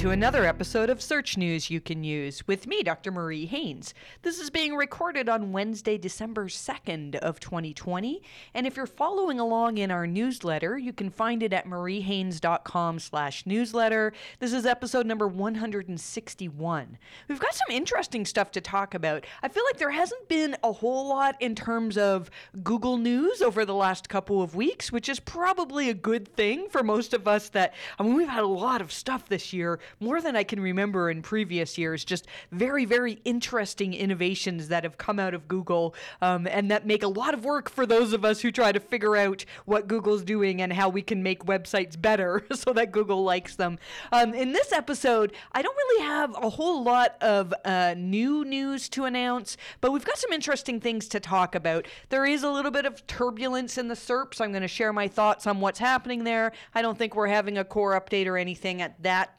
To 0.00 0.12
another 0.12 0.46
episode 0.46 0.88
of 0.88 1.02
Search 1.02 1.36
News 1.36 1.68
You 1.68 1.78
Can 1.78 2.02
Use 2.02 2.46
with 2.48 2.66
me, 2.66 2.82
Dr. 2.82 3.12
Marie 3.12 3.44
Haynes. 3.44 3.92
This 4.22 4.40
is 4.40 4.48
being 4.48 4.74
recorded 4.74 5.28
on 5.28 5.52
Wednesday, 5.52 5.98
December 5.98 6.46
2nd 6.46 7.16
of 7.16 7.38
2020, 7.38 8.22
and 8.54 8.66
if 8.66 8.78
you're 8.78 8.86
following 8.86 9.38
along 9.38 9.76
in 9.76 9.90
our 9.90 10.06
newsletter, 10.06 10.78
you 10.78 10.94
can 10.94 11.10
find 11.10 11.42
it 11.42 11.52
at 11.52 11.66
mariehaynes.com 11.66 12.98
slash 12.98 13.44
newsletter. 13.44 14.14
This 14.38 14.54
is 14.54 14.64
episode 14.64 15.04
number 15.04 15.28
161. 15.28 16.98
We've 17.28 17.38
got 17.38 17.52
some 17.52 17.70
interesting 17.70 18.24
stuff 18.24 18.50
to 18.52 18.62
talk 18.62 18.94
about. 18.94 19.26
I 19.42 19.48
feel 19.48 19.64
like 19.66 19.76
there 19.76 19.90
hasn't 19.90 20.28
been 20.28 20.56
a 20.64 20.72
whole 20.72 21.10
lot 21.10 21.36
in 21.40 21.54
terms 21.54 21.98
of 21.98 22.30
Google 22.62 22.96
News 22.96 23.42
over 23.42 23.66
the 23.66 23.74
last 23.74 24.08
couple 24.08 24.40
of 24.40 24.54
weeks, 24.54 24.90
which 24.90 25.10
is 25.10 25.20
probably 25.20 25.90
a 25.90 25.94
good 25.94 26.26
thing 26.26 26.70
for 26.70 26.82
most 26.82 27.12
of 27.12 27.28
us 27.28 27.50
that, 27.50 27.74
I 27.98 28.02
mean, 28.02 28.14
we've 28.14 28.26
had 28.26 28.44
a 28.44 28.46
lot 28.46 28.80
of 28.80 28.90
stuff 28.90 29.28
this 29.28 29.52
year, 29.52 29.78
more 29.98 30.20
than 30.20 30.36
I 30.36 30.42
can 30.42 30.60
remember 30.60 31.10
in 31.10 31.22
previous 31.22 31.78
years. 31.78 32.04
Just 32.04 32.26
very, 32.50 32.84
very 32.84 33.20
interesting 33.24 33.94
innovations 33.94 34.68
that 34.68 34.84
have 34.84 34.98
come 34.98 35.18
out 35.18 35.34
of 35.34 35.48
Google 35.48 35.94
um, 36.20 36.46
and 36.46 36.70
that 36.70 36.86
make 36.86 37.02
a 37.02 37.08
lot 37.08 37.34
of 37.34 37.44
work 37.44 37.70
for 37.70 37.86
those 37.86 38.12
of 38.12 38.24
us 38.24 38.40
who 38.40 38.50
try 38.50 38.72
to 38.72 38.80
figure 38.80 39.16
out 39.16 39.44
what 39.64 39.88
Google's 39.88 40.22
doing 40.22 40.60
and 40.60 40.72
how 40.72 40.88
we 40.88 41.02
can 41.02 41.22
make 41.22 41.44
websites 41.44 42.00
better 42.00 42.44
so 42.52 42.72
that 42.72 42.92
Google 42.92 43.22
likes 43.22 43.56
them. 43.56 43.78
Um, 44.12 44.34
in 44.34 44.52
this 44.52 44.72
episode, 44.72 45.32
I 45.52 45.62
don't 45.62 45.76
really 45.76 46.04
have 46.04 46.34
a 46.36 46.50
whole 46.50 46.82
lot 46.82 47.16
of 47.20 47.54
uh, 47.64 47.94
new 47.96 48.44
news 48.44 48.88
to 48.90 49.04
announce, 49.04 49.56
but 49.80 49.92
we've 49.92 50.04
got 50.04 50.18
some 50.18 50.32
interesting 50.32 50.80
things 50.80 51.08
to 51.08 51.20
talk 51.20 51.54
about. 51.54 51.86
There 52.08 52.26
is 52.26 52.42
a 52.42 52.50
little 52.50 52.70
bit 52.70 52.86
of 52.86 53.06
turbulence 53.06 53.78
in 53.78 53.88
the 53.88 53.94
SERPs. 53.94 54.40
I'm 54.40 54.50
going 54.50 54.62
to 54.62 54.68
share 54.68 54.92
my 54.92 55.08
thoughts 55.08 55.46
on 55.46 55.60
what's 55.60 55.78
happening 55.78 56.24
there. 56.24 56.52
I 56.74 56.82
don't 56.82 56.98
think 56.98 57.14
we're 57.14 57.28
having 57.28 57.58
a 57.58 57.64
core 57.64 58.00
update 58.00 58.26
or 58.26 58.36
anything 58.36 58.82
at 58.82 59.00
that 59.02 59.10
that 59.10 59.36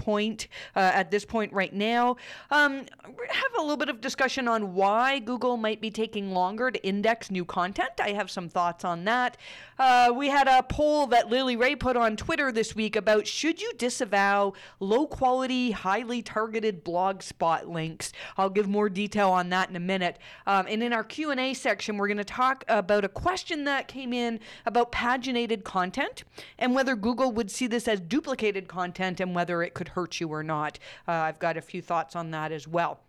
uh, 0.75 0.79
at 0.79 1.11
this 1.11 1.25
point 1.25 1.51
right 1.53 1.73
now. 1.73 2.17
Um, 2.49 2.85
have 3.29 3.51
a 3.57 3.61
little 3.61 3.77
bit 3.77 3.89
of 3.89 4.01
discussion 4.01 4.47
on 4.47 4.73
why 4.73 5.19
Google 5.19 5.57
might 5.57 5.81
be 5.81 5.91
taking 5.91 6.31
longer 6.31 6.71
to 6.71 6.85
index 6.85 7.31
new 7.31 7.45
content. 7.45 7.91
I 7.99 8.11
have 8.11 8.29
some 8.29 8.49
thoughts 8.49 8.83
on 8.85 9.05
that. 9.05 9.37
Uh, 9.79 10.13
we 10.15 10.29
had 10.29 10.47
a 10.47 10.63
poll 10.63 11.07
that 11.07 11.29
Lily 11.29 11.55
Ray 11.55 11.75
put 11.75 11.97
on 11.97 12.15
Twitter 12.15 12.51
this 12.51 12.75
week 12.75 12.95
about 12.95 13.25
should 13.25 13.61
you 13.61 13.73
disavow 13.77 14.53
low 14.79 15.07
quality, 15.07 15.71
highly 15.71 16.21
targeted 16.21 16.83
blog 16.83 17.23
spot 17.23 17.67
links. 17.67 18.11
I'll 18.37 18.49
give 18.49 18.67
more 18.67 18.89
detail 18.89 19.31
on 19.31 19.49
that 19.49 19.69
in 19.69 19.75
a 19.75 19.79
minute. 19.79 20.19
Um, 20.45 20.65
and 20.69 20.83
in 20.83 20.93
our 20.93 21.03
Q&A 21.03 21.53
section, 21.53 21.97
we're 21.97 22.07
going 22.07 22.17
to 22.17 22.23
talk 22.23 22.63
about 22.67 23.03
a 23.03 23.09
question 23.09 23.63
that 23.65 23.87
came 23.87 24.13
in 24.13 24.39
about 24.65 24.91
paginated 24.91 25.63
content 25.63 26.23
and 26.57 26.75
whether 26.75 26.95
Google 26.95 27.31
would 27.31 27.49
see 27.49 27.67
this 27.67 27.87
as 27.87 27.99
duplicated 27.99 28.67
content 28.67 29.19
and 29.19 29.33
whether 29.33 29.63
it 29.63 29.73
could 29.73 29.89
hurt 29.89 30.19
you 30.19 30.30
or 30.33 30.43
not. 30.43 30.79
Uh, 31.07 31.11
I've 31.11 31.39
got 31.39 31.57
a 31.57 31.61
few 31.61 31.81
thoughts 31.81 32.15
on 32.15 32.31
that 32.31 32.51
as 32.51 32.67
well. 32.67 32.99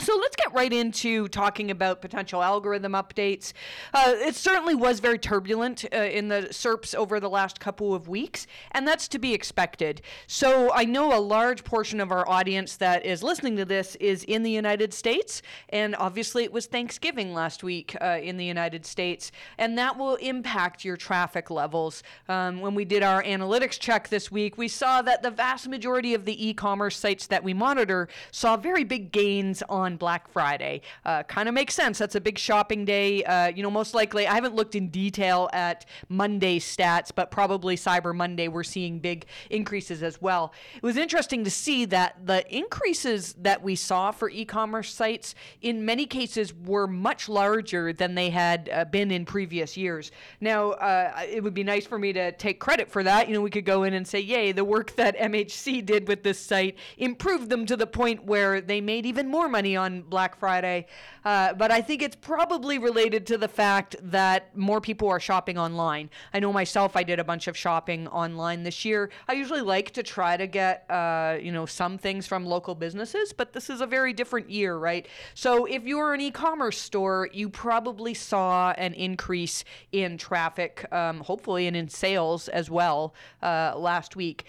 So 0.00 0.16
let's 0.16 0.34
get 0.34 0.54
right 0.54 0.72
into 0.72 1.28
talking 1.28 1.70
about 1.70 2.00
potential 2.00 2.42
algorithm 2.42 2.92
updates. 2.92 3.52
Uh, 3.92 4.14
it 4.16 4.34
certainly 4.34 4.74
was 4.74 4.98
very 4.98 5.18
turbulent 5.18 5.84
uh, 5.92 5.96
in 5.98 6.28
the 6.28 6.48
SERPs 6.50 6.94
over 6.94 7.20
the 7.20 7.28
last 7.28 7.60
couple 7.60 7.94
of 7.94 8.08
weeks, 8.08 8.46
and 8.72 8.88
that's 8.88 9.08
to 9.08 9.18
be 9.18 9.34
expected. 9.34 10.00
So 10.26 10.72
I 10.72 10.86
know 10.86 11.14
a 11.14 11.20
large 11.20 11.64
portion 11.64 12.00
of 12.00 12.10
our 12.12 12.26
audience 12.26 12.76
that 12.76 13.04
is 13.04 13.22
listening 13.22 13.56
to 13.58 13.66
this 13.66 13.94
is 13.96 14.24
in 14.24 14.42
the 14.42 14.50
United 14.50 14.94
States, 14.94 15.42
and 15.68 15.94
obviously 15.96 16.44
it 16.44 16.52
was 16.52 16.64
Thanksgiving 16.64 17.34
last 17.34 17.62
week 17.62 17.94
uh, 18.00 18.20
in 18.22 18.38
the 18.38 18.44
United 18.46 18.86
States, 18.86 19.30
and 19.58 19.76
that 19.76 19.98
will 19.98 20.14
impact 20.16 20.82
your 20.82 20.96
traffic 20.96 21.50
levels. 21.50 22.02
Um, 22.26 22.62
when 22.62 22.74
we 22.74 22.86
did 22.86 23.02
our 23.02 23.22
analytics 23.22 23.78
check 23.78 24.08
this 24.08 24.30
week, 24.30 24.56
we 24.56 24.66
saw 24.66 25.02
that 25.02 25.22
the 25.22 25.30
vast 25.30 25.68
majority 25.68 26.14
of 26.14 26.24
the 26.24 26.48
e 26.48 26.54
commerce 26.54 26.96
sites 26.96 27.26
that 27.26 27.44
we 27.44 27.52
monitor 27.52 28.08
saw 28.30 28.56
very 28.56 28.82
big 28.82 29.12
gains 29.12 29.62
on 29.68 29.89
on 29.90 29.96
Black 29.96 30.30
Friday. 30.30 30.82
Uh, 31.04 31.22
kind 31.24 31.48
of 31.48 31.54
makes 31.54 31.74
sense. 31.74 31.98
That's 31.98 32.14
a 32.14 32.20
big 32.20 32.38
shopping 32.38 32.84
day. 32.84 33.24
Uh, 33.24 33.48
you 33.48 33.62
know, 33.62 33.70
most 33.70 33.92
likely, 33.94 34.26
I 34.26 34.34
haven't 34.34 34.54
looked 34.54 34.74
in 34.74 34.88
detail 34.88 35.50
at 35.52 35.86
Monday 36.08 36.58
stats, 36.58 37.10
but 37.14 37.30
probably 37.30 37.76
Cyber 37.76 38.14
Monday, 38.14 38.48
we're 38.48 38.62
seeing 38.62 39.00
big 39.00 39.26
increases 39.50 40.02
as 40.02 40.22
well. 40.22 40.52
It 40.76 40.82
was 40.82 40.96
interesting 40.96 41.44
to 41.44 41.50
see 41.50 41.84
that 41.86 42.26
the 42.26 42.46
increases 42.54 43.34
that 43.40 43.62
we 43.62 43.74
saw 43.74 44.12
for 44.12 44.30
e 44.30 44.44
commerce 44.44 44.92
sites 44.94 45.34
in 45.60 45.84
many 45.84 46.06
cases 46.06 46.54
were 46.54 46.86
much 46.86 47.28
larger 47.28 47.92
than 47.92 48.14
they 48.14 48.30
had 48.30 48.70
uh, 48.72 48.84
been 48.84 49.10
in 49.10 49.24
previous 49.24 49.76
years. 49.76 50.12
Now, 50.40 50.70
uh, 50.72 51.12
it 51.28 51.42
would 51.42 51.54
be 51.54 51.64
nice 51.64 51.86
for 51.86 51.98
me 51.98 52.12
to 52.12 52.32
take 52.32 52.60
credit 52.60 52.90
for 52.90 53.02
that. 53.02 53.28
You 53.28 53.34
know, 53.34 53.40
we 53.40 53.50
could 53.50 53.64
go 53.64 53.82
in 53.82 53.94
and 53.94 54.06
say, 54.06 54.20
yay, 54.20 54.52
the 54.52 54.64
work 54.64 54.94
that 54.96 55.16
MHC 55.16 55.84
did 55.84 56.06
with 56.06 56.22
this 56.22 56.38
site 56.38 56.76
improved 56.98 57.50
them 57.50 57.66
to 57.66 57.76
the 57.76 57.86
point 57.86 58.24
where 58.24 58.60
they 58.60 58.80
made 58.80 59.06
even 59.06 59.28
more 59.28 59.48
money 59.48 59.76
on 59.80 60.02
Black 60.02 60.36
Friday. 60.36 60.86
Uh, 61.24 61.52
but 61.54 61.70
I 61.70 61.80
think 61.82 62.02
it's 62.02 62.16
probably 62.16 62.78
related 62.78 63.26
to 63.26 63.38
the 63.38 63.48
fact 63.48 63.96
that 64.02 64.56
more 64.56 64.80
people 64.80 65.08
are 65.08 65.20
shopping 65.20 65.58
online. 65.58 66.08
I 66.32 66.40
know 66.40 66.52
myself, 66.52 66.96
I 66.96 67.02
did 67.02 67.18
a 67.18 67.24
bunch 67.24 67.48
of 67.48 67.56
shopping 67.56 68.08
online 68.08 68.62
this 68.62 68.84
year. 68.84 69.10
I 69.28 69.32
usually 69.32 69.60
like 69.60 69.90
to 69.92 70.02
try 70.02 70.36
to 70.36 70.46
get, 70.46 70.90
uh, 70.90 71.36
you 71.40 71.52
know, 71.52 71.66
some 71.66 71.98
things 71.98 72.26
from 72.26 72.46
local 72.46 72.74
businesses, 72.74 73.32
but 73.32 73.52
this 73.52 73.68
is 73.68 73.80
a 73.80 73.86
very 73.86 74.12
different 74.12 74.48
year, 74.50 74.76
right? 74.76 75.06
So 75.34 75.64
if 75.64 75.84
you're 75.84 76.14
an 76.14 76.20
e-commerce 76.20 76.78
store, 76.78 77.28
you 77.32 77.48
probably 77.48 78.14
saw 78.14 78.72
an 78.72 78.94
increase 78.94 79.64
in 79.92 80.18
traffic, 80.18 80.86
um, 80.92 81.20
hopefully, 81.20 81.66
and 81.66 81.76
in 81.76 81.88
sales 81.88 82.48
as 82.48 82.70
well 82.70 83.14
uh, 83.42 83.74
last 83.76 84.16
week. 84.16 84.44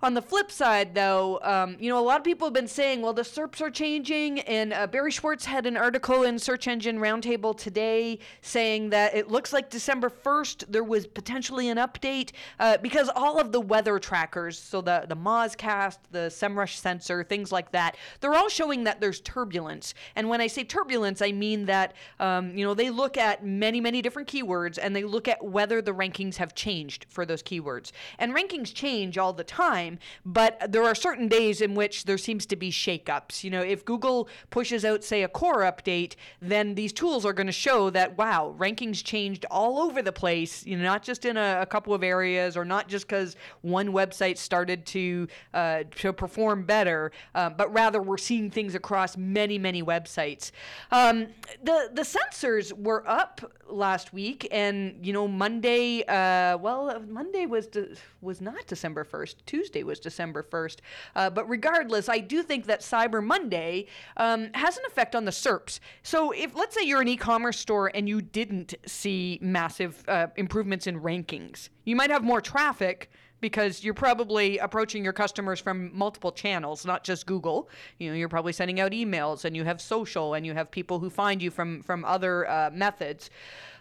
On 0.00 0.14
the 0.14 0.22
flip 0.22 0.52
side, 0.52 0.94
though, 0.94 1.40
um, 1.42 1.76
you 1.80 1.90
know, 1.90 1.98
a 1.98 2.06
lot 2.06 2.18
of 2.18 2.24
people 2.24 2.46
have 2.46 2.54
been 2.54 2.68
saying, 2.68 3.02
well, 3.02 3.12
the 3.12 3.22
SERPs 3.22 3.60
are 3.60 3.70
changing. 3.70 4.38
And 4.40 4.72
uh, 4.72 4.86
Barry 4.86 5.10
Schwartz 5.10 5.44
had 5.44 5.66
an 5.66 5.76
article 5.76 6.22
in 6.22 6.38
Search 6.38 6.68
Engine 6.68 7.00
Roundtable 7.00 7.56
today 7.56 8.20
saying 8.40 8.90
that 8.90 9.16
it 9.16 9.28
looks 9.28 9.52
like 9.52 9.70
December 9.70 10.08
1st 10.08 10.66
there 10.68 10.84
was 10.84 11.08
potentially 11.08 11.68
an 11.68 11.78
update 11.78 12.30
uh, 12.60 12.76
because 12.76 13.10
all 13.16 13.40
of 13.40 13.50
the 13.50 13.60
weather 13.60 13.98
trackers, 13.98 14.56
so 14.56 14.80
the, 14.80 15.04
the 15.08 15.16
Mozcast, 15.16 15.98
the 16.12 16.28
SEMrush 16.28 16.76
sensor, 16.76 17.24
things 17.24 17.50
like 17.50 17.72
that, 17.72 17.96
they're 18.20 18.34
all 18.34 18.48
showing 18.48 18.84
that 18.84 19.00
there's 19.00 19.20
turbulence. 19.22 19.94
And 20.14 20.28
when 20.28 20.40
I 20.40 20.46
say 20.46 20.62
turbulence, 20.62 21.22
I 21.22 21.32
mean 21.32 21.64
that, 21.64 21.94
um, 22.20 22.56
you 22.56 22.64
know, 22.64 22.74
they 22.74 22.90
look 22.90 23.16
at 23.16 23.44
many, 23.44 23.80
many 23.80 24.00
different 24.00 24.28
keywords 24.28 24.78
and 24.80 24.94
they 24.94 25.02
look 25.02 25.26
at 25.26 25.44
whether 25.44 25.82
the 25.82 25.92
rankings 25.92 26.36
have 26.36 26.54
changed 26.54 27.06
for 27.08 27.26
those 27.26 27.42
keywords. 27.42 27.90
And 28.20 28.32
rankings 28.32 28.72
change 28.72 29.18
all 29.18 29.32
the 29.32 29.42
time 29.42 29.87
time, 29.88 29.98
but 30.24 30.70
there 30.70 30.84
are 30.84 30.94
certain 30.94 31.28
days 31.28 31.60
in 31.60 31.74
which 31.74 32.04
there 32.04 32.18
seems 32.18 32.46
to 32.46 32.56
be 32.56 32.70
shakeups. 32.70 33.44
You 33.44 33.50
know, 33.50 33.62
if 33.62 33.84
Google 33.84 34.28
pushes 34.50 34.84
out, 34.84 35.04
say, 35.04 35.22
a 35.22 35.28
core 35.28 35.60
update, 35.60 36.14
then 36.40 36.74
these 36.74 36.92
tools 36.92 37.24
are 37.24 37.32
going 37.32 37.46
to 37.46 37.52
show 37.52 37.90
that, 37.90 38.16
wow, 38.16 38.54
rankings 38.58 39.02
changed 39.02 39.44
all 39.50 39.78
over 39.78 40.02
the 40.02 40.12
place, 40.12 40.66
you 40.66 40.76
know, 40.76 40.84
not 40.84 41.02
just 41.02 41.24
in 41.24 41.36
a, 41.36 41.60
a 41.60 41.66
couple 41.66 41.94
of 41.94 42.02
areas 42.02 42.56
or 42.56 42.64
not 42.64 42.88
just 42.88 43.06
because 43.06 43.36
one 43.62 43.88
website 43.88 44.38
started 44.38 44.84
to, 44.86 45.28
uh, 45.54 45.84
to 45.96 46.12
perform 46.12 46.64
better, 46.64 47.12
uh, 47.34 47.50
but 47.50 47.72
rather 47.72 48.00
we're 48.00 48.18
seeing 48.18 48.50
things 48.50 48.74
across 48.74 49.16
many, 49.16 49.58
many 49.58 49.82
websites. 49.82 50.50
Um, 50.90 51.28
the, 51.62 51.90
the 51.92 52.02
sensors 52.02 52.72
were 52.72 53.08
up 53.08 53.40
last 53.68 54.12
week, 54.12 54.48
and, 54.50 54.98
you 55.04 55.12
know, 55.12 55.28
Monday, 55.28 56.02
uh, 56.06 56.56
well, 56.58 57.02
Monday 57.08 57.46
was, 57.46 57.66
de- 57.66 57.94
was 58.20 58.40
not 58.40 58.66
December 58.66 59.04
1st, 59.04 59.36
Tuesday 59.46 59.82
was 59.82 60.00
December 60.00 60.42
1st. 60.42 60.76
Uh, 61.14 61.30
but 61.30 61.48
regardless, 61.48 62.08
I 62.08 62.18
do 62.18 62.42
think 62.42 62.66
that 62.66 62.80
Cyber 62.80 63.24
Monday 63.24 63.86
um, 64.16 64.50
has 64.54 64.76
an 64.76 64.84
effect 64.86 65.14
on 65.14 65.24
the 65.24 65.30
SERPs. 65.30 65.80
So 66.02 66.32
if, 66.32 66.54
let's 66.54 66.74
say, 66.74 66.86
you're 66.86 67.00
an 67.00 67.08
e 67.08 67.16
commerce 67.16 67.58
store 67.58 67.90
and 67.94 68.08
you 68.08 68.22
didn't 68.22 68.74
see 68.86 69.38
massive 69.40 70.04
uh, 70.08 70.28
improvements 70.36 70.86
in 70.86 71.00
rankings, 71.00 71.68
you 71.84 71.96
might 71.96 72.10
have 72.10 72.24
more 72.24 72.40
traffic 72.40 73.10
because 73.40 73.84
you're 73.84 73.94
probably 73.94 74.58
approaching 74.58 75.04
your 75.04 75.12
customers 75.12 75.60
from 75.60 75.96
multiple 75.96 76.32
channels, 76.32 76.84
not 76.84 77.04
just 77.04 77.26
Google. 77.26 77.68
You 77.98 78.10
know, 78.10 78.16
you're 78.16 78.28
probably 78.28 78.52
sending 78.52 78.80
out 78.80 78.92
emails, 78.92 79.44
and 79.44 79.56
you 79.56 79.64
have 79.64 79.80
social, 79.80 80.34
and 80.34 80.44
you 80.44 80.54
have 80.54 80.70
people 80.70 80.98
who 80.98 81.10
find 81.10 81.42
you 81.42 81.50
from 81.50 81.82
from 81.82 82.04
other 82.04 82.48
uh, 82.48 82.70
methods. 82.72 83.30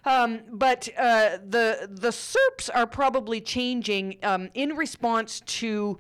Um, 0.06 0.42
but 0.52 0.88
uh, 0.98 1.38
the 1.46 1.90
the 1.90 2.10
SERPs 2.10 2.70
are 2.74 2.88
probably 2.88 3.42
changing 3.42 4.18
um, 4.24 4.50
in 4.54 4.76
response 4.76 5.42
to 5.42 6.00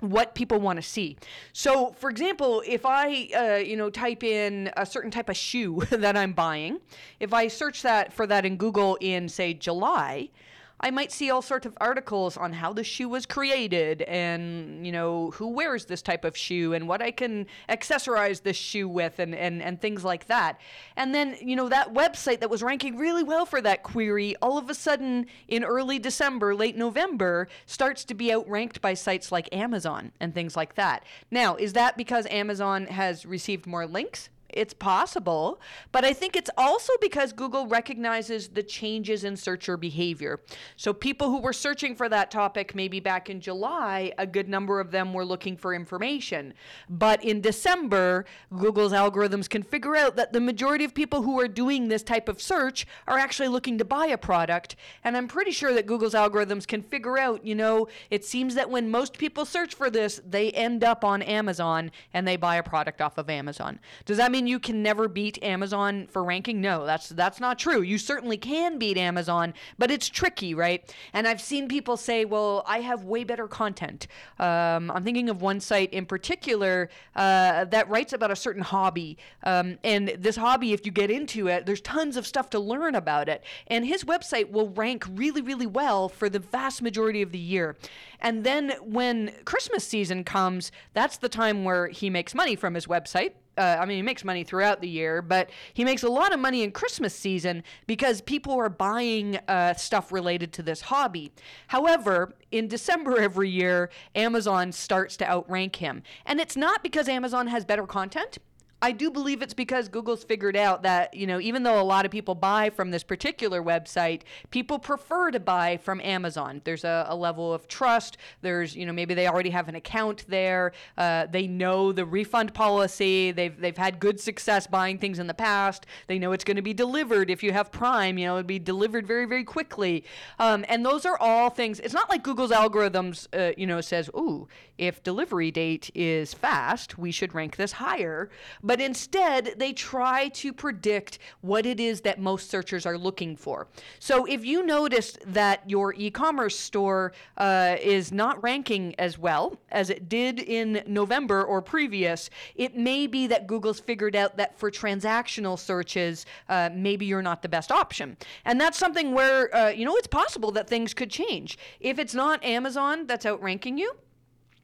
what 0.00 0.34
people 0.34 0.60
want 0.60 0.76
to 0.76 0.82
see. 0.82 1.16
So, 1.52 1.92
for 1.92 2.10
example, 2.10 2.62
if 2.66 2.84
I, 2.84 3.28
uh, 3.36 3.64
you 3.64 3.76
know, 3.76 3.90
type 3.90 4.22
in 4.22 4.70
a 4.76 4.84
certain 4.84 5.10
type 5.10 5.28
of 5.28 5.36
shoe 5.36 5.82
that 5.90 6.16
I'm 6.16 6.32
buying, 6.32 6.80
if 7.20 7.32
I 7.32 7.48
search 7.48 7.82
that 7.82 8.12
for 8.12 8.26
that 8.26 8.44
in 8.44 8.56
Google 8.56 8.96
in 9.00 9.28
say 9.28 9.54
July, 9.54 10.30
I 10.80 10.90
might 10.90 11.12
see 11.12 11.30
all 11.30 11.40
sorts 11.40 11.66
of 11.66 11.76
articles 11.80 12.36
on 12.36 12.52
how 12.52 12.72
the 12.72 12.84
shoe 12.84 13.08
was 13.08 13.26
created 13.26 14.02
and, 14.02 14.84
you 14.84 14.92
know, 14.92 15.30
who 15.30 15.48
wears 15.48 15.86
this 15.86 16.02
type 16.02 16.24
of 16.24 16.36
shoe 16.36 16.72
and 16.72 16.88
what 16.88 17.00
I 17.00 17.10
can 17.10 17.46
accessorize 17.68 18.42
this 18.42 18.56
shoe 18.56 18.88
with 18.88 19.18
and, 19.18 19.34
and, 19.34 19.62
and 19.62 19.80
things 19.80 20.04
like 20.04 20.26
that. 20.26 20.60
And 20.96 21.14
then, 21.14 21.36
you 21.40 21.56
know, 21.56 21.68
that 21.68 21.94
website 21.94 22.40
that 22.40 22.50
was 22.50 22.62
ranking 22.62 22.98
really 22.98 23.22
well 23.22 23.46
for 23.46 23.60
that 23.62 23.82
query, 23.82 24.34
all 24.42 24.58
of 24.58 24.68
a 24.68 24.74
sudden 24.74 25.26
in 25.48 25.64
early 25.64 25.98
December, 25.98 26.54
late 26.54 26.76
November, 26.76 27.48
starts 27.66 28.04
to 28.06 28.14
be 28.14 28.32
outranked 28.32 28.80
by 28.80 28.94
sites 28.94 29.30
like 29.30 29.48
Amazon 29.54 30.12
and 30.20 30.34
things 30.34 30.56
like 30.56 30.74
that. 30.74 31.04
Now, 31.30 31.54
is 31.56 31.72
that 31.74 31.96
because 31.96 32.26
Amazon 32.26 32.86
has 32.86 33.24
received 33.24 33.66
more 33.66 33.86
links? 33.86 34.28
It's 34.54 34.72
possible, 34.72 35.60
but 35.92 36.04
I 36.04 36.12
think 36.12 36.36
it's 36.36 36.50
also 36.56 36.92
because 37.00 37.32
Google 37.32 37.66
recognizes 37.66 38.48
the 38.48 38.62
changes 38.62 39.24
in 39.24 39.36
searcher 39.36 39.76
behavior. 39.76 40.40
So, 40.76 40.92
people 40.92 41.28
who 41.28 41.40
were 41.40 41.52
searching 41.52 41.96
for 41.96 42.08
that 42.08 42.30
topic 42.30 42.74
maybe 42.74 43.00
back 43.00 43.28
in 43.28 43.40
July, 43.40 44.12
a 44.16 44.26
good 44.26 44.48
number 44.48 44.78
of 44.78 44.92
them 44.92 45.12
were 45.12 45.24
looking 45.24 45.56
for 45.56 45.74
information. 45.74 46.54
But 46.88 47.22
in 47.24 47.40
December, 47.40 48.26
Google's 48.56 48.92
algorithms 48.92 49.48
can 49.48 49.62
figure 49.62 49.96
out 49.96 50.16
that 50.16 50.32
the 50.32 50.40
majority 50.40 50.84
of 50.84 50.94
people 50.94 51.22
who 51.22 51.40
are 51.40 51.48
doing 51.48 51.88
this 51.88 52.02
type 52.02 52.28
of 52.28 52.40
search 52.40 52.86
are 53.08 53.18
actually 53.18 53.48
looking 53.48 53.78
to 53.78 53.84
buy 53.84 54.06
a 54.06 54.18
product. 54.18 54.76
And 55.02 55.16
I'm 55.16 55.28
pretty 55.28 55.50
sure 55.50 55.74
that 55.74 55.86
Google's 55.86 56.14
algorithms 56.14 56.66
can 56.66 56.82
figure 56.82 57.18
out, 57.18 57.44
you 57.44 57.54
know, 57.54 57.88
it 58.10 58.24
seems 58.24 58.54
that 58.54 58.70
when 58.70 58.90
most 58.90 59.18
people 59.18 59.44
search 59.44 59.74
for 59.74 59.90
this, 59.90 60.20
they 60.24 60.50
end 60.52 60.84
up 60.84 61.04
on 61.04 61.22
Amazon 61.22 61.90
and 62.12 62.26
they 62.26 62.36
buy 62.36 62.56
a 62.56 62.62
product 62.62 63.00
off 63.00 63.18
of 63.18 63.28
Amazon. 63.28 63.80
Does 64.04 64.18
that 64.18 64.32
mean 64.32 64.43
you 64.46 64.58
can 64.58 64.82
never 64.82 65.08
beat 65.08 65.42
Amazon 65.42 66.06
for 66.10 66.22
ranking? 66.24 66.60
No, 66.60 66.86
that's 66.86 67.08
that's 67.08 67.40
not 67.40 67.58
true. 67.58 67.82
You 67.82 67.98
certainly 67.98 68.36
can 68.36 68.78
beat 68.78 68.96
Amazon, 68.96 69.54
but 69.78 69.90
it's 69.90 70.08
tricky, 70.08 70.54
right? 70.54 70.94
And 71.12 71.26
I've 71.26 71.40
seen 71.40 71.68
people 71.68 71.96
say, 71.96 72.24
"Well, 72.24 72.64
I 72.66 72.80
have 72.80 73.04
way 73.04 73.24
better 73.24 73.48
content." 73.48 74.06
Um, 74.38 74.90
I'm 74.90 75.04
thinking 75.04 75.28
of 75.28 75.42
one 75.42 75.60
site 75.60 75.92
in 75.92 76.06
particular 76.06 76.90
uh, 77.14 77.64
that 77.66 77.88
writes 77.88 78.12
about 78.12 78.30
a 78.30 78.36
certain 78.36 78.62
hobby, 78.62 79.18
um, 79.42 79.78
and 79.84 80.08
this 80.18 80.36
hobby, 80.36 80.72
if 80.72 80.86
you 80.86 80.92
get 80.92 81.10
into 81.10 81.48
it, 81.48 81.66
there's 81.66 81.80
tons 81.80 82.16
of 82.16 82.26
stuff 82.26 82.50
to 82.50 82.58
learn 82.58 82.94
about 82.94 83.28
it, 83.28 83.44
and 83.66 83.86
his 83.86 84.04
website 84.04 84.50
will 84.50 84.70
rank 84.70 85.04
really, 85.10 85.42
really 85.42 85.66
well 85.66 86.08
for 86.08 86.28
the 86.28 86.38
vast 86.38 86.82
majority 86.82 87.22
of 87.22 87.32
the 87.32 87.38
year. 87.38 87.76
And 88.20 88.44
then 88.44 88.70
when 88.82 89.32
Christmas 89.44 89.86
season 89.86 90.24
comes, 90.24 90.72
that's 90.94 91.18
the 91.18 91.28
time 91.28 91.64
where 91.64 91.88
he 91.88 92.08
makes 92.08 92.34
money 92.34 92.56
from 92.56 92.74
his 92.74 92.86
website 92.86 93.32
uh, 93.56 93.76
I 93.80 93.86
mean, 93.86 93.96
he 93.96 94.02
makes 94.02 94.24
money 94.24 94.44
throughout 94.44 94.80
the 94.80 94.88
year, 94.88 95.22
but 95.22 95.50
he 95.72 95.84
makes 95.84 96.02
a 96.02 96.08
lot 96.08 96.32
of 96.32 96.40
money 96.40 96.62
in 96.62 96.72
Christmas 96.72 97.14
season 97.14 97.62
because 97.86 98.20
people 98.20 98.54
are 98.54 98.68
buying 98.68 99.36
uh, 99.48 99.74
stuff 99.74 100.12
related 100.12 100.52
to 100.54 100.62
this 100.62 100.80
hobby. 100.82 101.32
However, 101.68 102.34
in 102.50 102.68
December 102.68 103.20
every 103.20 103.50
year, 103.50 103.90
Amazon 104.14 104.72
starts 104.72 105.16
to 105.18 105.28
outrank 105.28 105.76
him. 105.76 106.02
And 106.26 106.40
it's 106.40 106.56
not 106.56 106.82
because 106.82 107.08
Amazon 107.08 107.46
has 107.48 107.64
better 107.64 107.86
content. 107.86 108.38
I 108.84 108.92
do 108.92 109.10
believe 109.10 109.40
it's 109.40 109.54
because 109.54 109.88
Google's 109.88 110.24
figured 110.24 110.58
out 110.58 110.82
that, 110.82 111.14
you 111.14 111.26
know, 111.26 111.40
even 111.40 111.62
though 111.62 111.80
a 111.80 111.82
lot 111.82 112.04
of 112.04 112.10
people 112.10 112.34
buy 112.34 112.68
from 112.68 112.90
this 112.90 113.02
particular 113.02 113.62
website, 113.62 114.24
people 114.50 114.78
prefer 114.78 115.30
to 115.30 115.40
buy 115.40 115.78
from 115.78 116.02
Amazon. 116.02 116.60
There's 116.64 116.84
a, 116.84 117.06
a 117.08 117.16
level 117.16 117.50
of 117.50 117.66
trust. 117.66 118.18
There's, 118.42 118.76
you 118.76 118.84
know, 118.84 118.92
maybe 118.92 119.14
they 119.14 119.26
already 119.26 119.48
have 119.48 119.70
an 119.70 119.74
account 119.74 120.26
there. 120.28 120.72
Uh, 120.98 121.24
they 121.24 121.46
know 121.46 121.92
the 121.92 122.04
refund 122.04 122.52
policy. 122.52 123.32
They've, 123.32 123.58
they've 123.58 123.74
had 123.74 124.00
good 124.00 124.20
success 124.20 124.66
buying 124.66 124.98
things 124.98 125.18
in 125.18 125.28
the 125.28 125.32
past. 125.34 125.86
They 126.06 126.18
know 126.18 126.32
it's 126.32 126.44
going 126.44 126.58
to 126.58 126.62
be 126.62 126.74
delivered. 126.74 127.30
If 127.30 127.42
you 127.42 127.52
have 127.52 127.72
Prime, 127.72 128.18
you 128.18 128.26
know, 128.26 128.36
it'll 128.36 128.46
be 128.46 128.58
delivered 128.58 129.06
very, 129.06 129.24
very 129.24 129.44
quickly. 129.44 130.04
Um, 130.38 130.62
and 130.68 130.84
those 130.84 131.06
are 131.06 131.16
all 131.18 131.48
things. 131.48 131.80
It's 131.80 131.94
not 131.94 132.10
like 132.10 132.22
Google's 132.22 132.50
algorithms, 132.50 133.28
uh, 133.32 133.54
you 133.56 133.66
know, 133.66 133.80
says, 133.80 134.10
ooh, 134.14 134.46
if 134.76 135.02
delivery 135.02 135.50
date 135.50 135.90
is 135.94 136.34
fast, 136.34 136.98
we 136.98 137.12
should 137.12 137.34
rank 137.34 137.56
this 137.56 137.72
higher. 137.72 138.28
But 138.62 138.73
but 138.74 138.80
instead 138.80 139.54
they 139.56 139.72
try 139.72 140.26
to 140.30 140.52
predict 140.52 141.20
what 141.42 141.64
it 141.64 141.78
is 141.78 142.00
that 142.00 142.18
most 142.18 142.50
searchers 142.50 142.84
are 142.84 142.98
looking 142.98 143.36
for. 143.36 143.68
So 144.00 144.24
if 144.24 144.44
you 144.44 144.66
notice 144.66 145.16
that 145.26 145.62
your 145.70 145.94
e 145.96 146.10
commerce 146.10 146.58
store 146.58 147.12
uh, 147.36 147.76
is 147.80 148.10
not 148.10 148.42
ranking 148.42 148.96
as 148.98 149.16
well 149.16 149.56
as 149.70 149.90
it 149.90 150.08
did 150.08 150.40
in 150.40 150.82
November 150.88 151.44
or 151.44 151.62
previous, 151.62 152.30
it 152.56 152.76
may 152.76 153.06
be 153.06 153.28
that 153.28 153.46
Google's 153.46 153.78
figured 153.78 154.16
out 154.16 154.36
that 154.38 154.58
for 154.58 154.72
transactional 154.72 155.56
searches, 155.56 156.26
uh, 156.48 156.68
maybe 156.74 157.06
you're 157.06 157.22
not 157.22 157.42
the 157.42 157.48
best 157.48 157.70
option. 157.70 158.16
And 158.44 158.60
that's 158.60 158.76
something 158.76 159.12
where, 159.12 159.54
uh, 159.54 159.68
you 159.68 159.84
know, 159.84 159.94
it's 159.94 160.08
possible 160.08 160.50
that 160.50 160.68
things 160.68 160.94
could 160.94 161.10
change. 161.10 161.58
If 161.78 162.00
it's 162.00 162.12
not 162.12 162.42
Amazon 162.42 163.06
that's 163.06 163.24
outranking 163.24 163.78
you, 163.78 163.92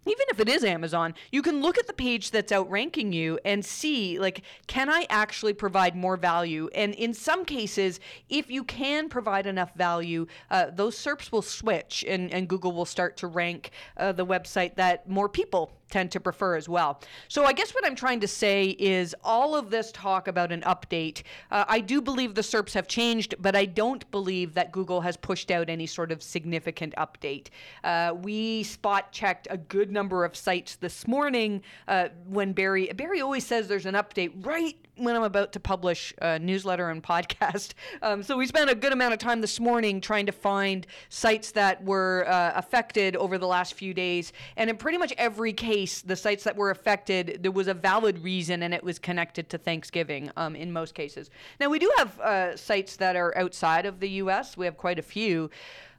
even 0.06 0.24
if 0.30 0.40
it 0.40 0.48
is 0.48 0.64
Amazon, 0.64 1.14
you 1.30 1.42
can 1.42 1.60
look 1.60 1.78
at 1.78 1.86
the 1.86 1.92
page 1.92 2.30
that's 2.30 2.52
outranking 2.52 3.12
you 3.12 3.38
and 3.44 3.64
see, 3.64 4.18
like, 4.18 4.42
can 4.66 4.88
I 4.88 5.06
actually 5.10 5.52
provide 5.52 5.94
more 5.94 6.16
value? 6.16 6.68
And 6.74 6.94
in 6.94 7.12
some 7.12 7.44
cases, 7.44 8.00
if 8.28 8.50
you 8.50 8.64
can 8.64 9.08
provide 9.08 9.46
enough 9.46 9.74
value, 9.74 10.26
uh, 10.50 10.66
those 10.72 10.96
SERPs 10.96 11.30
will 11.30 11.42
switch 11.42 12.04
and, 12.08 12.32
and 12.32 12.48
Google 12.48 12.72
will 12.72 12.86
start 12.86 13.16
to 13.18 13.26
rank 13.26 13.70
uh, 13.96 14.12
the 14.12 14.26
website 14.26 14.76
that 14.76 15.08
more 15.08 15.28
people 15.28 15.72
tend 15.90 16.10
to 16.12 16.20
prefer 16.20 16.56
as 16.56 16.68
well. 16.68 17.00
So 17.28 17.44
I 17.44 17.52
guess 17.52 17.74
what 17.74 17.84
I'm 17.84 17.96
trying 17.96 18.20
to 18.20 18.28
say 18.28 18.76
is 18.78 19.14
all 19.24 19.54
of 19.54 19.70
this 19.70 19.92
talk 19.92 20.28
about 20.28 20.52
an 20.52 20.62
update, 20.62 21.22
uh, 21.50 21.64
I 21.68 21.80
do 21.80 22.00
believe 22.00 22.34
the 22.34 22.42
SERPs 22.42 22.72
have 22.74 22.88
changed, 22.88 23.34
but 23.38 23.54
I 23.54 23.64
don't 23.64 24.08
believe 24.10 24.54
that 24.54 24.72
Google 24.72 25.00
has 25.00 25.16
pushed 25.16 25.50
out 25.50 25.68
any 25.68 25.86
sort 25.86 26.12
of 26.12 26.22
significant 26.22 26.94
update. 26.96 27.48
Uh, 27.84 28.14
we 28.22 28.62
spot 28.62 29.12
checked 29.12 29.48
a 29.50 29.56
good 29.56 29.90
number 29.90 30.24
of 30.24 30.36
sites 30.36 30.76
this 30.76 31.06
morning 31.06 31.62
uh, 31.88 32.08
when 32.26 32.52
Barry, 32.52 32.86
Barry 32.94 33.20
always 33.20 33.46
says 33.46 33.68
there's 33.68 33.86
an 33.86 33.94
update 33.94 34.46
right 34.46 34.76
when 35.00 35.16
I'm 35.16 35.22
about 35.22 35.52
to 35.52 35.60
publish 35.60 36.14
a 36.20 36.38
newsletter 36.38 36.90
and 36.90 37.02
podcast. 37.02 37.74
Um, 38.02 38.22
so 38.22 38.36
we 38.36 38.46
spent 38.46 38.70
a 38.70 38.74
good 38.74 38.92
amount 38.92 39.12
of 39.12 39.18
time 39.18 39.40
this 39.40 39.60
morning 39.60 40.00
trying 40.00 40.26
to 40.26 40.32
find 40.32 40.86
sites 41.08 41.50
that 41.52 41.84
were 41.84 42.24
uh, 42.26 42.52
affected 42.54 43.14
over 43.16 43.36
the 43.36 43.46
last 43.46 43.74
few 43.74 43.92
days. 43.92 44.32
And 44.56 44.70
in 44.70 44.76
pretty 44.76 44.96
much 44.96 45.12
every 45.18 45.52
case, 45.52 46.00
the 46.00 46.16
sites 46.16 46.44
that 46.44 46.56
were 46.56 46.70
affected, 46.70 47.42
there 47.42 47.50
was 47.50 47.68
a 47.68 47.74
valid 47.74 48.18
reason 48.20 48.62
and 48.62 48.72
it 48.72 48.82
was 48.82 48.98
connected 48.98 49.50
to 49.50 49.58
Thanksgiving 49.58 50.30
um, 50.36 50.56
in 50.56 50.72
most 50.72 50.94
cases. 50.94 51.30
Now, 51.58 51.68
we 51.68 51.78
do 51.78 51.90
have 51.98 52.20
uh, 52.20 52.56
sites 52.56 52.96
that 52.96 53.16
are 53.16 53.36
outside 53.36 53.86
of 53.86 54.00
the 54.00 54.08
US, 54.08 54.56
we 54.56 54.64
have 54.64 54.76
quite 54.76 54.98
a 54.98 55.02
few. 55.02 55.50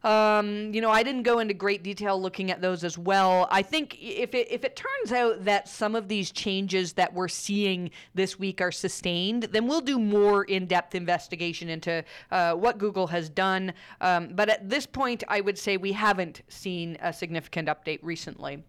Um, 0.03 0.73
you 0.73 0.81
know, 0.81 0.89
I 0.89 1.03
didn't 1.03 1.23
go 1.23 1.39
into 1.39 1.53
great 1.53 1.83
detail 1.83 2.19
looking 2.19 2.49
at 2.49 2.61
those 2.61 2.83
as 2.83 2.97
well. 2.97 3.47
I 3.51 3.61
think 3.61 3.97
if 4.01 4.33
it 4.33 4.47
if 4.51 4.63
it 4.63 4.75
turns 4.75 5.11
out 5.11 5.45
that 5.45 5.69
some 5.69 5.95
of 5.95 6.07
these 6.07 6.31
changes 6.31 6.93
that 6.93 7.13
we're 7.13 7.27
seeing 7.27 7.91
this 8.15 8.39
week 8.39 8.61
are 8.61 8.71
sustained, 8.71 9.43
then 9.51 9.67
we'll 9.67 9.81
do 9.81 9.99
more 9.99 10.43
in-depth 10.45 10.95
investigation 10.95 11.69
into 11.69 12.03
uh, 12.31 12.53
what 12.53 12.77
Google 12.77 13.07
has 13.07 13.29
done. 13.29 13.73
Um, 14.01 14.29
but 14.33 14.49
at 14.49 14.69
this 14.69 14.85
point, 14.85 15.23
I 15.27 15.41
would 15.41 15.57
say 15.57 15.77
we 15.77 15.91
haven't 15.91 16.41
seen 16.47 16.97
a 17.01 17.13
significant 17.13 17.67
update 17.67 17.99
recently. 18.01 18.63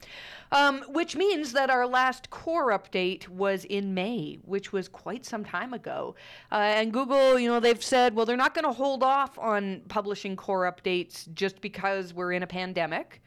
Um, 0.52 0.84
which 0.88 1.16
means 1.16 1.52
that 1.52 1.70
our 1.70 1.86
last 1.86 2.28
core 2.28 2.72
update 2.72 3.26
was 3.26 3.64
in 3.64 3.94
May, 3.94 4.38
which 4.44 4.70
was 4.70 4.86
quite 4.86 5.24
some 5.24 5.46
time 5.46 5.72
ago. 5.72 6.14
Uh, 6.50 6.56
and 6.56 6.92
Google, 6.92 7.38
you 7.38 7.48
know, 7.48 7.58
they've 7.58 7.82
said, 7.82 8.14
well, 8.14 8.26
they're 8.26 8.36
not 8.36 8.52
going 8.52 8.66
to 8.66 8.72
hold 8.72 9.02
off 9.02 9.38
on 9.38 9.80
publishing 9.88 10.36
core 10.36 10.70
updates 10.70 11.21
just 11.34 11.60
because 11.60 12.14
we're 12.14 12.32
in 12.32 12.42
a 12.42 12.46
pandemic. 12.46 13.22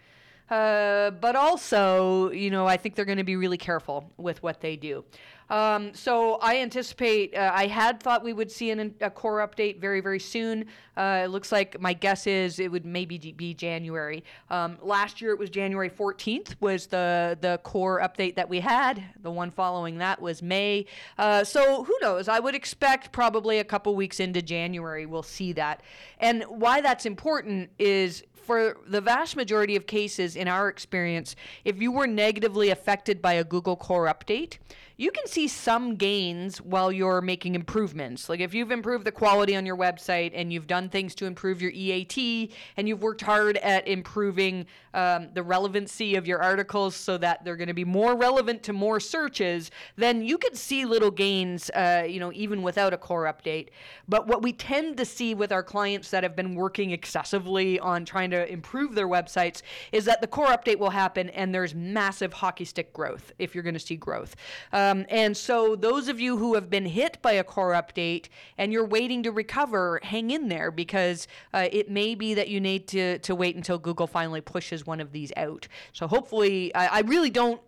Uh, 0.50 1.10
but 1.12 1.36
also, 1.36 2.30
you 2.30 2.52
know, 2.52 2.68
I 2.68 2.78
think 2.78 2.96
they're 2.96 3.06
going 3.06 3.18
to 3.18 3.24
be 3.24 3.36
really 3.36 3.58
careful 3.58 4.12
with 4.18 4.44
what 4.44 4.62
they 4.62 4.76
do. 4.76 5.04
Um, 5.50 5.94
so 5.94 6.36
I 6.42 6.58
anticipate, 6.58 7.36
uh, 7.36 7.52
I 7.54 7.68
had 7.68 8.02
thought 8.02 8.24
we 8.24 8.34
would 8.34 8.52
see 8.52 8.72
an, 8.72 8.96
a 9.02 9.10
core 9.10 9.48
update 9.48 9.80
very, 9.80 10.02
very 10.02 10.20
soon. 10.20 10.66
Uh, 10.98 11.22
it 11.26 11.28
looks 11.28 11.52
like 11.52 11.80
my 11.80 11.94
guess 11.94 12.26
is 12.26 12.60
it 12.60 12.72
would 12.72 12.86
maybe 12.86 13.18
be 13.18 13.54
January. 13.54 14.24
Um, 14.50 14.78
last 14.82 15.22
year 15.22 15.32
it 15.32 15.40
was 15.40 15.50
January 15.50 15.90
14th 15.90 16.56
was 16.60 16.88
the, 16.88 17.38
the 17.42 17.60
core 17.64 18.00
update 18.00 18.36
that 18.36 18.50
we 18.50 18.60
had. 18.60 19.04
The 19.22 19.32
one 19.32 19.52
following 19.52 19.98
that 20.00 20.22
was 20.22 20.42
May. 20.42 20.86
Uh, 21.18 21.44
so 21.44 21.84
who 21.84 21.96
knows? 22.02 22.28
I 22.28 22.40
would 22.40 22.56
expect 22.56 23.12
probably 23.12 23.60
a 23.60 23.64
couple 23.64 23.96
weeks 23.96 24.20
into 24.20 24.42
January 24.42 25.06
we'll 25.06 25.24
see 25.24 25.54
that. 25.54 25.82
And 26.20 26.44
why 26.44 26.82
that's 26.82 27.06
important 27.06 27.70
is 27.80 28.24
for 28.46 28.78
the 28.88 29.02
vast 29.02 29.36
majority 29.36 29.76
of 29.76 29.88
cases, 29.88 30.36
in 30.36 30.48
our 30.48 30.70
experience, 30.70 31.36
if 31.64 31.82
you 31.82 31.92
were 31.92 32.08
negatively 32.08 32.70
affected 32.70 33.22
by 33.22 33.34
a 33.34 33.44
Google 33.44 33.76
Core 33.76 34.06
update, 34.06 34.58
you 34.98 35.12
can 35.12 35.28
see 35.28 35.48
some 35.48 35.96
gains 35.96 36.62
while 36.62 36.90
you're 36.92 37.22
making 37.22 37.56
improvements. 37.56 38.30
Like 38.30 38.40
if 38.40 38.54
you've 38.54 38.72
improved 38.72 39.06
the 39.06 39.12
quality 39.12 39.56
on 39.56 39.66
your 39.66 39.76
website 39.76 40.32
and 40.34 40.54
you've 40.54 40.68
done 40.68 40.88
things 40.88 41.14
to 41.16 41.26
improve 41.26 41.62
your 41.62 41.72
EAT 41.72 42.54
and 42.78 42.88
you've 42.88 43.02
worked 43.02 43.22
hard 43.22 43.58
at 43.58 43.88
improving 43.88 44.66
um, 44.94 45.28
the 45.34 45.44
relevancy 45.44 46.16
of 46.16 46.26
your 46.26 46.42
articles 46.42 46.96
so 46.96 47.18
that 47.18 47.44
they're 47.44 47.58
going 47.58 47.68
to 47.68 47.74
be 47.74 47.84
more 47.84 48.16
relevant 48.16 48.64
to 48.64 48.74
more 48.74 49.02
searches, 49.02 49.70
then 49.98 50.24
you 50.24 50.38
could 50.38 50.56
see 50.56 50.86
little 50.86 51.12
gains, 51.12 51.70
uh, 51.72 52.06
you 52.08 52.22
know, 52.22 52.32
even 52.34 52.64
without 52.64 52.94
a 52.94 52.98
core 52.98 53.26
update. 53.26 53.70
But 54.08 54.28
what 54.28 54.42
we 54.42 54.54
tend 54.54 54.96
to 54.98 55.06
see 55.06 55.36
with 55.36 55.52
our 55.52 55.64
clients 55.64 56.10
that 56.12 56.24
have 56.24 56.38
been 56.38 56.56
working 56.56 56.92
excessively 56.92 57.80
on 57.80 58.06
trying 58.06 58.32
to 58.32 58.35
improve 58.44 58.96
their 58.96 59.08
websites 59.08 59.62
is 59.92 60.06
that 60.06 60.22
the 60.22 60.28
core 60.28 60.48
update 60.48 60.80
will 60.80 60.90
happen 60.90 61.30
and 61.30 61.54
there's 61.54 61.74
massive 61.74 62.34
hockey 62.34 62.66
stick 62.66 62.94
growth 62.94 63.32
if 63.40 63.54
you're 63.54 63.64
going 63.64 63.74
to 63.74 63.80
see 63.80 63.96
growth. 63.96 64.36
Um, 64.74 65.06
and 65.10 65.36
so, 65.36 65.76
those 65.76 66.08
of 66.08 66.20
you 66.20 66.38
who 66.38 66.56
have 66.56 66.70
been 66.70 66.86
hit 66.86 67.22
by 67.22 67.34
a 67.34 67.44
core 67.44 67.72
update 67.72 68.28
and 68.58 68.72
you're 68.72 68.86
waiting 68.86 69.24
to 69.24 69.32
recover, 69.32 70.00
hang 70.04 70.32
in 70.32 70.50
there 70.50 70.72
because 70.72 71.28
uh, 71.54 71.68
it 71.72 71.90
may 71.90 72.16
be 72.16 72.34
that 72.34 72.50
you 72.50 72.60
need 72.60 72.88
to, 72.90 73.20
to 73.20 73.36
wait 73.36 73.56
until 73.56 73.78
Google 73.78 74.08
finally 74.08 74.42
pushes 74.42 74.86
one 74.86 75.00
of 75.00 75.12
these 75.12 75.32
out. 75.38 75.68
So, 75.94 76.08
hopefully, 76.08 76.74
I, 76.76 76.88
I 76.88 77.00
really 77.02 77.30
don't 77.30 77.62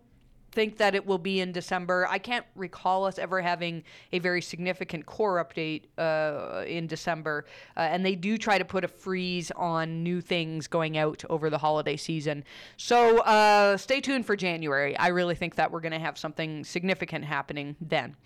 think 0.52 0.78
that 0.78 0.94
it 0.94 1.06
will 1.06 1.18
be 1.18 1.40
in 1.40 1.52
December. 1.52 2.06
I 2.08 2.18
can't 2.18 2.44
recall 2.54 3.04
us 3.04 3.18
ever 3.18 3.40
having 3.40 3.84
a 4.12 4.18
very 4.18 4.42
significant 4.42 5.06
core 5.06 5.44
update 5.44 5.84
uh, 5.98 6.64
in 6.66 6.86
December. 6.86 7.44
Uh, 7.76 7.80
and 7.80 8.04
they 8.04 8.14
do 8.14 8.38
try 8.38 8.58
to 8.58 8.64
put 8.64 8.84
a 8.84 8.88
freeze 8.88 9.50
on 9.52 10.02
new 10.02 10.20
things 10.20 10.66
going 10.66 10.96
out 10.96 11.24
over 11.28 11.50
the 11.50 11.58
holiday 11.58 11.96
season. 11.96 12.44
So 12.76 13.18
uh, 13.20 13.76
stay 13.76 14.00
tuned 14.00 14.26
for 14.26 14.36
January. 14.36 14.96
I 14.96 15.08
really 15.08 15.34
think 15.34 15.54
that 15.56 15.70
we're 15.70 15.80
going 15.80 15.92
to 15.92 15.98
have 15.98 16.18
something 16.18 16.64
significant 16.64 17.24
happening 17.24 17.76
then. 17.80 18.16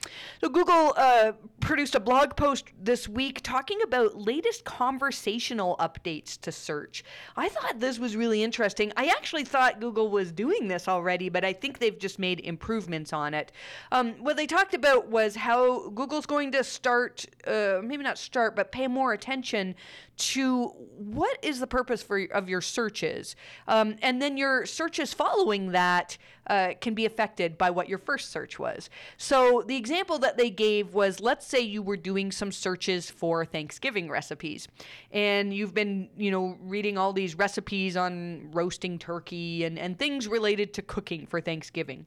So 0.40 0.48
Google 0.48 0.94
uh, 0.96 1.32
produced 1.60 1.94
a 1.94 2.00
blog 2.00 2.36
post 2.36 2.66
this 2.80 3.08
week 3.08 3.40
talking 3.42 3.80
about 3.82 4.16
latest 4.16 4.64
conversational 4.64 5.76
updates 5.78 6.40
to 6.40 6.52
search. 6.52 7.04
I 7.36 7.48
thought 7.48 7.80
this 7.80 7.98
was 7.98 8.16
really 8.16 8.42
interesting. 8.42 8.92
I 8.96 9.06
actually 9.06 9.44
thought 9.44 9.80
Google 9.80 10.08
was 10.08 10.32
doing 10.32 10.68
this 10.68 10.88
already, 10.88 11.28
but 11.28 11.44
I 11.44 11.52
think 11.52 11.78
they've 11.78 11.98
just 11.98 12.11
just 12.12 12.18
made 12.18 12.40
improvements 12.40 13.12
on 13.12 13.32
it. 13.32 13.52
Um, 13.90 14.12
what 14.22 14.36
they 14.36 14.46
talked 14.46 14.74
about 14.74 15.08
was 15.08 15.34
how 15.34 15.88
Google's 15.88 16.26
going 16.26 16.52
to 16.52 16.62
start, 16.62 17.24
uh, 17.46 17.80
maybe 17.82 18.02
not 18.02 18.18
start, 18.18 18.54
but 18.54 18.70
pay 18.70 18.86
more 18.86 19.14
attention 19.14 19.74
to 20.18 20.66
what 20.98 21.38
is 21.42 21.58
the 21.58 21.66
purpose 21.66 22.02
for 22.02 22.22
of 22.32 22.50
your 22.50 22.60
searches, 22.60 23.34
um, 23.66 23.96
and 24.02 24.20
then 24.20 24.36
your 24.36 24.66
searches 24.66 25.14
following 25.14 25.72
that 25.72 26.18
uh, 26.46 26.74
can 26.80 26.94
be 26.94 27.06
affected 27.06 27.56
by 27.56 27.70
what 27.70 27.88
your 27.88 27.98
first 27.98 28.30
search 28.30 28.58
was. 28.58 28.90
So 29.16 29.62
the 29.66 29.76
example 29.76 30.18
that 30.18 30.36
they 30.36 30.50
gave 30.50 30.94
was, 30.94 31.20
let's 31.20 31.46
say 31.46 31.60
you 31.60 31.82
were 31.82 31.96
doing 31.96 32.32
some 32.32 32.52
searches 32.52 33.10
for 33.10 33.44
Thanksgiving 33.44 34.10
recipes, 34.10 34.68
and 35.12 35.54
you've 35.54 35.74
been, 35.74 36.08
you 36.16 36.30
know, 36.30 36.56
reading 36.60 36.98
all 36.98 37.12
these 37.12 37.36
recipes 37.36 37.96
on 37.96 38.50
roasting 38.52 38.98
turkey 38.98 39.64
and 39.64 39.78
and 39.78 39.98
things 39.98 40.28
related 40.28 40.74
to 40.74 40.82
cooking 40.82 41.26
for 41.26 41.40
Thanksgiving. 41.40 42.06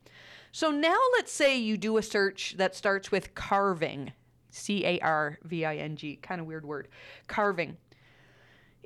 So 0.51 0.71
now 0.71 0.97
let's 1.13 1.31
say 1.31 1.57
you 1.57 1.77
do 1.77 1.97
a 1.97 2.03
search 2.03 2.55
that 2.57 2.75
starts 2.75 3.11
with 3.11 3.35
carving. 3.35 4.11
C 4.51 4.85
A 4.85 4.99
R 5.01 5.37
V 5.43 5.65
I 5.65 5.75
N 5.75 5.97
G, 5.97 6.15
kind 6.15 6.39
of 6.39 6.47
weird 6.47 6.65
word. 6.65 6.87
Carving. 7.27 7.75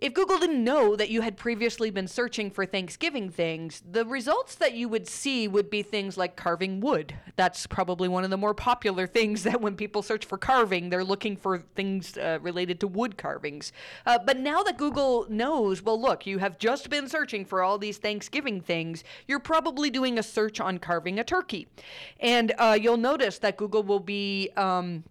If 0.02 0.14
Google 0.14 0.40
didn't 0.40 0.64
know 0.64 0.96
that 0.96 1.10
you 1.10 1.20
had 1.20 1.36
previously 1.36 1.90
been 1.90 2.08
searching 2.08 2.52
for 2.52 2.66
Thanksgiving 2.66 3.30
things, 3.30 3.84
the 3.86 4.06
results 4.06 4.56
that 4.56 4.74
you 4.74 4.88
would 4.88 5.10
see 5.10 5.46
would 5.46 5.70
be 5.70 5.84
things 5.84 6.18
like 6.18 6.38
carving 6.38 6.80
wood. 6.80 7.16
That's 7.36 7.68
probably 7.68 8.08
one 8.08 8.24
of 8.24 8.30
the 8.30 8.38
more 8.38 8.54
popular 8.54 9.08
things 9.08 9.44
that 9.44 9.60
when 9.60 9.76
people 9.76 10.02
search 10.02 10.24
for 10.24 10.38
carving, 10.38 10.90
they're 10.90 11.04
looking 11.04 11.36
for 11.36 11.58
things 11.76 12.18
uh, 12.18 12.40
related 12.42 12.80
to 12.80 12.88
wood 12.88 13.18
carvings. 13.18 13.74
Uh, 14.06 14.18
but 14.26 14.40
now 14.40 14.64
that 14.64 14.78
Google 14.78 15.26
knows, 15.30 15.82
well, 15.82 16.00
look, 16.00 16.26
you 16.26 16.38
have 16.38 16.58
just 16.58 16.90
been 16.90 17.10
searching 17.10 17.44
for 17.44 17.62
all 17.62 17.78
these 17.78 17.98
Thanksgiving 17.98 18.62
things, 18.62 19.04
you're 19.28 19.38
probably 19.38 19.90
doing 19.90 20.18
a 20.18 20.24
search 20.24 20.62
on 20.62 20.78
carving 20.78 21.20
a 21.20 21.26
turkey. 21.26 21.68
And 22.22 22.54
uh, 22.58 22.78
you'll 22.82 22.96
notice 22.96 23.38
that 23.40 23.58
Google 23.58 23.84
will 23.84 24.00
be. 24.00 24.50
Um, 24.56 25.04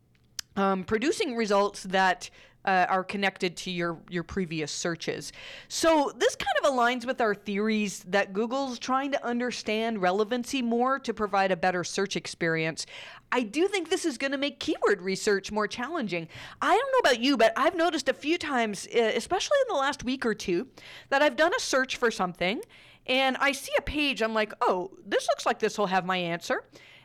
um, 0.57 0.83
producing 0.83 1.37
results 1.37 1.85
that 1.85 2.30
uh, 2.68 2.84
are 2.90 3.02
connected 3.02 3.56
to 3.56 3.70
your 3.70 3.98
your 4.10 4.22
previous 4.22 4.70
searches. 4.70 5.32
So 5.68 6.12
this 6.14 6.37
kind 6.37 6.54
of 6.62 6.70
aligns 6.70 7.06
with 7.06 7.18
our 7.22 7.34
theories 7.34 8.04
that 8.08 8.34
Google's 8.34 8.78
trying 8.78 9.10
to 9.12 9.26
understand 9.26 10.02
relevancy 10.02 10.60
more 10.60 10.98
to 10.98 11.14
provide 11.14 11.50
a 11.50 11.56
better 11.56 11.82
search 11.82 12.14
experience. 12.14 12.84
I 13.32 13.40
do 13.40 13.68
think 13.68 13.88
this 13.88 14.04
is 14.04 14.18
going 14.18 14.32
to 14.32 14.38
make 14.38 14.60
keyword 14.60 15.00
research 15.00 15.50
more 15.50 15.66
challenging. 15.66 16.28
I 16.60 16.76
don't 16.76 16.92
know 16.92 17.10
about 17.10 17.20
you, 17.20 17.38
but 17.38 17.54
I've 17.56 17.75
noticed 17.75 18.10
a 18.10 18.14
few 18.14 18.37
times, 18.37 18.87
especially 18.92 19.56
in 19.62 19.75
the 19.75 19.80
last 19.80 20.04
week 20.04 20.26
or 20.26 20.34
two, 20.34 20.68
that 21.08 21.22
I've 21.22 21.37
done 21.37 21.52
a 21.56 21.60
search 21.60 21.96
for 21.96 22.10
something 22.10 22.60
and 23.06 23.38
I 23.38 23.52
see 23.52 23.72
a 23.78 23.82
page. 23.82 24.20
I'm 24.20 24.34
like, 24.34 24.52
oh, 24.60 24.90
this 25.06 25.26
looks 25.28 25.46
like 25.46 25.58
this 25.58 25.78
will 25.78 25.87
have 25.87 26.04
my 26.04 26.18
answer. 26.18 26.64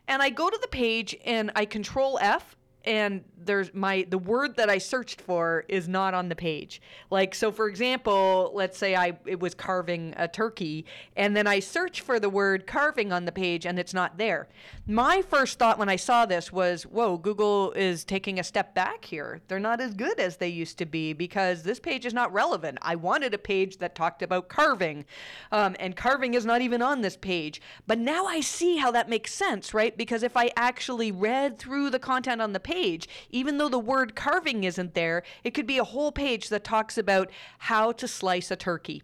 And 0.09 0.21
I 0.21 0.29
go 0.29 0.49
to 0.49 0.59
the 0.61 0.67
page 0.67 1.15
and 1.23 1.51
I 1.55 1.63
control 1.63 2.19
F 2.21 2.57
and 2.85 3.23
there's 3.45 3.73
my 3.73 4.05
the 4.09 4.17
word 4.17 4.55
that 4.55 4.69
I 4.69 4.77
searched 4.77 5.21
for 5.21 5.65
is 5.67 5.87
not 5.87 6.13
on 6.13 6.29
the 6.29 6.35
page. 6.35 6.81
Like 7.09 7.35
so 7.35 7.51
for 7.51 7.67
example, 7.67 8.51
let's 8.53 8.77
say 8.77 8.95
I 8.95 9.17
it 9.25 9.39
was 9.39 9.53
carving 9.53 10.13
a 10.17 10.27
turkey 10.27 10.85
and 11.15 11.35
then 11.35 11.47
I 11.47 11.59
search 11.59 12.01
for 12.01 12.19
the 12.19 12.29
word 12.29 12.67
carving 12.67 13.11
on 13.11 13.25
the 13.25 13.31
page 13.31 13.65
and 13.65 13.79
it's 13.79 13.93
not 13.93 14.17
there. 14.17 14.47
My 14.87 15.21
first 15.21 15.59
thought 15.59 15.77
when 15.77 15.89
I 15.89 15.95
saw 15.95 16.25
this 16.25 16.51
was, 16.51 16.83
"Whoa, 16.83 17.17
Google 17.17 17.71
is 17.73 18.03
taking 18.03 18.39
a 18.39 18.43
step 18.43 18.73
back 18.73 19.05
here. 19.05 19.41
They're 19.47 19.59
not 19.59 19.81
as 19.81 19.93
good 19.93 20.19
as 20.19 20.37
they 20.37 20.49
used 20.49 20.77
to 20.79 20.85
be 20.85 21.13
because 21.13 21.63
this 21.63 21.79
page 21.79 22.05
is 22.05 22.13
not 22.13 22.33
relevant. 22.33 22.77
I 22.81 22.95
wanted 22.95 23.33
a 23.33 23.37
page 23.37 23.77
that 23.77 23.95
talked 23.95 24.21
about 24.21 24.49
carving. 24.49 25.05
Um, 25.51 25.75
and 25.79 25.95
carving 25.95 26.33
is 26.33 26.45
not 26.45 26.61
even 26.61 26.81
on 26.81 27.01
this 27.01 27.17
page. 27.17 27.61
But 27.87 27.99
now 27.99 28.25
I 28.25 28.41
see 28.41 28.77
how 28.77 28.91
that 28.91 29.09
makes 29.09 29.33
sense, 29.33 29.73
right? 29.73 29.95
Because 29.97 30.23
if 30.23 30.35
I 30.35 30.51
actually 30.55 31.11
read 31.11 31.57
through 31.57 31.89
the 31.89 31.99
content 31.99 32.41
on 32.41 32.53
the 32.53 32.59
page, 32.59 32.72
even 33.29 33.57
though 33.57 33.69
the 33.69 33.79
word 33.79 34.15
carving 34.15 34.63
isn't 34.63 34.93
there, 34.93 35.23
it 35.43 35.51
could 35.51 35.67
be 35.67 35.77
a 35.77 35.83
whole 35.83 36.11
page 36.11 36.49
that 36.49 36.63
talks 36.63 36.97
about 36.97 37.29
how 37.59 37.91
to 37.93 38.07
slice 38.07 38.51
a 38.51 38.55
turkey. 38.55 39.03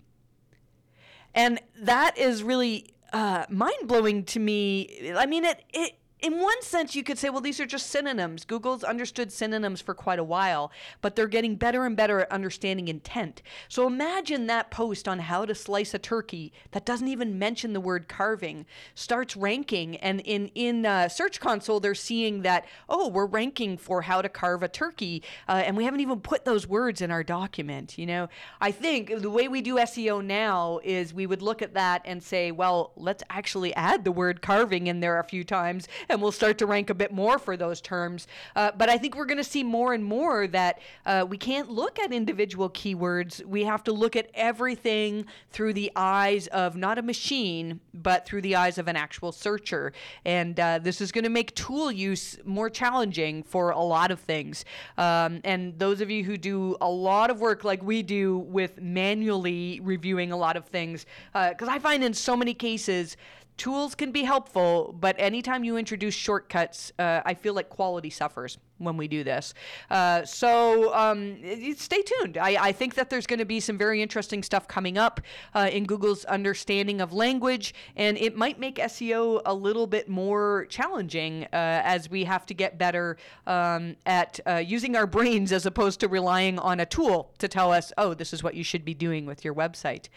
And 1.34 1.60
that 1.80 2.18
is 2.18 2.44
really 2.44 2.94
uh, 3.14 3.46
mind 3.50 3.88
blowing 3.88 4.24
to 4.26 4.40
me. 4.40 5.12
I 5.16 5.26
mean, 5.26 5.46
it, 5.46 5.64
it 5.74 5.94
in 6.22 6.40
one 6.40 6.62
sense, 6.62 6.96
you 6.96 7.04
could 7.04 7.18
say, 7.18 7.30
well, 7.30 7.40
these 7.40 7.60
are 7.60 7.66
just 7.66 7.88
synonyms. 7.88 8.44
Google's 8.44 8.84
understood 8.84 9.32
synonyms 9.32 9.80
for 9.80 9.94
quite 9.94 10.20
a 10.20 10.24
while, 10.24 10.72
but 11.02 11.16
they're 11.16 11.28
getting 11.28 11.56
better 11.56 11.86
and 11.86 11.96
better 11.96 12.20
at 12.20 12.32
understanding 12.32 12.90
intent. 12.90 13.42
So 13.70 13.88
imagine 13.88 14.48
that 14.48 14.70
post 14.70 15.08
on 15.08 15.20
how 15.20 15.46
to 15.46 15.56
slice 15.56 15.94
a 15.94 16.00
turkey 16.00 16.52
that 16.72 16.86
doesn't 16.86 17.08
even 17.08 17.40
mention 17.40 17.72
the 17.72 17.80
word 17.80 18.10
carving 18.10 18.66
starts 18.96 19.38
ranking, 19.38 19.96
and 19.98 20.20
in 20.22 20.48
in 20.56 20.86
uh, 20.86 21.08
Search 21.08 21.40
Console, 21.40 21.80
they're 21.80 21.96
seeing 21.96 22.42
that 22.42 22.66
oh, 22.90 23.08
we're 23.08 23.26
ranking 23.26 23.78
for 23.78 24.02
how 24.02 24.22
to 24.22 24.28
carve 24.28 24.62
a 24.62 24.68
turkey, 24.68 25.24
uh, 25.48 25.64
and 25.66 25.78
we 25.78 25.86
haven't 25.86 26.02
even 26.02 26.20
put 26.20 26.44
those 26.44 26.68
words 26.68 27.02
in 27.02 27.12
our 27.12 27.24
document. 27.24 27.98
You 27.98 28.06
know, 28.06 28.30
I 28.60 28.72
think 28.72 29.22
the 29.22 29.30
way 29.30 29.48
we 29.48 29.62
do 29.62 29.76
SEO 29.76 30.24
now 30.24 30.82
is 30.84 31.14
we 31.14 31.26
would 31.26 31.42
look 31.42 31.62
at 31.62 31.76
that 31.76 32.02
and 32.04 32.22
say, 32.22 32.52
well, 32.52 32.92
let's 32.98 33.24
actually 33.30 33.74
add 33.76 34.04
the 34.04 34.12
word 34.12 34.42
carving 34.42 34.88
in 34.88 35.00
there 35.00 35.20
a 35.20 35.24
few 35.24 35.46
times 35.46 35.88
and 36.10 36.22
we'll 36.22 36.32
start 36.32 36.58
to 36.58 36.66
rank 36.66 36.90
a 36.90 36.94
bit 36.94 37.14
more 37.14 37.40
for 37.40 37.56
those 37.56 37.80
terms. 37.80 38.28
Uh, 38.56 38.72
but 38.78 38.90
I 38.90 38.98
think 38.98 39.16
we're 39.16 39.26
going 39.26 39.38
to 39.38 39.44
see 39.44 39.64
more 39.64 39.94
and 39.94 40.04
more 40.04 40.48
that 40.48 40.80
uh, 41.06 41.26
we 41.28 41.38
can't 41.38 41.70
look 41.70 42.00
at 42.00 42.12
individual 42.12 42.70
keywords. 42.70 43.46
We 43.46 43.64
have 43.64 43.84
to 43.86 43.94
look 43.94 44.16
at 44.16 44.30
everything 44.34 45.26
through 45.52 45.74
the 45.74 45.92
eyes 45.96 46.48
of 46.48 46.76
not 46.76 46.98
a 46.98 47.02
machine, 47.02 47.80
but 47.94 48.26
through 48.26 48.42
the 48.42 48.56
eyes 48.56 48.78
of 48.78 48.88
an 48.88 48.96
actual 48.96 49.32
searcher. 49.32 49.94
And 50.26 50.60
uh, 50.60 50.80
this 50.80 51.00
is 51.00 51.12
going 51.12 51.24
to 51.24 51.30
make 51.30 51.54
tool 51.56 51.92
use 51.92 52.38
more 52.44 52.70
challenging 52.70 53.44
for 53.44 53.72
a 53.72 53.82
lot 53.82 54.12
of 54.12 54.20
things. 54.20 54.66
Um, 54.98 55.42
and 55.44 55.78
those 55.78 56.02
of 56.02 56.10
you 56.10 56.24
who 56.24 56.38
do 56.38 56.76
a 56.82 56.90
lot 56.90 57.30
of 57.30 57.40
work 57.40 57.64
like 57.64 57.84
we 57.84 58.02
do 58.02 58.40
with 58.40 58.82
manually 58.82 59.80
reviewing 59.84 60.32
a 60.32 60.38
lot 60.38 60.58
of 60.58 60.66
things, 60.66 61.06
because 61.34 61.68
uh, 61.68 61.72
I 61.72 61.80
find 61.80 62.04
in 62.04 62.14
so 62.14 62.36
many 62.36 62.54
cases, 62.54 63.16
Tools 63.60 63.94
can 63.94 64.14
be 64.14 64.24
helpful, 64.24 64.96
but 64.98 65.18
anytime 65.20 65.66
you 65.66 65.76
introduce 65.76 66.14
shortcuts, 66.14 66.94
uh, 66.98 67.20
I 67.26 67.34
feel 67.34 67.54
like 67.54 67.68
quality 67.68 68.10
suffers. 68.10 68.58
When 68.80 68.98
we 68.98 69.08
do 69.08 69.24
this. 69.24 69.54
Uh, 69.90 70.26
so 70.26 70.94
um, 70.96 71.38
stay 71.76 72.02
tuned. 72.02 72.38
I, 72.38 72.68
I, 72.68 72.72
think 72.72 72.96
that 72.96 73.10
there's 73.10 73.28
going 73.28 73.40
to 73.40 73.46
be 73.46 73.60
some 73.60 73.78
very 73.78 74.02
interesting 74.02 74.42
stuff 74.42 74.68
coming 74.68 74.98
up 74.98 75.22
uh, 75.54 75.70
in 75.72 75.86
Google's 75.86 76.26
understanding 76.26 77.02
of 77.02 77.14
language, 77.14 77.74
and 77.96 78.18
it 78.18 78.36
might 78.36 78.60
make 78.60 78.76
SEO 78.76 79.42
a 79.46 79.54
little 79.54 79.86
bit 79.86 80.10
more 80.10 80.66
challenging 80.70 81.44
uh, 81.46 81.48
as 81.54 82.10
we 82.10 82.24
have 82.24 82.46
to 82.46 82.54
get 82.54 82.78
better 82.78 83.18
um, 83.48 83.96
at 84.06 84.40
uh, 84.48 84.56
using 84.56 84.96
our 84.96 85.06
brains 85.06 85.52
as 85.52 85.66
opposed 85.66 86.00
to 86.00 86.08
relying 86.08 86.58
on 86.60 86.80
a 86.80 86.86
tool 86.86 87.32
to 87.38 87.48
tell 87.48 87.72
us, 87.72 87.92
oh, 87.98 88.14
this 88.14 88.34
is 88.34 88.44
what 88.44 88.56
you 88.56 88.64
should 88.64 88.86
be 88.86 88.94
doing 88.94 89.26
with 89.26 89.44
your 89.44 89.54
website. 89.54 90.08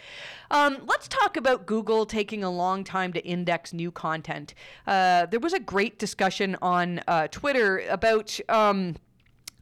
Um, 0.51 0.79
let's 0.87 1.09
talk 1.09 1.37
about 1.37 1.67
Google 1.67 2.07
taking 2.07 2.45
a 2.45 2.51
long 2.51 2.85
time 2.85 3.13
to 3.15 3.25
index 3.25 3.73
new 3.73 3.91
content. 3.91 4.55
Uh, 4.87 5.27
there 5.27 5.41
was 5.41 5.53
a 5.53 5.61
great 5.61 5.99
discussion 5.99 6.57
on 6.63 7.01
uh, 7.09 7.29
Twitter 7.29 7.83
about. 7.89 8.39
Um, 8.53 8.97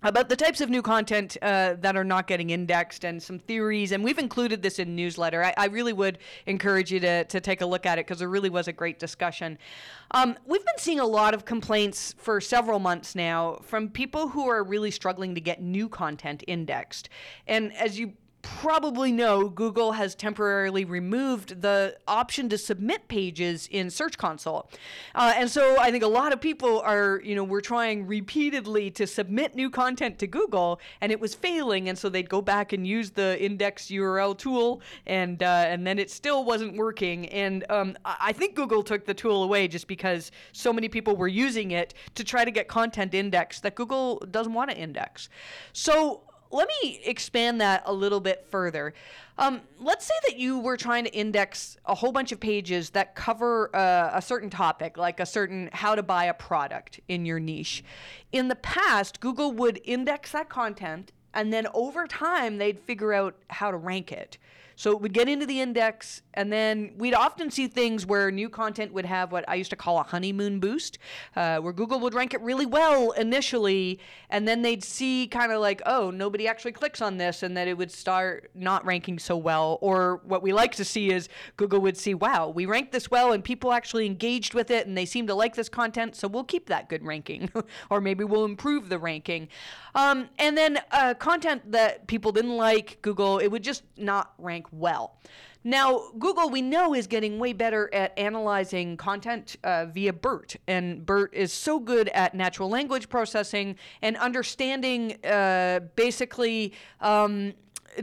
about 0.03 0.29
the 0.31 0.37
types 0.37 0.61
of 0.61 0.71
new 0.71 0.81
content 0.81 1.37
uh, 1.43 1.75
that 1.81 1.97
are 1.97 2.05
not 2.05 2.27
getting 2.27 2.51
indexed 2.51 3.05
and 3.05 3.23
some 3.23 3.39
theories. 3.39 3.93
And 3.93 4.03
we've 4.03 4.19
included 4.19 4.63
this 4.63 4.79
in 4.79 4.97
newsletter. 4.97 5.45
I, 5.45 5.55
I 5.57 5.67
really 5.67 5.93
would 5.93 6.19
encourage 6.47 6.91
you 6.91 7.01
to, 7.01 7.25
to 7.25 7.41
take 7.41 7.61
a 7.61 7.67
look 7.67 7.85
at 7.85 7.99
it 7.99 8.07
because 8.07 8.19
there 8.19 8.29
really 8.29 8.49
was 8.49 8.67
a 8.67 8.73
great 8.73 8.99
discussion. 8.99 9.59
Um, 10.13 10.37
we've 10.47 10.65
been 10.65 10.79
seeing 10.79 11.01
a 11.01 11.07
lot 11.07 11.35
of 11.35 11.45
complaints 11.45 12.15
for 12.17 12.41
several 12.41 12.79
months 12.79 13.15
now 13.15 13.61
from 13.63 13.91
people 13.91 14.29
who 14.29 14.49
are 14.49 14.65
really 14.65 14.91
struggling 14.91 15.35
to 15.35 15.41
get 15.41 15.61
new 15.61 15.89
content 15.89 16.45
indexed. 16.47 17.11
And 17.47 17.75
as 17.77 17.99
you 17.99 18.15
probably 18.43 19.13
know 19.13 19.49
Google 19.49 19.93
has 19.93 20.15
temporarily 20.15 20.85
removed 20.85 21.63
the 21.63 21.97
option 22.07 22.49
to 22.49 22.59
submit 22.59 23.09
pages 23.09 23.69
in 23.71 23.91
Search 23.91 24.17
Console. 24.19 24.71
Uh, 25.15 25.33
and 25.37 25.51
so 25.51 25.79
I 25.79 25.91
think 25.91 26.05
a 26.05 26.09
lot 26.09 26.33
of 26.33 26.41
people 26.41 26.81
are, 26.81 27.21
you 27.25 27.35
know, 27.35 27.45
we're 27.45 27.61
trying 27.61 28.07
repeatedly 28.07 28.91
to 28.93 29.07
submit 29.07 29.55
new 29.55 29.71
content 29.71 30.19
to 30.21 30.27
Google 30.27 30.81
and 31.01 31.13
it 31.13 31.21
was 31.21 31.35
failing. 31.35 31.89
And 31.89 31.99
so 31.99 32.09
they'd 32.09 32.29
go 32.29 32.41
back 32.41 32.73
and 32.73 32.87
use 32.87 33.11
the 33.11 33.43
index 33.43 33.87
URL 33.87 34.37
tool 34.37 34.81
and, 35.07 35.43
uh, 35.43 35.65
and 35.69 35.87
then 35.87 35.99
it 35.99 36.11
still 36.11 36.45
wasn't 36.45 36.77
working. 36.77 37.29
And 37.29 37.65
um, 37.71 37.97
I 38.05 38.33
think 38.33 38.55
Google 38.55 38.83
took 38.83 39.05
the 39.05 39.15
tool 39.15 39.43
away 39.43 39.69
just 39.69 39.87
because 39.87 40.31
so 40.53 40.73
many 40.73 40.89
people 40.89 41.17
were 41.17 41.29
using 41.29 41.73
it 41.73 41.95
to 42.15 42.25
try 42.25 42.45
to 42.45 42.51
get 42.51 42.69
content 42.69 43.15
indexed 43.15 43.63
that 43.63 43.75
Google 43.75 44.19
doesn't 44.31 44.53
want 44.53 44.71
to 44.71 44.77
index. 44.77 45.29
So 45.73 46.23
let 46.51 46.69
me 46.83 47.01
expand 47.05 47.61
that 47.61 47.83
a 47.87 47.93
little 47.93 48.21
bit 48.21 48.47
further. 48.51 48.93
Um, 49.39 49.63
let's 49.79 50.05
say 50.05 50.15
that 50.29 50.39
you 50.39 50.59
were 50.59 50.77
trying 50.77 51.05
to 51.05 51.15
index 51.15 51.79
a 51.87 51.95
whole 51.95 52.13
bunch 52.13 52.33
of 52.33 52.41
pages 52.41 52.91
that 52.91 53.15
cover 53.15 53.75
uh, 53.75 54.11
a 54.13 54.21
certain 54.21 54.51
topic, 54.51 54.99
like 54.99 55.21
a 55.21 55.27
certain 55.27 55.71
how 55.73 55.95
to 55.95 56.03
buy 56.03 56.25
a 56.25 56.35
product 56.35 57.01
in 57.09 57.25
your 57.25 57.41
niche. 57.41 57.83
In 58.33 58.49
the 58.49 58.57
past, 58.57 59.21
Google 59.21 59.53
would 59.53 59.81
index 59.85 60.33
that 60.33 60.49
content, 60.49 61.13
and 61.33 61.53
then 61.53 61.67
over 61.73 62.07
time, 62.07 62.59
they'd 62.59 62.79
figure 62.79 63.13
out 63.13 63.37
how 63.49 63.71
to 63.71 63.77
rank 63.77 64.13
it. 64.13 64.37
So 64.81 64.97
would 64.97 65.13
get 65.13 65.29
into 65.29 65.45
the 65.45 65.61
index, 65.61 66.23
and 66.33 66.51
then 66.51 66.93
we'd 66.97 67.13
often 67.13 67.51
see 67.51 67.69
things 67.69 68.07
where 68.07 68.31
new 68.31 68.49
content 68.49 68.95
would 68.95 69.05
have 69.05 69.31
what 69.31 69.47
I 69.47 69.57
used 69.57 69.69
to 69.69 69.77
call 69.77 69.99
a 69.99 70.05
honeymoon 70.05 70.59
boost, 70.59 70.97
uh, 71.37 71.59
where 71.59 71.75
Google 71.75 72.01
would 72.01 72.15
rank 72.15 72.33
it 72.33 72.41
really 72.41 72.65
well 72.65 73.11
initially, 73.11 74.01
and 74.31 74.49
then 74.49 74.63
they'd 74.63 74.83
see 74.83 75.27
kind 75.27 75.53
of 75.53 75.61
like, 75.61 75.83
oh, 75.85 76.11
nobody 76.11 76.49
actually 76.49 76.73
clicks 76.73 77.03
on 77.03 77.19
this, 77.19 77.43
and 77.43 77.55
that 77.59 77.69
it 77.69 77.77
would 77.77 77.93
start 77.93 78.51
not 78.55 78.83
ranking 78.87 79.19
so 79.19 79.37
well. 79.37 79.77
Or 79.83 80.23
what 80.25 80.43
we 80.43 80.55
like 80.55 80.75
to 80.77 80.85
see 80.87 81.13
is 81.13 81.29
Google 81.59 81.81
would 81.81 81.99
see, 81.99 82.15
wow, 82.15 82.49
we 82.49 82.65
ranked 82.65 82.93
this 82.93 83.11
well, 83.11 83.33
and 83.33 83.45
people 83.45 83.75
actually 83.75 84.07
engaged 84.07 84.55
with 84.55 84.71
it, 84.71 84.87
and 84.87 84.97
they 84.97 85.05
seem 85.05 85.27
to 85.27 85.35
like 85.35 85.57
this 85.57 85.69
content, 85.69 86.17
so 86.17 86.27
we'll 86.27 86.43
keep 86.43 86.69
that 86.69 86.89
good 86.89 87.05
ranking, 87.05 87.51
or 87.91 88.01
maybe 88.01 88.25
we'll 88.25 88.47
improve 88.47 88.89
the 88.89 88.99
ranking. 88.99 89.49
Um, 89.95 90.31
and 90.39 90.57
then 90.57 90.79
uh, 90.91 91.13
content 91.13 91.71
that 91.71 92.07
people 92.07 92.33
didn't 92.33 92.57
like, 92.57 93.03
Google, 93.03 93.37
it 93.37 93.49
would 93.49 93.63
just 93.63 93.83
not 93.99 94.33
rank 94.39 94.70
well. 94.73 95.17
Now, 95.63 96.05
Google, 96.19 96.49
we 96.49 96.63
know, 96.63 96.95
is 96.95 97.07
getting 97.07 97.39
way 97.39 97.53
better 97.53 97.93
at 97.93 98.19
analyzing 98.19 98.97
content 98.97 99.57
uh, 99.63 99.87
via 99.87 100.13
BERT. 100.13 100.57
And 100.67 101.05
BERT 101.05 101.35
is 101.35 101.53
so 101.53 101.79
good 101.79 102.09
at 102.09 102.35
natural 102.35 102.71
language 102.71 103.11
processing 103.11 103.77
and 104.01 104.17
understanding 104.17 105.23
uh, 105.25 105.81
basically. 105.97 106.73
Um, 107.01 107.55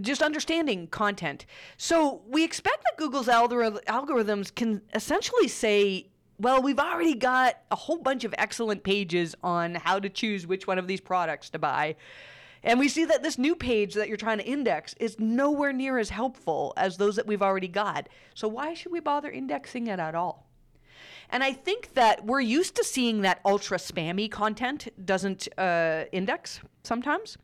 just 0.02 0.22
understanding 0.22 0.88
content. 0.88 1.46
So 1.78 2.22
we 2.28 2.44
expect 2.44 2.84
that 2.84 2.98
Google's 2.98 3.28
algor- 3.28 3.82
algorithms 3.86 4.54
can 4.54 4.82
essentially 4.94 5.48
say, 5.48 6.08
well, 6.40 6.62
we've 6.62 6.78
already 6.78 7.16
got 7.16 7.60
a 7.72 7.76
whole 7.76 7.98
bunch 7.98 8.26
of 8.26 8.36
excellent 8.38 8.84
pages 8.84 9.34
on 9.44 9.76
how 9.76 9.98
to 10.00 10.10
choose 10.10 10.46
which 10.46 10.68
one 10.68 10.78
of 10.78 10.88
these 10.88 11.00
products 11.00 11.50
to 11.52 11.60
buy. 11.60 11.96
And 12.64 12.80
we 12.80 12.88
see 12.88 13.06
that 13.06 13.24
this 13.24 13.38
new 13.38 13.56
page 13.56 13.94
that 13.94 14.08
you're 14.08 14.18
trying 14.18 14.40
to 14.40 14.46
index 14.46 14.94
is 15.00 15.20
nowhere 15.20 15.74
near 15.74 15.98
as 15.98 16.10
helpful 16.10 16.74
as 16.78 16.98
those 16.98 17.16
that 17.16 17.28
we've 17.28 17.42
already 17.42 17.68
got. 17.68 18.10
So 18.34 18.48
why 18.48 18.74
should 18.74 18.92
we 18.92 19.00
bother 19.00 19.30
indexing 19.30 19.88
it 19.88 20.00
at 20.00 20.16
all? 20.16 20.48
And 21.30 21.44
I 21.44 21.54
think 21.54 21.94
that 21.94 22.26
we're 22.26 22.42
used 22.42 22.76
to 22.76 22.84
seeing 22.84 23.22
that 23.22 23.42
ultra 23.44 23.78
spammy 23.78 24.32
content 24.32 24.88
doesn't 25.06 25.48
uh, 25.58 26.06
index 26.12 26.62
sometimes. 26.84 27.38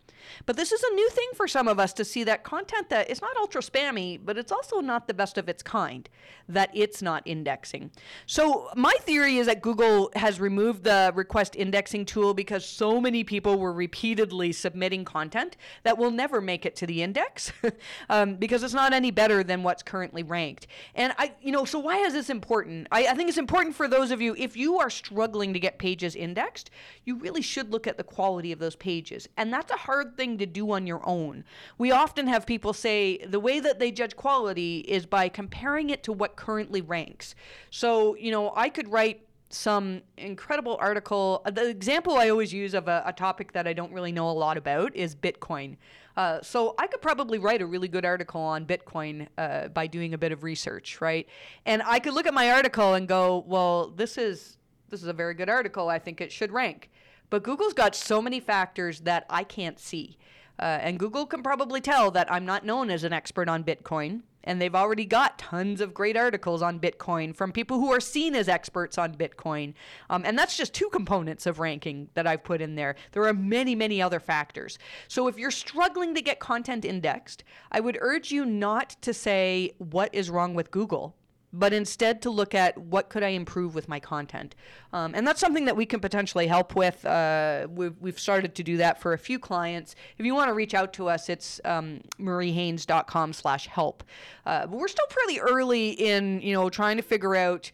But 0.45 0.57
this 0.57 0.71
is 0.71 0.83
a 0.83 0.93
new 0.93 1.09
thing 1.09 1.29
for 1.35 1.47
some 1.47 1.67
of 1.67 1.79
us 1.79 1.93
to 1.93 2.05
see 2.05 2.23
that 2.25 2.43
content 2.43 2.89
that 2.89 3.09
is 3.09 3.21
not 3.21 3.35
ultra 3.37 3.61
spammy, 3.61 4.19
but 4.23 4.37
it's 4.37 4.51
also 4.51 4.79
not 4.79 5.07
the 5.07 5.13
best 5.13 5.37
of 5.37 5.49
its 5.49 5.63
kind, 5.63 6.09
that 6.47 6.69
it's 6.73 7.01
not 7.01 7.23
indexing. 7.25 7.91
So, 8.25 8.69
my 8.75 8.93
theory 9.01 9.37
is 9.37 9.47
that 9.47 9.61
Google 9.61 10.11
has 10.15 10.39
removed 10.39 10.83
the 10.83 11.11
request 11.15 11.55
indexing 11.55 12.05
tool 12.05 12.33
because 12.33 12.65
so 12.65 12.99
many 12.99 13.23
people 13.23 13.57
were 13.57 13.73
repeatedly 13.73 14.51
submitting 14.51 15.05
content 15.05 15.57
that 15.83 15.97
will 15.97 16.11
never 16.11 16.41
make 16.41 16.65
it 16.65 16.75
to 16.77 16.87
the 16.87 17.01
index 17.01 17.51
um, 18.09 18.35
because 18.35 18.63
it's 18.63 18.73
not 18.73 18.93
any 18.93 19.11
better 19.11 19.43
than 19.43 19.63
what's 19.63 19.83
currently 19.83 20.23
ranked. 20.23 20.67
And 20.95 21.13
I, 21.17 21.33
you 21.41 21.51
know, 21.51 21.65
so 21.65 21.79
why 21.79 21.97
is 21.99 22.13
this 22.13 22.29
important? 22.29 22.87
I, 22.91 23.07
I 23.07 23.13
think 23.13 23.29
it's 23.29 23.37
important 23.37 23.75
for 23.75 23.87
those 23.87 24.11
of 24.11 24.21
you, 24.21 24.35
if 24.37 24.57
you 24.57 24.79
are 24.79 24.89
struggling 24.89 25.53
to 25.53 25.59
get 25.59 25.79
pages 25.79 26.15
indexed, 26.15 26.69
you 27.05 27.17
really 27.17 27.41
should 27.41 27.71
look 27.71 27.87
at 27.87 27.97
the 27.97 28.03
quality 28.03 28.51
of 28.51 28.59
those 28.59 28.75
pages. 28.75 29.27
And 29.37 29.51
that's 29.51 29.71
a 29.71 29.77
hard 29.77 30.12
thing 30.15 30.37
to 30.37 30.45
do 30.45 30.71
on 30.71 30.87
your 30.87 31.01
own. 31.07 31.43
We 31.77 31.91
often 31.91 32.27
have 32.27 32.45
people 32.45 32.73
say 32.73 33.17
the 33.17 33.39
way 33.39 33.59
that 33.59 33.79
they 33.79 33.91
judge 33.91 34.15
quality 34.15 34.79
is 34.79 35.05
by 35.05 35.29
comparing 35.29 35.89
it 35.89 36.03
to 36.03 36.13
what 36.13 36.35
currently 36.35 36.81
ranks. 36.81 37.35
So, 37.69 38.15
you 38.15 38.31
know, 38.31 38.53
I 38.55 38.69
could 38.69 38.89
write 38.89 39.21
some 39.49 40.01
incredible 40.17 40.77
article. 40.79 41.43
The 41.45 41.69
example 41.69 42.17
I 42.17 42.29
always 42.29 42.51
use 42.51 42.73
of 42.73 42.87
a, 42.87 43.03
a, 43.05 43.13
topic 43.13 43.51
that 43.53 43.67
I 43.67 43.73
don't 43.73 43.93
really 43.93 44.11
know 44.11 44.29
a 44.29 44.31
lot 44.31 44.57
about 44.57 44.95
is 44.95 45.15
Bitcoin. 45.15 45.77
Uh, 46.17 46.41
so 46.41 46.75
I 46.77 46.87
could 46.87 47.01
probably 47.01 47.39
write 47.39 47.61
a 47.61 47.65
really 47.65 47.87
good 47.87 48.05
article 48.05 48.41
on 48.41 48.65
Bitcoin 48.65 49.27
uh, 49.37 49.67
by 49.69 49.87
doing 49.87 50.13
a 50.13 50.17
bit 50.17 50.31
of 50.31 50.43
research, 50.43 51.01
right? 51.01 51.27
And 51.65 51.81
I 51.83 51.99
could 51.99 52.13
look 52.13 52.25
at 52.25 52.33
my 52.33 52.51
article 52.51 52.95
and 52.95 53.07
go, 53.07 53.43
well, 53.47 53.89
this 53.89 54.17
is 54.17 54.57
this 54.89 55.01
is 55.01 55.07
a 55.07 55.13
very 55.13 55.33
good 55.33 55.49
article. 55.49 55.89
I 55.89 55.97
think 55.97 56.21
it 56.21 56.31
should 56.31 56.51
rank. 56.51 56.91
But 57.33 57.41
Google's 57.41 57.73
got 57.73 57.95
so 57.95 58.21
many 58.21 58.39
factors 58.39 58.99
that 58.99 59.25
I 59.27 59.43
can't 59.43 59.79
see. 59.79 60.19
Uh, 60.59 60.77
and 60.81 60.99
Google 60.99 61.25
can 61.25 61.41
probably 61.41 61.81
tell 61.81 62.11
that 62.11 62.31
I'm 62.31 62.45
not 62.45 62.63
known 62.63 62.91
as 62.91 63.03
an 63.03 63.11
expert 63.11 63.49
on 63.49 63.63
Bitcoin. 63.63 64.21
And 64.43 64.61
they've 64.61 64.75
already 64.75 65.05
got 65.05 65.39
tons 65.39 65.81
of 65.81 65.95
great 65.95 66.15
articles 66.15 66.61
on 66.61 66.79
Bitcoin 66.79 67.35
from 67.35 67.51
people 67.51 67.79
who 67.79 67.91
are 67.91 67.99
seen 67.99 68.35
as 68.35 68.47
experts 68.47 68.99
on 68.99 69.15
Bitcoin. 69.15 69.73
Um, 70.11 70.23
and 70.27 70.37
that's 70.37 70.55
just 70.55 70.75
two 70.75 70.89
components 70.89 71.47
of 71.47 71.57
ranking 71.57 72.07
that 72.13 72.27
I've 72.27 72.43
put 72.43 72.61
in 72.61 72.75
there. 72.75 72.95
There 73.13 73.25
are 73.25 73.33
many, 73.33 73.73
many 73.73 73.99
other 73.99 74.19
factors. 74.19 74.77
So 75.07 75.27
if 75.27 75.39
you're 75.39 75.49
struggling 75.49 76.13
to 76.13 76.21
get 76.21 76.39
content 76.39 76.85
indexed, 76.85 77.43
I 77.71 77.79
would 77.79 77.97
urge 77.99 78.31
you 78.31 78.45
not 78.45 78.95
to 79.01 79.11
say, 79.11 79.71
What 79.79 80.13
is 80.13 80.29
wrong 80.29 80.53
with 80.53 80.69
Google? 80.69 81.15
But 81.53 81.71
instead 81.71 82.21
to 82.23 82.31
look 82.31 82.55
at 82.55 82.75
what 82.77 83.09
could 83.09 83.21
I 83.21 83.29
improve 83.29 83.75
with 83.75 83.87
my 83.87 83.99
content. 83.99 84.55
Um, 84.91 85.13
and 85.13 85.25
that's 85.25 85.39
something 85.39 85.65
that 85.65 85.77
we 85.77 85.85
can 85.85 85.99
potentially 85.99 86.47
help 86.47 86.75
with. 86.75 87.05
Uh, 87.05 87.67
we've, 87.69 87.95
we've 88.01 88.19
started 88.19 88.55
to 88.55 88.63
do 88.63 88.77
that 88.77 88.99
for 88.99 89.13
a 89.13 89.17
few 89.17 89.37
clients. 89.37 89.95
If 90.17 90.25
you 90.25 90.33
want 90.33 90.49
to 90.49 90.53
reach 90.53 90.73
out 90.73 90.91
to 90.93 91.07
us, 91.07 91.29
it's 91.29 91.61
um, 91.63 92.01
mariehaynes.com 92.19 93.33
slash 93.33 93.67
help. 93.67 94.03
Uh, 94.45 94.65
but 94.65 94.77
we're 94.77 94.87
still 94.87 95.07
pretty 95.09 95.39
early 95.39 95.91
in, 95.91 96.41
you 96.41 96.53
know, 96.53 96.69
trying 96.69 96.97
to 96.97 97.03
figure 97.03 97.35
out 97.35 97.71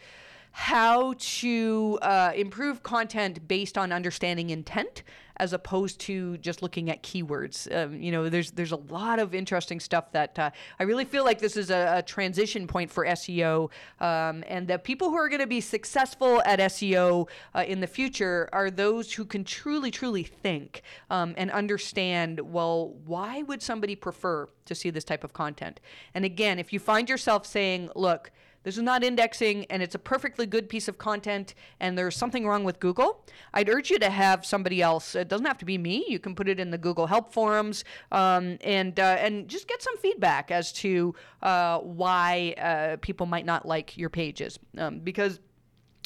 how 0.52 1.14
to 1.18 1.98
uh, 2.02 2.32
improve 2.36 2.84
content 2.84 3.48
based 3.48 3.78
on 3.78 3.94
understanding 3.94 4.50
intent 4.50 5.04
as 5.40 5.54
opposed 5.54 6.00
to 6.02 6.38
just 6.38 6.62
looking 6.62 6.90
at 6.90 7.02
keywords. 7.02 7.74
Um, 7.76 8.02
you 8.02 8.12
know, 8.12 8.30
there's 8.30 8.52
there's 8.52 8.72
a 8.72 8.78
lot 8.78 9.20
of 9.20 9.34
interesting 9.34 9.80
stuff 9.80 10.12
that 10.12 10.38
uh, 10.38 10.52
I 10.80 10.84
really 10.84 11.06
feel 11.06 11.24
like 11.24 11.40
this 11.40 11.56
is 11.56 11.70
a, 11.70 11.96
a 11.98 12.02
transition 12.02 12.68
point 12.68 12.92
for 12.92 13.06
SEO, 13.06 13.70
um, 14.00 14.44
and 14.48 14.68
the 14.68 14.78
people 14.78 15.10
who 15.10 15.16
are 15.16 15.30
going 15.30 15.42
to 15.42 15.48
be 15.48 15.62
successful 15.62 16.42
at 16.46 16.60
SEO 16.60 17.28
uh, 17.56 17.64
in 17.68 17.80
the 17.80 17.88
future 17.88 18.50
are 18.52 18.70
those 18.70 19.14
who 19.14 19.26
can 19.26 19.44
truly, 19.44 19.92
truly 19.92 20.24
think 20.24 20.82
um, 21.10 21.34
and 21.38 21.50
understand. 21.52 22.40
Well, 22.40 22.96
why 23.06 23.44
would 23.44 23.62
somebody 23.62 23.96
prefer 23.96 24.48
to 24.66 24.76
see 24.76 24.90
this 24.90 25.04
type 25.04 25.24
of 25.24 25.34
content? 25.34 25.80
And 26.14 26.26
again, 26.26 26.60
if 26.60 26.74
you 26.74 26.80
find 26.80 27.10
yourself 27.10 27.46
saying, 27.46 27.90
"Look," 27.96 28.32
this 28.64 28.78
is 28.78 28.84
not 28.84 29.04
indexing 29.04 29.66
and 29.66 29.82
it's 29.82 29.96
a 29.96 30.00
perfectly 30.00 30.46
good 30.46 30.68
piece 30.70 30.88
of 30.88 30.98
content 30.98 31.56
and 31.80 31.98
there's 31.98 32.16
something 32.16 32.46
wrong 32.46 32.64
with 32.64 32.80
Google, 32.80 33.26
I'd 33.54 33.70
urge 33.70 33.90
you 33.90 34.00
to 34.00 34.10
have 34.10 34.46
somebody 34.46 34.82
else. 34.82 35.16
It 35.16 35.28
doesn't 35.28 35.46
have 35.46 35.58
to 35.60 35.66
be 35.66 35.78
me. 35.78 36.06
You 36.08 36.20
can 36.20 36.36
put 36.36 36.50
it 36.50 36.60
in 36.60 36.70
the 36.72 36.78
Google 36.78 37.08
Help 37.08 37.32
forums 37.34 37.84
um, 38.12 38.58
and 38.62 39.00
uh, 39.00 39.18
and 39.20 39.48
just 39.48 39.68
get 39.68 39.82
some 39.82 39.98
feedback 39.98 40.52
as 40.52 40.72
to 40.74 41.16
uh, 41.42 41.80
why 41.80 42.54
uh, 42.58 42.98
people 43.02 43.26
might 43.26 43.46
not 43.46 43.66
like 43.66 43.98
your 43.98 44.10
pages 44.10 44.60
um, 44.78 45.00
because 45.00 45.40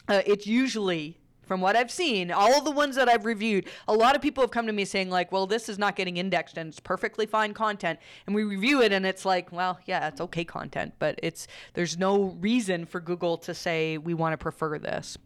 uh, 0.08 0.22
it's 0.26 0.46
usually 0.46 1.18
from 1.46 1.62
what 1.62 1.76
I've 1.76 1.92
seen, 1.92 2.32
all 2.32 2.62
the 2.62 2.72
ones 2.72 2.96
that 2.96 3.10
I've 3.10 3.26
reviewed, 3.26 3.68
a 3.88 3.94
lot 3.94 4.16
of 4.16 4.22
people 4.22 4.44
have 4.44 4.52
come 4.52 4.68
to 4.68 4.74
me 4.74 4.86
saying 4.86 5.10
like, 5.10 5.32
"Well, 5.32 5.48
this 5.48 5.70
is 5.70 5.78
not 5.78 5.96
getting 5.96 6.18
indexed 6.18 6.58
and 6.58 6.70
it's 6.70 6.80
perfectly 6.80 7.26
fine 7.26 7.54
content." 7.54 8.00
And 8.26 8.36
we 8.36 8.44
review 8.44 8.82
it 8.82 8.92
and 8.92 9.06
it's 9.06 9.26
like, 9.26 9.52
"Well, 9.52 9.80
yeah, 9.86 10.08
it's 10.08 10.22
okay 10.22 10.44
content, 10.44 10.94
but 11.00 11.20
it's 11.22 11.48
there's 11.74 11.98
no 11.98 12.38
reason 12.40 12.86
for 12.86 13.00
Google 13.00 13.38
to 13.40 13.54
say 13.54 13.98
we 13.98 14.14
want 14.14 14.34
to 14.34 14.38
prefer 14.38 14.80
this." 14.80 15.18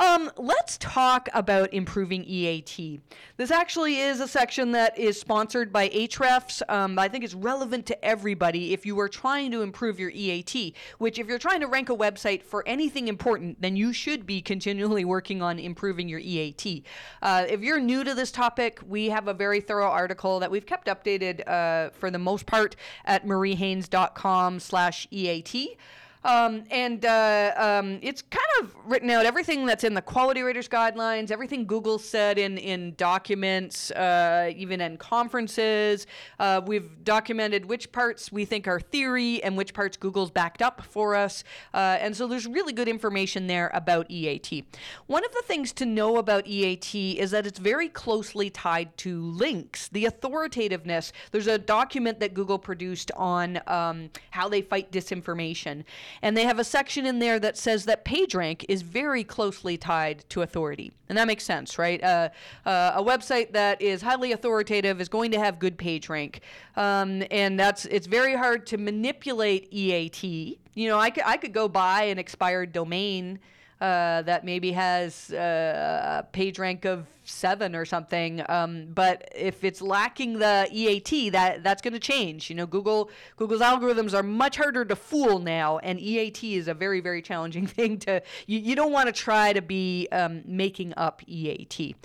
Um, 0.00 0.30
let's 0.38 0.78
talk 0.78 1.28
about 1.34 1.74
improving 1.74 2.24
EAT. 2.24 3.02
This 3.36 3.50
actually 3.50 3.98
is 3.98 4.20
a 4.20 4.26
section 4.26 4.72
that 4.72 4.98
is 4.98 5.20
sponsored 5.20 5.74
by 5.74 5.90
Ahrefs. 5.90 6.62
Um, 6.70 6.98
I 6.98 7.06
think 7.08 7.22
it's 7.22 7.34
relevant 7.34 7.84
to 7.86 8.02
everybody 8.02 8.72
if 8.72 8.86
you 8.86 8.98
are 8.98 9.10
trying 9.10 9.50
to 9.50 9.60
improve 9.60 10.00
your 10.00 10.10
EAT, 10.14 10.74
which, 10.96 11.18
if 11.18 11.26
you're 11.26 11.38
trying 11.38 11.60
to 11.60 11.66
rank 11.66 11.90
a 11.90 11.94
website 11.94 12.42
for 12.42 12.66
anything 12.66 13.08
important, 13.08 13.60
then 13.60 13.76
you 13.76 13.92
should 13.92 14.24
be 14.24 14.40
continually 14.40 15.04
working 15.04 15.42
on 15.42 15.58
improving 15.58 16.08
your 16.08 16.20
EAT. 16.20 16.82
Uh, 17.20 17.44
if 17.46 17.60
you're 17.60 17.78
new 17.78 18.02
to 18.02 18.14
this 18.14 18.32
topic, 18.32 18.80
we 18.88 19.10
have 19.10 19.28
a 19.28 19.34
very 19.34 19.60
thorough 19.60 19.90
article 19.90 20.40
that 20.40 20.50
we've 20.50 20.64
kept 20.64 20.88
updated 20.88 21.46
uh, 21.46 21.90
for 21.90 22.10
the 22.10 22.18
most 22.18 22.46
part 22.46 22.74
at 23.04 23.26
mariehaynes.com 23.26 24.60
slash 24.60 25.06
EAT. 25.10 25.76
Um, 26.22 26.64
and 26.70 27.04
uh, 27.04 27.52
um, 27.56 27.98
it's 28.02 28.22
kind 28.22 28.44
of 28.60 28.74
written 28.84 29.08
out 29.10 29.24
everything 29.24 29.64
that's 29.64 29.84
in 29.84 29.94
the 29.94 30.02
quality 30.02 30.42
raters 30.42 30.68
guidelines, 30.68 31.30
everything 31.30 31.64
Google 31.64 31.98
said 31.98 32.38
in 32.38 32.58
in 32.58 32.94
documents, 32.96 33.90
uh, 33.92 34.52
even 34.54 34.80
in 34.80 34.96
conferences. 34.98 36.06
Uh, 36.38 36.60
we've 36.66 37.04
documented 37.04 37.66
which 37.66 37.90
parts 37.92 38.30
we 38.30 38.44
think 38.44 38.68
are 38.68 38.80
theory 38.80 39.42
and 39.42 39.56
which 39.56 39.72
parts 39.72 39.96
Google's 39.96 40.30
backed 40.30 40.60
up 40.60 40.82
for 40.82 41.14
us. 41.14 41.42
Uh, 41.72 41.96
and 42.00 42.14
so 42.14 42.26
there's 42.26 42.46
really 42.46 42.72
good 42.72 42.88
information 42.88 43.46
there 43.46 43.70
about 43.72 44.10
EAT. 44.10 44.64
One 45.06 45.24
of 45.24 45.32
the 45.32 45.42
things 45.46 45.72
to 45.74 45.86
know 45.86 46.18
about 46.18 46.46
EAT 46.46 46.94
is 46.94 47.30
that 47.30 47.46
it's 47.46 47.58
very 47.58 47.88
closely 47.88 48.50
tied 48.50 48.96
to 48.98 49.22
links, 49.22 49.88
the 49.88 50.04
authoritativeness. 50.04 51.12
There's 51.30 51.46
a 51.46 51.58
document 51.58 52.20
that 52.20 52.34
Google 52.34 52.58
produced 52.58 53.10
on 53.16 53.60
um, 53.66 54.10
how 54.30 54.48
they 54.48 54.60
fight 54.60 54.92
disinformation. 54.92 55.84
And 56.22 56.36
they 56.36 56.44
have 56.44 56.58
a 56.58 56.64
section 56.64 57.06
in 57.06 57.18
there 57.18 57.38
that 57.40 57.56
says 57.56 57.84
that 57.86 58.04
PageRank 58.04 58.64
is 58.68 58.82
very 58.82 59.24
closely 59.24 59.76
tied 59.76 60.24
to 60.30 60.42
authority. 60.42 60.92
And 61.08 61.18
that 61.18 61.26
makes 61.26 61.44
sense, 61.44 61.78
right? 61.78 62.02
Uh, 62.02 62.28
uh, 62.64 62.92
a 62.94 63.02
website 63.02 63.52
that 63.52 63.82
is 63.82 64.02
highly 64.02 64.32
authoritative 64.32 65.00
is 65.00 65.08
going 65.08 65.32
to 65.32 65.38
have 65.38 65.58
good 65.58 65.76
PageRank. 65.76 66.40
Um, 66.76 67.24
and 67.30 67.58
that's 67.58 67.84
it's 67.86 68.06
very 68.06 68.34
hard 68.34 68.66
to 68.66 68.78
manipulate 68.78 69.68
EAT. 69.72 70.22
You 70.74 70.88
know, 70.88 70.98
I 70.98 71.10
could, 71.10 71.24
I 71.26 71.36
could 71.36 71.52
go 71.52 71.68
buy 71.68 72.04
an 72.04 72.18
expired 72.18 72.72
domain 72.72 73.40
uh, 73.80 74.22
that 74.22 74.44
maybe 74.44 74.72
has 74.72 75.32
uh, 75.32 76.20
a 76.20 76.22
page 76.32 76.58
rank 76.58 76.84
of 76.84 77.06
seven 77.24 77.74
or 77.74 77.84
something. 77.84 78.42
Um, 78.48 78.88
but 78.92 79.28
if 79.34 79.64
it's 79.64 79.80
lacking 79.80 80.38
the 80.38 80.68
EAT, 80.70 81.30
that 81.30 81.62
that's 81.62 81.80
going 81.80 81.94
to 81.94 82.00
change. 82.00 82.50
You 82.50 82.56
know, 82.56 82.66
Google 82.66 83.10
Google's 83.36 83.60
algorithms 83.60 84.12
are 84.12 84.22
much 84.22 84.56
harder 84.56 84.84
to 84.84 84.96
fool 84.96 85.38
now, 85.38 85.78
and 85.78 85.98
EAT 85.98 86.42
is 86.42 86.68
a 86.68 86.74
very 86.74 87.00
very 87.00 87.22
challenging 87.22 87.66
thing 87.78 87.98
to. 88.00 88.22
You, 88.46 88.58
you 88.58 88.76
don't 88.76 88.92
want 88.92 89.06
to 89.06 89.12
try 89.12 89.52
to 89.52 89.62
be 89.62 90.08
um, 90.12 90.42
making 90.44 90.94
up 90.96 91.22
EAT. 91.26 91.96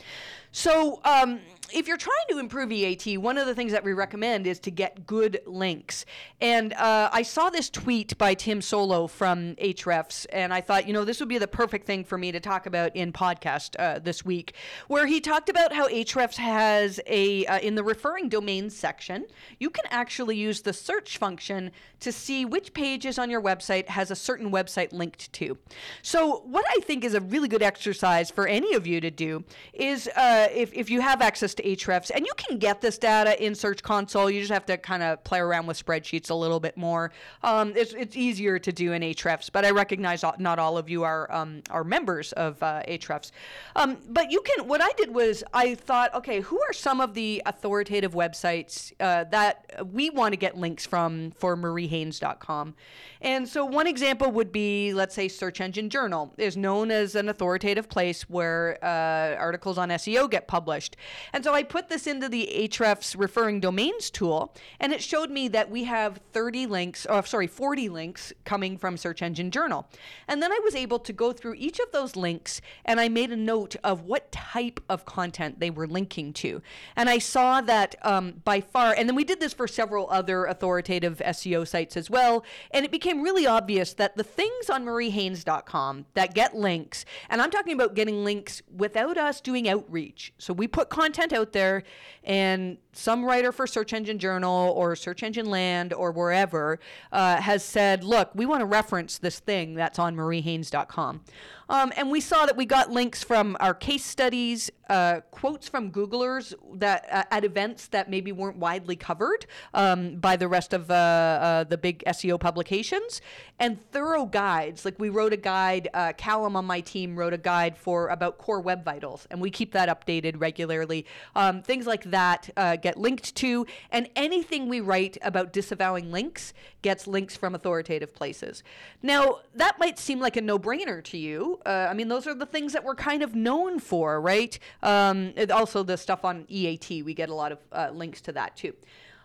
So, 0.51 1.01
um, 1.03 1.41
if 1.73 1.87
you're 1.87 1.97
trying 1.97 2.15
to 2.29 2.39
improve 2.39 2.71
EAT, 2.71 3.17
one 3.17 3.37
of 3.37 3.47
the 3.47 3.55
things 3.55 3.71
that 3.71 3.83
we 3.83 3.93
recommend 3.93 4.47
is 4.47 4.59
to 4.59 4.71
get 4.71 5.05
good 5.07 5.41
links. 5.45 6.05
And 6.41 6.73
uh, 6.73 7.09
I 7.11 7.23
saw 7.23 7.49
this 7.49 7.69
tweet 7.69 8.17
by 8.17 8.33
Tim 8.33 8.59
Soulo 8.59 9.09
from 9.09 9.55
Ahrefs, 9.55 10.25
and 10.31 10.53
I 10.53 10.61
thought, 10.61 10.87
you 10.87 10.93
know, 10.93 11.03
this 11.03 11.19
would 11.19 11.29
be 11.29 11.37
the 11.37 11.47
perfect 11.47 11.87
thing 11.87 12.03
for 12.03 12.17
me 12.17 12.31
to 12.31 12.39
talk 12.39 12.65
about 12.65 12.95
in 12.95 13.11
podcast 13.11 13.75
uh, 13.79 13.99
this 13.99 14.23
week, 14.23 14.53
where 14.87 15.05
he 15.05 15.19
talked 15.19 15.49
about 15.49 15.73
how 15.73 15.87
Ahrefs 15.87 16.37
has 16.37 16.99
a 17.07 17.45
uh, 17.47 17.59
in 17.59 17.75
the 17.75 17.83
referring 17.83 18.29
domains 18.29 18.75
section, 18.75 19.25
you 19.59 19.69
can 19.69 19.85
actually 19.89 20.37
use 20.37 20.61
the 20.61 20.73
search 20.73 21.17
function 21.17 21.71
to 21.99 22.11
see 22.11 22.45
which 22.45 22.73
pages 22.73 23.17
on 23.17 23.29
your 23.29 23.41
website 23.41 23.87
has 23.87 24.11
a 24.11 24.15
certain 24.15 24.51
website 24.51 24.93
linked 24.93 25.31
to. 25.33 25.57
So, 26.01 26.43
what 26.45 26.65
I 26.69 26.79
think 26.81 27.03
is 27.03 27.13
a 27.13 27.21
really 27.21 27.47
good 27.47 27.63
exercise 27.63 28.29
for 28.29 28.47
any 28.47 28.73
of 28.75 28.85
you 28.85 29.01
to 29.01 29.09
do 29.09 29.43
is 29.73 30.07
uh, 30.15 30.47
if, 30.53 30.73
if 30.73 30.89
you 30.89 31.01
have 31.01 31.21
access 31.21 31.54
to 31.57 31.63
Ahrefs, 31.63 32.11
and 32.13 32.25
you 32.25 32.33
can 32.37 32.57
get 32.57 32.81
this 32.81 32.97
data 32.97 33.43
in 33.43 33.55
Search 33.55 33.83
Console, 33.83 34.29
you 34.29 34.39
just 34.39 34.51
have 34.51 34.65
to 34.67 34.77
kind 34.77 35.03
of 35.03 35.23
play 35.23 35.39
around 35.39 35.67
with 35.67 35.83
spreadsheets 35.83 36.29
a 36.29 36.33
little 36.33 36.59
bit 36.59 36.77
more. 36.77 37.11
Um, 37.43 37.73
it's, 37.75 37.93
it's 37.93 38.15
easier 38.15 38.59
to 38.59 38.71
do 38.71 38.93
in 38.93 39.01
Ahrefs, 39.01 39.51
but 39.51 39.65
I 39.65 39.71
recognize 39.71 40.23
not 40.39 40.59
all 40.59 40.77
of 40.77 40.89
you 40.89 41.03
are 41.03 41.31
um, 41.31 41.61
are 41.69 41.83
members 41.83 42.31
of 42.33 42.61
uh, 42.61 42.83
Ahrefs. 42.87 43.31
Um, 43.75 43.97
but 44.09 44.31
you 44.31 44.41
can. 44.41 44.67
What 44.67 44.81
I 44.81 44.89
did 44.97 45.13
was 45.13 45.43
I 45.53 45.75
thought, 45.75 46.13
okay, 46.15 46.41
who 46.41 46.59
are 46.61 46.73
some 46.73 47.01
of 47.01 47.13
the 47.13 47.41
authoritative 47.45 48.13
websites 48.13 48.91
uh, 48.99 49.25
that 49.25 49.87
we 49.91 50.09
want 50.09 50.33
to 50.33 50.37
get 50.37 50.57
links 50.57 50.85
from 50.85 51.31
for 51.31 51.55
mariehaynes.com? 51.55 52.75
And 53.21 53.47
so 53.47 53.65
one 53.65 53.87
example 53.87 54.31
would 54.31 54.51
be, 54.51 54.93
let's 54.93 55.15
say, 55.15 55.27
Search 55.27 55.61
Engine 55.61 55.89
Journal 55.89 56.33
is 56.37 56.55
known 56.55 56.91
as 56.91 57.15
an 57.15 57.29
authoritative 57.29 57.89
place 57.89 58.29
where 58.29 58.77
uh, 58.83 59.35
articles 59.39 59.77
on 59.77 59.89
SEO 59.89 60.29
get 60.29 60.47
published. 60.47 60.95
And 61.33 61.43
so 61.45 61.53
I 61.53 61.61
put 61.61 61.89
this 61.89 62.07
into 62.07 62.27
the 62.27 62.49
Ahrefs 62.55 63.15
referring 63.15 63.59
domains 63.59 64.09
tool, 64.09 64.51
and 64.79 64.91
it 64.91 65.03
showed 65.03 65.29
me 65.29 65.47
that 65.49 65.69
we 65.69 65.83
have 65.83 66.19
30 66.33 66.65
links, 66.65 67.05
or 67.05 67.23
sorry, 67.23 67.45
40 67.45 67.87
links 67.87 68.33
coming 68.45 68.79
from 68.79 68.97
Search 68.97 69.21
Engine 69.21 69.51
Journal. 69.51 69.87
And 70.27 70.41
then 70.41 70.51
I 70.51 70.59
was 70.63 70.73
able 70.73 70.97
to 70.97 71.13
go 71.13 71.31
through 71.31 71.53
each 71.59 71.77
of 71.77 71.91
those 71.91 72.15
links, 72.15 72.61
and 72.83 72.99
I 72.99 73.09
made 73.09 73.31
a 73.31 73.35
note 73.35 73.75
of 73.83 74.01
what 74.01 74.31
type 74.31 74.79
of 74.89 75.05
content 75.05 75.59
they 75.59 75.69
were 75.69 75.85
linking 75.85 76.33
to. 76.33 76.63
And 76.95 77.11
I 77.11 77.19
saw 77.19 77.61
that 77.61 77.93
um, 78.01 78.41
by 78.43 78.59
far, 78.59 78.95
and 78.97 79.07
then 79.07 79.15
we 79.15 79.23
did 79.23 79.39
this 79.39 79.53
for 79.53 79.67
several 79.67 80.09
other 80.09 80.45
authoritative 80.45 81.21
SEO 81.23 81.67
sites 81.67 81.95
as 81.95 82.09
well, 82.09 82.43
and 82.71 82.83
it 82.83 82.91
became 82.91 83.21
really 83.21 83.45
obvious 83.45 83.93
that 83.93 84.17
the 84.17 84.23
things 84.23 84.67
on 84.67 84.83
mariehaynes.com 84.83 86.07
that 86.15 86.33
get 86.33 86.55
links, 86.55 87.05
and 87.29 87.39
I'm 87.39 87.51
talking 87.51 87.73
about 87.73 87.93
getting 87.93 88.23
links 88.23 88.63
without 88.75 89.19
us 89.19 89.41
doing 89.41 89.69
outreach. 89.69 90.33
So 90.39 90.51
we 90.51 90.67
put 90.67 90.89
content 90.89 91.33
out 91.35 91.51
there, 91.51 91.83
and 92.23 92.77
some 92.97 93.23
writer 93.23 93.51
for 93.51 93.67
Search 93.67 93.93
Engine 93.93 94.19
Journal 94.19 94.73
or 94.75 94.95
Search 94.95 95.23
Engine 95.23 95.49
Land 95.49 95.93
or 95.93 96.11
wherever 96.11 96.79
uh, 97.11 97.37
has 97.37 97.63
said, 97.63 98.03
look, 98.03 98.31
we 98.33 98.45
want 98.45 98.61
to 98.61 98.65
reference 98.65 99.17
this 99.17 99.39
thing 99.39 99.75
that's 99.75 99.99
on 99.99 100.15
mariehaynes.com. 100.15 101.21
Um, 101.69 101.91
and 101.97 102.11
we 102.11 102.21
saw 102.21 102.45
that 102.45 102.55
we 102.55 102.65
got 102.65 102.91
links 102.91 103.23
from 103.23 103.57
our 103.59 103.73
case 103.73 104.05
studies, 104.05 104.69
uh, 104.89 105.21
quotes 105.31 105.67
from 105.67 105.91
Googlers 105.91 106.53
that 106.75 107.07
uh, 107.11 107.23
at 107.31 107.43
events 107.43 107.87
that 107.87 108.09
maybe 108.09 108.31
weren't 108.31 108.57
widely 108.57 108.95
covered 108.95 109.47
um, 109.73 110.17
by 110.17 110.35
the 110.35 110.47
rest 110.47 110.73
of 110.73 110.91
uh, 110.91 110.93
uh 110.93 111.63
the 111.63 111.77
big 111.77 112.03
SEO 112.05 112.39
publications, 112.39 113.19
and 113.59 113.79
thorough 113.91 114.25
guides. 114.25 114.85
Like 114.85 114.99
we 114.99 115.09
wrote 115.09 115.33
a 115.33 115.37
guide. 115.37 115.89
Uh, 115.93 116.13
Callum 116.13 116.55
on 116.55 116.65
my 116.65 116.81
team 116.81 117.17
wrote 117.17 117.33
a 117.33 117.37
guide 117.37 117.77
for 117.77 118.09
about 118.09 118.37
core 118.37 118.61
web 118.61 118.85
vitals, 118.85 119.27
and 119.31 119.41
we 119.41 119.49
keep 119.49 119.71
that 119.71 119.89
updated 119.89 120.39
regularly. 120.39 121.05
Um, 121.35 121.63
things 121.63 121.87
like 121.87 122.03
that 122.05 122.49
get 122.85 122.97
linked 122.97 123.33
to, 123.35 123.65
and 123.89 124.07
anything 124.15 124.69
we 124.69 124.79
write 124.79 125.17
about 125.23 125.51
disavowing 125.51 126.11
links 126.11 126.53
gets 126.83 127.07
links 127.07 127.35
from 127.35 127.55
authoritative 127.55 128.13
places. 128.13 128.61
Now 129.01 129.39
that 129.55 129.79
might 129.79 129.97
seem 129.97 130.19
like 130.19 130.37
a 130.37 130.41
no-brainer 130.41 131.03
to 131.05 131.17
you. 131.17 131.59
Uh, 131.65 131.87
I 131.89 131.95
mean, 131.95 132.09
those 132.09 132.27
are 132.27 132.35
the 132.35 132.45
things 132.45 132.73
that 132.73 132.83
we're 132.83 132.93
kind 132.93 133.23
of 133.23 133.33
known 133.33 133.79
for, 133.79 134.21
right? 134.21 134.57
Um, 134.83 135.33
also, 135.51 135.81
the 135.81 135.97
stuff 135.97 136.23
on 136.23 136.45
EAT, 136.47 137.03
we 137.03 137.15
get 137.15 137.29
a 137.29 137.33
lot 137.33 137.51
of 137.51 137.59
uh, 137.71 137.89
links 137.91 138.21
to 138.21 138.31
that 138.33 138.55
too. 138.55 138.73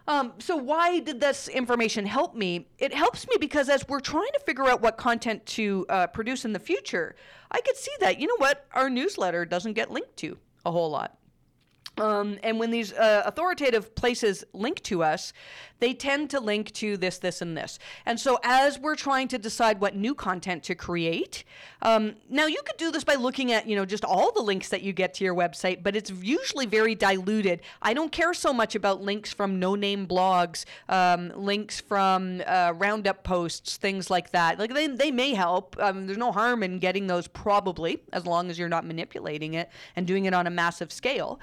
Um, 0.09 0.33
so, 0.39 0.57
why 0.57 1.01
did 1.01 1.21
this 1.21 1.47
information 1.49 2.07
help 2.07 2.35
me? 2.35 2.67
It 2.79 2.95
helps 2.95 3.29
me 3.29 3.37
because 3.39 3.69
as 3.69 3.87
we're 3.87 4.01
trying 4.01 4.33
to 4.33 4.41
figure 4.41 4.67
out 4.67 4.81
what 4.81 4.97
content 4.97 5.45
to 5.59 5.85
uh, 5.91 6.07
produce 6.07 6.47
in 6.47 6.55
the 6.55 6.59
future, 6.59 7.15
I 7.51 7.61
could 7.61 7.77
see 7.77 7.93
that, 8.01 8.19
you 8.19 8.27
know 8.27 8.39
what, 8.39 8.67
our 8.73 8.89
newsletter 8.89 9.45
doesn't 9.45 9.75
get 9.75 9.91
linked 9.91 10.17
to 10.19 10.39
a 10.65 10.71
whole 10.71 10.91
lot. 10.91 11.20
Um, 12.01 12.39
and 12.43 12.59
when 12.59 12.71
these 12.71 12.93
uh, 12.93 13.23
authoritative 13.27 13.95
places 13.95 14.45
link 14.53 14.83
to 14.85 15.03
us, 15.03 15.33
they 15.81 15.95
tend 15.95 16.31
to 16.31 16.41
link 16.41 16.73
to 16.73 16.97
this, 16.97 17.19
this, 17.19 17.43
and 17.43 17.57
this. 17.57 17.79
And 18.07 18.21
so, 18.21 18.39
as 18.45 18.79
we're 18.79 18.97
trying 18.97 19.29
to 19.29 19.39
decide 19.39 19.81
what 19.81 19.97
new 19.97 20.15
content 20.15 20.63
to 20.65 20.75
create, 20.75 21.45
um, 21.83 22.17
now 22.29 22.47
you 22.47 22.61
could 22.65 22.77
do 22.77 22.91
this 22.91 23.03
by 23.03 23.15
looking 23.15 23.53
at, 23.53 23.67
you 23.67 23.77
know, 23.77 23.87
just 23.87 24.05
all 24.05 24.31
the 24.33 24.43
links 24.43 24.69
that 24.69 24.83
you 24.83 24.93
get 24.93 25.15
to 25.15 25.25
your 25.25 25.35
website, 25.35 25.83
but 25.83 25.97
it's 25.97 26.11
usually 26.11 26.67
very 26.67 26.95
diluted. 26.95 27.63
I 27.81 27.95
don't 27.95 28.13
care 28.13 28.35
so 28.35 28.53
much 28.53 28.75
about 28.75 29.03
links 29.03 29.33
from 29.33 29.59
no-name 29.59 30.07
blogs, 30.07 30.67
um, 30.89 31.33
links 31.35 31.81
from 31.81 32.43
uh, 32.47 32.75
roundup 32.77 33.25
posts, 33.25 33.79
things 33.79 34.11
like 34.11 34.31
that. 34.33 34.59
Like 34.59 34.75
they, 34.75 34.87
they 34.87 35.11
may 35.11 35.33
help. 35.33 35.77
Um, 35.79 36.07
there's 36.07 36.19
no 36.19 36.33
harm 36.33 36.63
in 36.63 36.79
getting 36.79 37.07
those, 37.07 37.27
probably, 37.27 38.01
as 38.13 38.27
long 38.27 38.51
as 38.51 38.59
you're 38.59 38.69
not 38.69 38.85
manipulating 38.85 39.55
it 39.55 39.71
and 39.97 40.07
doing 40.07 40.27
it 40.27 40.35
on 40.35 40.47
a 40.47 40.51
massive 40.51 40.93
scale. 40.93 41.41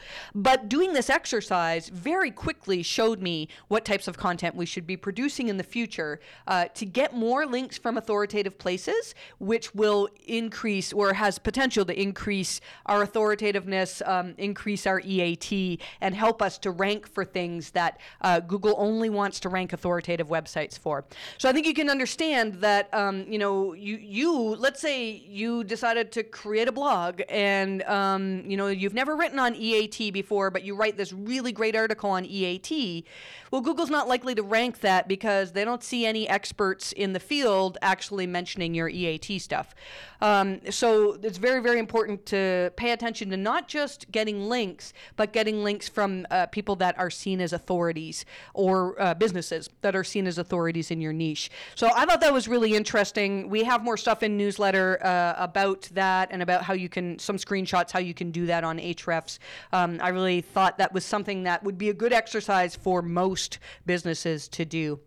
Doing 0.56 0.94
this 0.94 1.10
exercise 1.10 1.90
very 1.90 2.32
quickly 2.32 2.82
showed 2.82 3.22
me 3.22 3.50
what 3.68 3.84
types 3.84 4.08
of 4.08 4.18
content 4.18 4.56
we 4.56 4.66
should 4.66 4.88
be 4.88 4.96
producing 4.96 5.50
in 5.50 5.58
the 5.58 5.64
future 5.64 6.22
uh, 6.48 6.66
to 6.74 6.86
get 6.86 7.14
more 7.14 7.46
links 7.46 7.78
from 7.78 7.98
authoritative 7.98 8.58
places, 8.58 9.14
which 9.40 9.76
will 9.76 10.08
increase 10.26 10.94
or 10.94 11.14
has 11.14 11.38
potential 11.38 11.84
to 11.84 12.02
increase 12.02 12.62
our 12.86 13.06
authoritativeness, 13.06 14.02
um, 14.08 14.36
increase 14.38 14.88
our 14.88 15.02
EAT, 15.04 15.82
and 16.00 16.16
help 16.16 16.42
us 16.42 16.58
to 16.58 16.72
rank 16.72 17.08
for 17.08 17.26
things 17.26 17.72
that 17.72 18.00
uh, 18.22 18.40
Google 18.40 18.76
only 18.78 19.10
wants 19.10 19.42
to 19.42 19.50
rank 19.50 19.74
authoritative 19.74 20.30
websites 20.30 20.80
for. 20.80 21.04
So 21.38 21.50
I 21.50 21.52
think 21.52 21.68
you 21.68 21.74
can 21.74 21.90
understand 21.90 22.56
that 22.56 22.94
um, 22.94 23.26
you 23.28 23.40
know 23.40 23.74
you 23.74 23.98
you 23.98 24.56
let's 24.56 24.80
say 24.80 25.10
you 25.28 25.64
decided 25.64 26.12
to 26.14 26.24
create 26.24 26.68
a 26.68 26.72
blog 26.72 27.22
and 27.28 27.84
um, 27.84 28.44
you 28.50 28.56
know 28.56 28.68
you've 28.68 28.94
never 28.94 29.16
written 29.18 29.40
on 29.40 29.54
EAT 29.56 30.14
before 30.14 30.37
but 30.52 30.64
you 30.64 30.76
write 30.76 30.98
this 30.98 31.12
really 31.12 31.52
great 31.52 31.76
article 31.76 32.10
on 32.10 32.26
EAT, 32.26 33.06
well, 33.52 33.62
Google's 33.62 33.90
not 33.90 34.08
likely 34.08 34.36
to 34.36 34.44
rank 34.44 34.82
that 34.82 35.08
because 35.08 35.54
they 35.54 35.64
don't 35.64 35.84
see 35.84 36.06
any 36.06 36.28
experts 36.28 36.92
in 36.92 37.14
the 37.14 37.20
field 37.20 37.78
actually 37.82 38.28
mentioning 38.28 38.74
your 38.74 38.90
EAT 38.90 39.42
stuff. 39.42 39.74
Um, 40.22 40.62
so 40.70 41.18
it's 41.22 41.38
very, 41.38 41.62
very 41.62 41.80
important 41.80 42.26
to 42.28 42.72
pay 42.76 42.92
attention 42.92 43.30
to 43.30 43.38
not 43.38 43.68
just 43.68 44.12
getting 44.12 44.50
links, 44.50 44.94
but 45.16 45.32
getting 45.32 45.64
links 45.64 45.88
from 45.88 46.26
uh, 46.32 46.48
people 46.48 46.76
that 46.78 46.98
are 46.98 47.10
seen 47.10 47.40
as 47.40 47.54
authorities 47.54 48.26
or 48.54 49.00
uh, 49.02 49.14
businesses 49.14 49.70
that 49.82 49.96
are 49.96 50.04
seen 50.04 50.28
as 50.28 50.38
authorities 50.38 50.92
in 50.92 51.00
your 51.00 51.14
niche. 51.14 51.50
So 51.76 51.90
I 51.96 52.06
thought 52.06 52.22
that 52.22 52.34
was 52.34 52.48
really 52.48 52.74
interesting. 52.76 53.50
We 53.50 53.64
have 53.64 53.84
more 53.84 53.98
stuff 53.98 54.24
in 54.24 54.38
newsletter 54.38 55.04
uh, 55.06 55.36
about 55.38 55.90
that 55.94 56.30
and 56.32 56.42
about 56.42 56.64
how 56.64 56.74
you 56.74 56.90
can, 56.90 57.20
some 57.20 57.38
screenshots, 57.38 57.92
how 57.92 58.00
you 58.00 58.14
can 58.14 58.32
do 58.32 58.48
that 58.48 58.64
on 58.64 58.80
Ahrefs. 58.80 59.40
Um, 59.72 60.00
I 60.02 60.10
really 60.18 60.42
thought 60.42 60.80
that 60.80 60.94
was 60.94 61.06
something 61.06 61.44
that 61.44 61.64
would 61.64 61.78
be 61.78 61.90
a 61.90 61.94
good 61.94 62.12
exercise 62.12 62.76
for 62.76 63.04
most 63.04 63.60
businesses 63.86 64.48
to 64.48 64.66
do. 64.66 65.00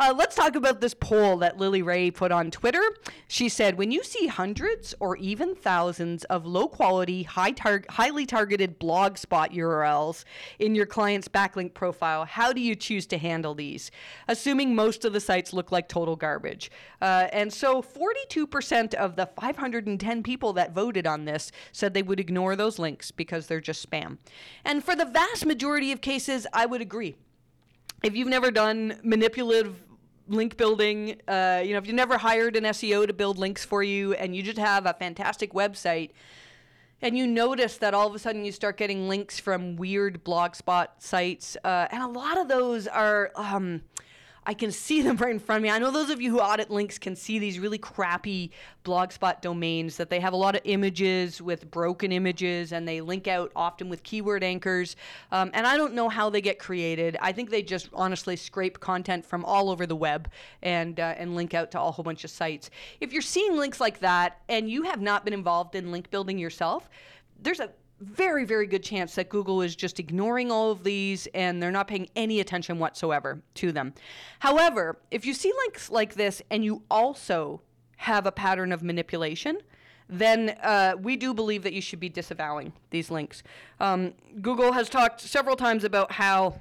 Uh, 0.00 0.14
let's 0.16 0.34
talk 0.34 0.56
about 0.56 0.80
this 0.80 0.94
poll 0.94 1.36
that 1.36 1.58
Lily 1.58 1.82
Ray 1.82 2.10
put 2.10 2.32
on 2.32 2.50
Twitter. 2.50 2.80
She 3.28 3.50
said, 3.50 3.76
when 3.76 3.90
you 3.90 4.02
see 4.02 4.28
hundreds 4.28 4.94
or 4.98 5.14
even 5.18 5.54
thousands 5.54 6.24
of 6.24 6.46
low 6.46 6.68
quality, 6.68 7.22
high 7.24 7.50
tar- 7.50 7.84
highly 7.90 8.24
targeted 8.24 8.78
blog 8.78 9.18
spot 9.18 9.52
URLs 9.52 10.24
in 10.58 10.74
your 10.74 10.86
client's 10.86 11.28
backlink 11.28 11.74
profile, 11.74 12.24
how 12.24 12.50
do 12.50 12.62
you 12.62 12.74
choose 12.74 13.04
to 13.08 13.18
handle 13.18 13.54
these? 13.54 13.90
Assuming 14.26 14.74
most 14.74 15.04
of 15.04 15.12
the 15.12 15.20
sites 15.20 15.52
look 15.52 15.70
like 15.70 15.86
total 15.86 16.16
garbage. 16.16 16.70
Uh, 17.02 17.28
and 17.30 17.52
so 17.52 17.82
42% 17.82 18.94
of 18.94 19.16
the 19.16 19.26
510 19.26 20.22
people 20.22 20.54
that 20.54 20.72
voted 20.72 21.06
on 21.06 21.26
this 21.26 21.52
said 21.72 21.92
they 21.92 22.02
would 22.02 22.20
ignore 22.20 22.56
those 22.56 22.78
links 22.78 23.10
because 23.10 23.48
they're 23.48 23.60
just 23.60 23.86
spam. 23.90 24.16
And 24.64 24.82
for 24.82 24.96
the 24.96 25.04
vast 25.04 25.44
majority 25.44 25.92
of 25.92 26.00
cases, 26.00 26.46
I 26.54 26.64
would 26.64 26.80
agree 26.80 27.16
if 28.02 28.16
you've 28.16 28.28
never 28.28 28.50
done 28.50 28.98
manipulative 29.02 29.89
link 30.30 30.56
building, 30.56 31.20
uh, 31.28 31.62
you 31.64 31.72
know, 31.72 31.78
if 31.78 31.86
you've 31.86 31.96
never 31.96 32.18
hired 32.18 32.56
an 32.56 32.64
SEO 32.64 33.06
to 33.06 33.12
build 33.12 33.38
links 33.38 33.64
for 33.64 33.82
you 33.82 34.14
and 34.14 34.34
you 34.34 34.42
just 34.42 34.58
have 34.58 34.86
a 34.86 34.94
fantastic 34.94 35.52
website 35.52 36.10
and 37.02 37.16
you 37.16 37.26
notice 37.26 37.78
that 37.78 37.94
all 37.94 38.06
of 38.06 38.14
a 38.14 38.18
sudden 38.18 38.44
you 38.44 38.52
start 38.52 38.76
getting 38.76 39.08
links 39.08 39.38
from 39.38 39.76
weird 39.76 40.22
blogspot 40.24 40.88
sites, 40.98 41.56
uh, 41.64 41.88
and 41.90 42.02
a 42.02 42.06
lot 42.06 42.38
of 42.38 42.48
those 42.48 42.86
are. 42.86 43.32
Um, 43.36 43.82
I 44.46 44.54
can 44.54 44.72
see 44.72 45.02
them 45.02 45.16
right 45.16 45.30
in 45.30 45.38
front 45.38 45.58
of 45.58 45.62
me. 45.62 45.70
I 45.70 45.78
know 45.78 45.90
those 45.90 46.10
of 46.10 46.20
you 46.20 46.30
who 46.30 46.40
audit 46.40 46.70
links 46.70 46.98
can 46.98 47.14
see 47.14 47.38
these 47.38 47.58
really 47.58 47.78
crappy 47.78 48.50
blogspot 48.84 49.42
domains 49.42 49.96
that 49.98 50.08
they 50.08 50.18
have 50.20 50.32
a 50.32 50.36
lot 50.36 50.54
of 50.54 50.62
images 50.64 51.42
with 51.42 51.70
broken 51.70 52.10
images 52.10 52.72
and 52.72 52.88
they 52.88 53.00
link 53.00 53.28
out 53.28 53.52
often 53.54 53.88
with 53.88 54.02
keyword 54.02 54.42
anchors. 54.42 54.96
Um, 55.30 55.50
and 55.52 55.66
I 55.66 55.76
don't 55.76 55.94
know 55.94 56.08
how 56.08 56.30
they 56.30 56.40
get 56.40 56.58
created. 56.58 57.18
I 57.20 57.32
think 57.32 57.50
they 57.50 57.62
just 57.62 57.90
honestly 57.92 58.36
scrape 58.36 58.80
content 58.80 59.26
from 59.26 59.44
all 59.44 59.68
over 59.68 59.86
the 59.86 59.96
web 59.96 60.30
and 60.62 60.98
uh, 60.98 61.14
and 61.18 61.34
link 61.34 61.52
out 61.52 61.70
to 61.72 61.80
a 61.80 61.90
whole 61.90 62.02
bunch 62.02 62.24
of 62.24 62.30
sites. 62.30 62.70
If 63.00 63.12
you're 63.12 63.22
seeing 63.22 63.56
links 63.56 63.80
like 63.80 64.00
that 64.00 64.40
and 64.48 64.70
you 64.70 64.84
have 64.84 65.00
not 65.00 65.24
been 65.24 65.34
involved 65.34 65.74
in 65.74 65.92
link 65.92 66.10
building 66.10 66.38
yourself, 66.38 66.88
there's 67.42 67.60
a 67.60 67.70
very, 68.00 68.44
very 68.44 68.66
good 68.66 68.82
chance 68.82 69.14
that 69.14 69.28
Google 69.28 69.62
is 69.62 69.76
just 69.76 70.00
ignoring 70.00 70.50
all 70.50 70.70
of 70.70 70.84
these 70.84 71.28
and 71.34 71.62
they're 71.62 71.70
not 71.70 71.86
paying 71.86 72.08
any 72.16 72.40
attention 72.40 72.78
whatsoever 72.78 73.42
to 73.54 73.72
them. 73.72 73.94
However, 74.38 74.98
if 75.10 75.26
you 75.26 75.34
see 75.34 75.52
links 75.64 75.90
like 75.90 76.14
this 76.14 76.40
and 76.50 76.64
you 76.64 76.82
also 76.90 77.60
have 77.98 78.26
a 78.26 78.32
pattern 78.32 78.72
of 78.72 78.82
manipulation, 78.82 79.58
then 80.08 80.56
uh, 80.62 80.94
we 81.00 81.16
do 81.16 81.32
believe 81.32 81.62
that 81.62 81.72
you 81.72 81.80
should 81.80 82.00
be 82.00 82.08
disavowing 82.08 82.72
these 82.90 83.10
links. 83.10 83.42
Um, 83.78 84.14
Google 84.40 84.72
has 84.72 84.88
talked 84.88 85.20
several 85.20 85.54
times 85.54 85.84
about 85.84 86.12
how 86.12 86.60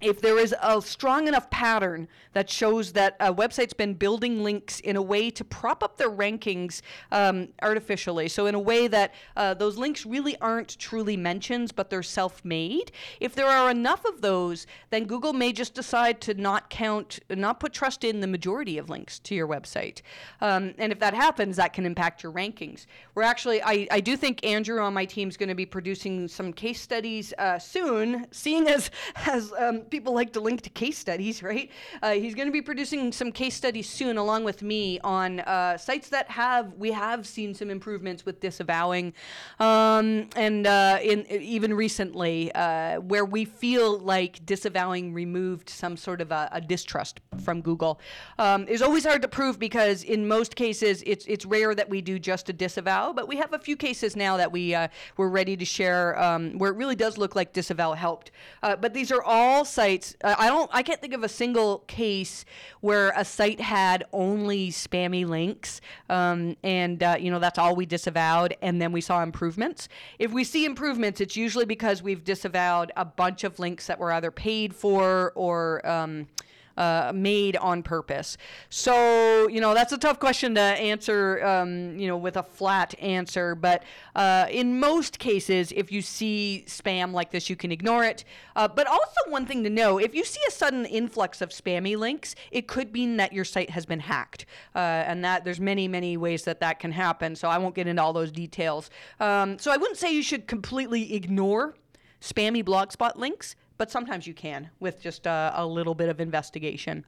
if 0.00 0.20
there 0.20 0.38
is 0.38 0.54
a 0.62 0.80
strong 0.82 1.26
enough 1.26 1.48
pattern 1.50 2.06
that 2.34 2.50
shows 2.50 2.92
that 2.92 3.16
a 3.18 3.32
website's 3.32 3.72
been 3.72 3.94
building 3.94 4.44
links 4.44 4.80
in 4.80 4.94
a 4.96 5.02
way 5.02 5.30
to 5.30 5.42
prop 5.42 5.82
up 5.82 5.96
their 5.96 6.10
rankings 6.10 6.82
um, 7.12 7.48
artificially, 7.62 8.28
so 8.28 8.46
in 8.46 8.54
a 8.54 8.60
way 8.60 8.88
that 8.88 9.14
uh, 9.36 9.54
those 9.54 9.78
links 9.78 10.04
really 10.04 10.36
aren't 10.40 10.78
truly 10.78 11.16
mentions, 11.16 11.72
but 11.72 11.88
they're 11.88 12.02
self 12.02 12.44
made, 12.44 12.92
if 13.20 13.34
there 13.34 13.46
are 13.46 13.70
enough 13.70 14.04
of 14.04 14.20
those, 14.20 14.66
then 14.90 15.04
Google 15.04 15.32
may 15.32 15.52
just 15.52 15.74
decide 15.74 16.20
to 16.22 16.34
not 16.34 16.68
count, 16.68 17.20
not 17.30 17.58
put 17.58 17.72
trust 17.72 18.04
in 18.04 18.20
the 18.20 18.26
majority 18.26 18.76
of 18.76 18.90
links 18.90 19.18
to 19.20 19.34
your 19.34 19.48
website. 19.48 20.02
Um, 20.40 20.74
and 20.78 20.92
if 20.92 20.98
that 20.98 21.14
happens, 21.14 21.56
that 21.56 21.72
can 21.72 21.86
impact 21.86 22.22
your 22.22 22.32
rankings. 22.32 22.86
We're 23.14 23.22
actually, 23.22 23.62
I, 23.62 23.88
I 23.90 24.00
do 24.00 24.16
think 24.16 24.44
Andrew 24.44 24.80
on 24.80 24.92
my 24.92 25.06
team 25.06 25.28
is 25.28 25.36
going 25.36 25.48
to 25.48 25.54
be 25.54 25.66
producing 25.66 26.28
some 26.28 26.52
case 26.52 26.80
studies 26.80 27.32
uh, 27.38 27.58
soon, 27.58 28.26
seeing 28.30 28.68
as, 28.68 28.90
as 29.26 29.52
um, 29.58 29.85
people 29.90 30.14
like 30.14 30.32
to 30.32 30.40
link 30.40 30.62
to 30.62 30.70
case 30.70 30.98
studies, 30.98 31.42
right? 31.50 31.70
Uh, 32.02 32.12
he's 32.12 32.34
going 32.34 32.48
to 32.48 32.52
be 32.52 32.62
producing 32.62 33.12
some 33.12 33.32
case 33.32 33.54
studies 33.54 33.88
soon, 33.88 34.16
along 34.16 34.44
with 34.44 34.62
me, 34.62 34.98
on 35.00 35.40
uh, 35.40 35.76
sites 35.76 36.08
that 36.10 36.28
have 36.30 36.74
we 36.74 36.92
have 36.92 37.26
seen 37.26 37.54
some 37.54 37.70
improvements 37.70 38.24
with 38.24 38.40
disavowing, 38.40 39.12
um, 39.60 40.28
and 40.36 40.66
uh, 40.66 40.98
in 41.02 41.26
even 41.30 41.74
recently 41.74 42.52
uh, 42.52 43.00
where 43.00 43.24
we 43.24 43.44
feel 43.44 43.98
like 43.98 44.44
disavowing 44.44 45.12
removed 45.12 45.68
some 45.68 45.96
sort 45.96 46.20
of 46.20 46.30
a, 46.32 46.48
a 46.52 46.60
distrust 46.60 47.20
from 47.40 47.60
Google. 47.60 48.00
Um, 48.38 48.66
is 48.68 48.82
always 48.82 49.04
hard 49.04 49.22
to 49.22 49.28
prove 49.28 49.58
because 49.58 50.02
in 50.02 50.28
most 50.28 50.56
cases 50.56 51.02
it's 51.06 51.26
it's 51.26 51.44
rare 51.44 51.74
that 51.74 51.88
we 51.88 52.00
do 52.00 52.18
just 52.18 52.48
a 52.48 52.52
disavow, 52.52 53.12
but 53.12 53.28
we 53.28 53.36
have 53.36 53.52
a 53.52 53.58
few 53.58 53.76
cases 53.76 54.16
now 54.16 54.36
that 54.36 54.50
we 54.52 54.74
uh, 54.74 54.88
we're 55.16 55.28
ready 55.28 55.56
to 55.56 55.64
share 55.64 56.18
um, 56.20 56.58
where 56.58 56.70
it 56.70 56.76
really 56.76 56.96
does 56.96 57.18
look 57.18 57.34
like 57.34 57.52
disavow 57.52 57.92
helped. 57.92 58.30
Uh, 58.62 58.76
but 58.76 58.94
these 58.94 59.10
are 59.12 59.22
all 59.22 59.64
sites. 59.64 60.16
Uh, 60.22 60.34
I 60.38 60.48
don't. 60.48 60.70
I 60.72 60.82
can't 60.82 61.00
think 61.00 61.14
of 61.14 61.22
a 61.22 61.28
single 61.28 61.78
case 61.86 62.44
where 62.80 63.12
a 63.16 63.24
site 63.24 63.60
had 63.60 64.04
only 64.12 64.70
spammy 64.70 65.26
links, 65.26 65.80
um, 66.08 66.56
and 66.62 67.02
uh, 67.02 67.16
you 67.18 67.30
know 67.30 67.38
that's 67.38 67.58
all 67.58 67.74
we 67.74 67.86
disavowed, 67.86 68.56
and 68.62 68.80
then 68.80 68.92
we 68.92 69.00
saw 69.00 69.22
improvements. 69.22 69.88
If 70.18 70.32
we 70.32 70.44
see 70.44 70.64
improvements, 70.64 71.20
it's 71.20 71.36
usually 71.36 71.64
because 71.64 72.02
we've 72.02 72.24
disavowed 72.24 72.92
a 72.96 73.04
bunch 73.04 73.44
of 73.44 73.58
links 73.58 73.86
that 73.86 73.98
were 73.98 74.12
either 74.12 74.30
paid 74.30 74.74
for 74.74 75.32
or 75.34 75.86
um, 75.86 76.28
uh, 76.76 77.12
made 77.14 77.56
on 77.56 77.82
purpose? 77.82 78.36
So, 78.68 79.48
you 79.48 79.60
know, 79.60 79.74
that's 79.74 79.92
a 79.92 79.98
tough 79.98 80.18
question 80.18 80.54
to 80.54 80.60
answer, 80.60 81.44
um, 81.44 81.98
you 81.98 82.06
know, 82.06 82.16
with 82.16 82.36
a 82.36 82.42
flat 82.42 82.94
answer. 83.00 83.54
But 83.54 83.82
uh, 84.14 84.46
in 84.50 84.78
most 84.80 85.18
cases, 85.18 85.72
if 85.74 85.90
you 85.90 86.02
see 86.02 86.64
spam 86.66 87.12
like 87.12 87.30
this, 87.30 87.48
you 87.48 87.56
can 87.56 87.72
ignore 87.72 88.04
it. 88.04 88.24
Uh, 88.54 88.68
but 88.68 88.86
also, 88.86 89.06
one 89.28 89.46
thing 89.46 89.64
to 89.64 89.70
know 89.70 89.98
if 89.98 90.14
you 90.14 90.24
see 90.24 90.40
a 90.48 90.50
sudden 90.50 90.84
influx 90.86 91.40
of 91.40 91.50
spammy 91.50 91.96
links, 91.96 92.34
it 92.50 92.68
could 92.68 92.92
mean 92.92 93.16
that 93.16 93.32
your 93.32 93.44
site 93.44 93.70
has 93.70 93.86
been 93.86 94.00
hacked. 94.00 94.46
Uh, 94.74 94.78
and 94.78 95.24
that 95.24 95.44
there's 95.44 95.60
many, 95.60 95.88
many 95.88 96.16
ways 96.16 96.44
that 96.44 96.60
that 96.60 96.78
can 96.78 96.92
happen. 96.92 97.36
So 97.36 97.48
I 97.48 97.58
won't 97.58 97.74
get 97.74 97.86
into 97.86 98.02
all 98.02 98.12
those 98.12 98.32
details. 98.32 98.90
Um, 99.20 99.58
so 99.58 99.70
I 99.70 99.76
wouldn't 99.76 99.98
say 99.98 100.12
you 100.12 100.22
should 100.22 100.46
completely 100.46 101.14
ignore 101.14 101.74
spammy 102.20 102.64
blogspot 102.64 103.16
links 103.16 103.56
but 103.78 103.90
sometimes 103.90 104.26
you 104.26 104.34
can 104.34 104.70
with 104.80 105.00
just 105.00 105.26
a, 105.26 105.52
a 105.54 105.66
little 105.66 105.94
bit 105.94 106.08
of 106.08 106.20
investigation. 106.20 107.04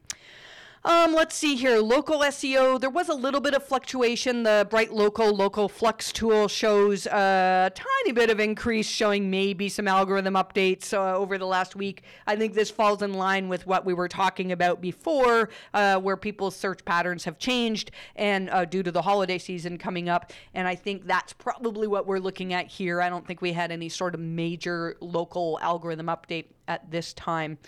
Um, 0.84 1.12
let's 1.12 1.34
see 1.34 1.56
here. 1.56 1.78
Local 1.78 2.20
SEO. 2.20 2.80
There 2.80 2.88
was 2.88 3.08
a 3.08 3.14
little 3.14 3.40
bit 3.40 3.52
of 3.52 3.64
fluctuation. 3.64 4.44
The 4.44 4.66
Bright 4.70 4.92
Local 4.92 5.34
Local 5.34 5.68
Flux 5.68 6.12
tool 6.12 6.46
shows 6.46 7.06
a 7.06 7.72
tiny 7.74 8.12
bit 8.12 8.30
of 8.30 8.38
increase, 8.38 8.86
showing 8.88 9.28
maybe 9.28 9.68
some 9.68 9.88
algorithm 9.88 10.34
updates 10.34 10.92
uh, 10.92 11.16
over 11.16 11.36
the 11.36 11.46
last 11.46 11.74
week. 11.74 12.02
I 12.28 12.36
think 12.36 12.54
this 12.54 12.70
falls 12.70 13.02
in 13.02 13.14
line 13.14 13.48
with 13.48 13.66
what 13.66 13.84
we 13.84 13.92
were 13.92 14.08
talking 14.08 14.52
about 14.52 14.80
before, 14.80 15.50
uh, 15.74 15.98
where 15.98 16.16
people's 16.16 16.54
search 16.54 16.84
patterns 16.84 17.24
have 17.24 17.38
changed, 17.38 17.90
and 18.14 18.48
uh, 18.50 18.64
due 18.64 18.84
to 18.84 18.92
the 18.92 19.02
holiday 19.02 19.38
season 19.38 19.78
coming 19.78 20.08
up. 20.08 20.32
And 20.54 20.68
I 20.68 20.76
think 20.76 21.06
that's 21.06 21.32
probably 21.32 21.88
what 21.88 22.06
we're 22.06 22.20
looking 22.20 22.52
at 22.52 22.68
here. 22.68 23.02
I 23.02 23.08
don't 23.08 23.26
think 23.26 23.42
we 23.42 23.52
had 23.52 23.72
any 23.72 23.88
sort 23.88 24.14
of 24.14 24.20
major 24.20 24.96
local 25.00 25.58
algorithm 25.60 26.06
update 26.06 26.46
at 26.68 26.88
this 26.88 27.12
time. 27.14 27.58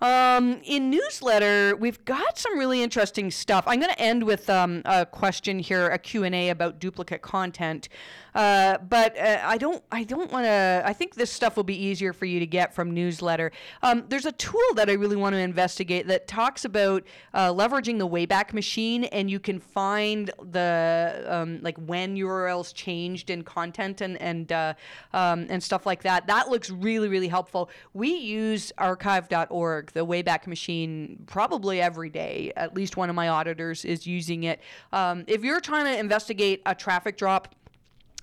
Um, 0.00 0.60
in 0.64 0.90
newsletter, 0.90 1.76
we've 1.76 2.02
got 2.04 2.38
some 2.38 2.58
really 2.58 2.82
interesting 2.82 3.30
stuff. 3.30 3.64
I'm 3.66 3.80
going 3.80 3.92
to 3.92 4.00
end 4.00 4.24
with 4.24 4.48
um, 4.48 4.82
a 4.84 5.04
question 5.04 5.58
here, 5.58 5.88
a 5.88 5.98
Q&A 5.98 6.48
about 6.48 6.78
duplicate 6.78 7.22
content. 7.22 7.88
Uh, 8.34 8.78
but 8.78 9.18
uh, 9.18 9.40
I 9.42 9.58
don't, 9.58 9.82
I 9.90 10.04
don't 10.04 10.30
want 10.30 10.44
to. 10.44 10.82
I 10.84 10.92
think 10.92 11.14
this 11.14 11.30
stuff 11.30 11.56
will 11.56 11.64
be 11.64 11.76
easier 11.76 12.12
for 12.12 12.26
you 12.26 12.38
to 12.40 12.46
get 12.46 12.74
from 12.74 12.92
newsletter. 12.92 13.50
Um, 13.82 14.04
there's 14.08 14.26
a 14.26 14.32
tool 14.32 14.60
that 14.76 14.88
I 14.88 14.92
really 14.92 15.16
want 15.16 15.34
to 15.34 15.38
investigate 15.38 16.06
that 16.08 16.28
talks 16.28 16.64
about 16.64 17.04
uh, 17.34 17.48
leveraging 17.48 17.98
the 17.98 18.08
Wayback 18.08 18.52
Machine, 18.52 19.04
and 19.04 19.30
you 19.30 19.40
can 19.40 19.58
find 19.58 20.30
the 20.50 21.24
um, 21.26 21.58
like 21.62 21.76
when 21.78 22.16
URLs 22.16 22.72
changed 22.74 23.30
in 23.30 23.42
content 23.42 24.00
and 24.00 24.20
and 24.20 24.52
uh, 24.52 24.74
um, 25.12 25.46
and 25.48 25.62
stuff 25.62 25.86
like 25.86 26.02
that. 26.02 26.26
That 26.26 26.48
looks 26.48 26.70
really 26.70 27.08
really 27.08 27.28
helpful. 27.28 27.70
We 27.94 28.14
use 28.14 28.72
archive.org, 28.78 29.89
the 29.92 30.04
Wayback 30.04 30.46
Machine, 30.46 31.24
probably 31.26 31.80
every 31.80 32.10
day. 32.10 32.52
At 32.56 32.74
least 32.74 32.96
one 32.96 33.08
of 33.08 33.16
my 33.16 33.28
auditors 33.28 33.84
is 33.84 34.06
using 34.06 34.44
it. 34.44 34.60
Um, 34.92 35.24
if 35.26 35.44
you're 35.44 35.60
trying 35.60 35.86
to 35.86 35.98
investigate 35.98 36.62
a 36.66 36.74
traffic 36.74 37.16
drop 37.16 37.54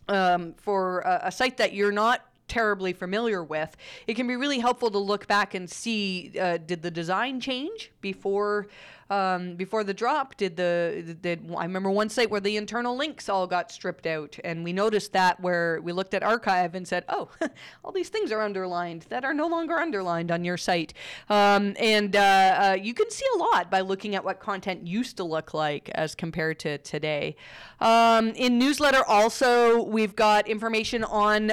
um, 0.10 0.53
for 0.58 0.99
a, 1.01 1.21
a 1.25 1.32
site 1.32 1.58
that 1.58 1.73
you're 1.73 1.91
not 1.91 2.26
terribly 2.47 2.93
familiar 2.93 3.43
with, 3.43 3.75
it 4.07 4.15
can 4.15 4.27
be 4.27 4.36
really 4.36 4.60
helpful 4.60 4.89
to 4.91 4.97
look 4.97 5.27
back 5.27 5.53
and 5.53 5.69
see 5.69 6.31
uh, 6.39 6.57
did 6.57 6.81
the 6.81 6.91
design 6.91 7.39
change 7.39 7.91
before 8.01 8.67
um, 9.10 9.55
before 9.55 9.83
the 9.83 9.93
drop, 9.93 10.36
did 10.36 10.57
the 10.57 11.15
did 11.21 11.49
I 11.55 11.63
remember 11.63 11.89
one 11.89 12.10
site 12.10 12.29
where 12.29 12.41
the 12.41 12.57
internal 12.57 12.95
links 12.95 13.29
all 13.29 13.47
got 13.47 13.71
stripped 13.71 14.05
out, 14.05 14.38
and 14.43 14.63
we 14.63 14.73
noticed 14.73 15.13
that 15.13 15.39
where 15.39 15.79
we 15.81 15.93
looked 15.93 16.13
at 16.13 16.23
archive 16.23 16.75
and 16.75 16.86
said, 16.88 17.05
oh, 17.07 17.29
all 17.86 17.91
these 17.91 18.10
things 18.10 18.31
are 18.31 18.41
underlined 18.41 19.05
that 19.10 19.23
are 19.23 19.33
no 19.33 19.47
longer 19.47 19.75
underlined 19.75 20.29
on 20.29 20.43
your 20.43 20.57
site, 20.57 20.93
um, 21.29 21.73
and 21.79 22.15
uh, 22.15 22.19
uh, 22.19 22.77
you 22.79 22.93
can 22.93 23.10
see 23.10 23.25
a 23.36 23.38
lot 23.38 23.71
by 23.71 23.79
looking 23.79 24.15
at 24.15 24.25
what 24.25 24.39
content 24.39 24.86
used 24.86 25.15
to 25.17 25.23
look 25.23 25.53
like 25.53 25.89
as 25.95 26.13
compared 26.13 26.60
to 26.60 26.77
today. 26.79 27.36
Um, 27.79 28.29
in 28.29 28.60
newsletter, 28.60 29.03
also 29.05 29.83
we've 29.83 30.15
got 30.15 30.47
information 30.47 31.03
on. 31.05 31.51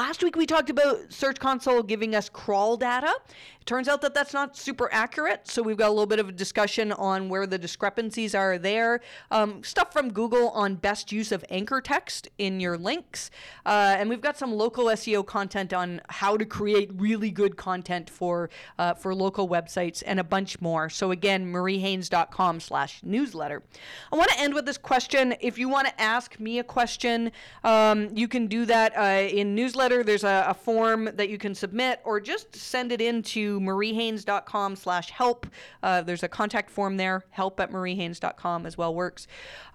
Last 0.00 0.22
week 0.22 0.34
we 0.34 0.46
talked 0.46 0.70
about 0.70 1.12
Search 1.12 1.38
Console 1.38 1.82
giving 1.82 2.14
us 2.14 2.30
crawl 2.30 2.78
data. 2.78 3.12
It 3.60 3.66
turns 3.66 3.86
out 3.86 4.00
that 4.00 4.14
that's 4.14 4.32
not 4.32 4.56
super 4.56 4.88
accurate, 4.90 5.46
so 5.46 5.62
we've 5.62 5.76
got 5.76 5.88
a 5.88 5.92
little 5.92 6.06
bit 6.06 6.18
of 6.18 6.30
a 6.30 6.32
discussion 6.32 6.92
on 6.92 7.28
where 7.28 7.46
the 7.46 7.58
discrepancies 7.58 8.34
are 8.34 8.56
there. 8.56 9.02
Um, 9.30 9.62
stuff 9.62 9.92
from 9.92 10.10
Google 10.10 10.48
on 10.50 10.76
best 10.76 11.12
use 11.12 11.30
of 11.30 11.44
anchor 11.50 11.82
text 11.82 12.28
in 12.38 12.60
your 12.60 12.78
links, 12.78 13.30
uh, 13.66 13.96
and 13.98 14.08
we've 14.08 14.22
got 14.22 14.38
some 14.38 14.54
local 14.54 14.86
SEO 14.86 15.26
content 15.26 15.74
on 15.74 16.00
how 16.08 16.38
to 16.38 16.46
create 16.46 16.90
really 16.94 17.30
good 17.30 17.58
content 17.58 18.08
for 18.08 18.48
uh, 18.78 18.94
for 18.94 19.14
local 19.14 19.46
websites 19.46 20.02
and 20.06 20.18
a 20.18 20.24
bunch 20.24 20.62
more. 20.62 20.88
So 20.88 21.10
again, 21.10 21.52
mariehaynes.com/newsletter. 21.52 23.62
I 24.10 24.16
want 24.16 24.30
to 24.30 24.40
end 24.40 24.54
with 24.54 24.64
this 24.64 24.78
question. 24.78 25.34
If 25.40 25.58
you 25.58 25.68
want 25.68 25.88
to 25.88 26.00
ask 26.00 26.40
me 26.40 26.58
a 26.58 26.64
question, 26.64 27.32
um, 27.64 28.08
you 28.16 28.28
can 28.28 28.46
do 28.46 28.64
that 28.64 28.96
uh, 28.96 29.28
in 29.28 29.54
newsletter. 29.54 29.89
There's 29.90 30.24
a, 30.24 30.46
a 30.48 30.54
form 30.54 31.10
that 31.14 31.28
you 31.28 31.38
can 31.38 31.54
submit, 31.54 32.00
or 32.04 32.20
just 32.20 32.54
send 32.54 32.92
it 32.92 33.00
into 33.00 33.60
mariehaynes.com 33.60 34.76
slash 34.76 35.10
help. 35.10 35.46
Uh, 35.82 36.02
there's 36.02 36.22
a 36.22 36.28
contact 36.28 36.70
form 36.70 36.96
there. 36.96 37.24
Help 37.30 37.60
at 37.60 37.70
mariehaynes.com 37.70 38.66
as 38.66 38.78
well 38.78 38.94
works. 38.94 39.26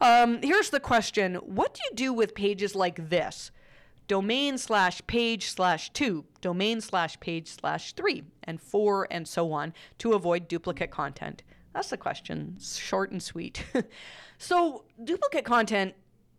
Um, 0.02 0.42
here's 0.42 0.70
the 0.70 0.80
question. 0.80 1.36
What 1.36 1.74
do 1.74 1.82
you 1.90 1.96
do 1.96 2.14
with 2.14 2.34
pages 2.34 2.76
like 2.76 3.10
this? 3.10 3.52
Domain 4.08 4.58
slash 4.58 5.02
page 5.08 5.50
slash 5.50 5.90
two, 5.92 6.26
domain 6.40 6.80
slash 6.80 7.20
page 7.20 7.48
slash 7.48 7.94
three, 7.94 8.24
and 8.44 8.62
four, 8.62 9.08
and 9.10 9.28
so 9.28 9.52
on 9.52 9.74
to 9.98 10.14
avoid 10.14 10.48
duplicate 10.48 10.92
content? 10.92 11.44
That's 11.74 11.90
the 11.90 11.98
question. 11.98 12.58
Short 12.62 13.12
and 13.12 13.22
sweet. 13.22 13.66
so, 14.38 14.86
duplicate 15.04 15.44
content 15.44 15.96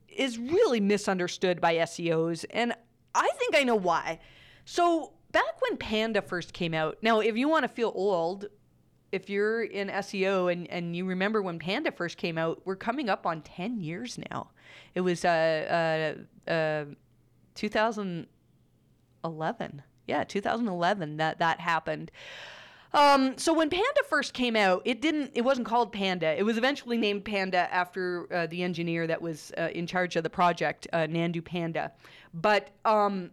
is 0.08 0.38
really 0.38 0.80
misunderstood 0.80 1.60
by 1.60 1.74
SEOs, 1.74 2.44
and 2.50 2.74
I 3.16 3.30
think 3.38 3.56
I 3.56 3.64
know 3.64 3.76
why. 3.76 4.20
So, 4.64 5.12
back 5.32 5.60
when 5.60 5.76
Panda 5.76 6.22
first 6.22 6.52
came 6.52 6.74
out, 6.74 6.98
now 7.02 7.18
if 7.20 7.36
you 7.36 7.48
want 7.48 7.64
to 7.64 7.68
feel 7.68 7.92
old, 7.94 8.46
if 9.12 9.30
you're 9.30 9.62
in 9.62 9.88
SEO 9.88 10.52
and, 10.52 10.68
and 10.70 10.94
you 10.94 11.04
remember 11.04 11.42
when 11.42 11.58
Panda 11.58 11.90
first 11.92 12.18
came 12.18 12.38
out, 12.38 12.60
we're 12.64 12.76
coming 12.76 13.08
up 13.08 13.26
on 13.26 13.42
10 13.42 13.80
years 13.80 14.18
now. 14.30 14.50
It 14.94 15.00
was 15.00 15.24
uh, 15.24 16.16
uh, 16.48 16.50
uh, 16.50 16.84
2011. 17.54 19.82
Yeah, 20.06 20.24
2011 20.24 21.16
that 21.16 21.38
that 21.40 21.60
happened. 21.60 22.12
Um, 22.96 23.36
so 23.36 23.52
when 23.52 23.68
Panda 23.68 24.02
first 24.08 24.32
came 24.32 24.56
out, 24.56 24.82
it 24.84 25.02
didn't. 25.02 25.32
It 25.34 25.42
wasn't 25.42 25.66
called 25.66 25.92
Panda. 25.92 26.38
It 26.38 26.44
was 26.44 26.56
eventually 26.56 26.96
named 26.96 27.24
Panda 27.24 27.72
after 27.74 28.32
uh, 28.32 28.46
the 28.46 28.62
engineer 28.62 29.06
that 29.06 29.20
was 29.20 29.52
uh, 29.58 29.68
in 29.74 29.86
charge 29.86 30.16
of 30.16 30.22
the 30.22 30.30
project, 30.30 30.86
uh, 30.92 31.00
Navneet 31.00 31.44
Panda. 31.44 31.92
But 32.40 32.68
um, 32.84 33.30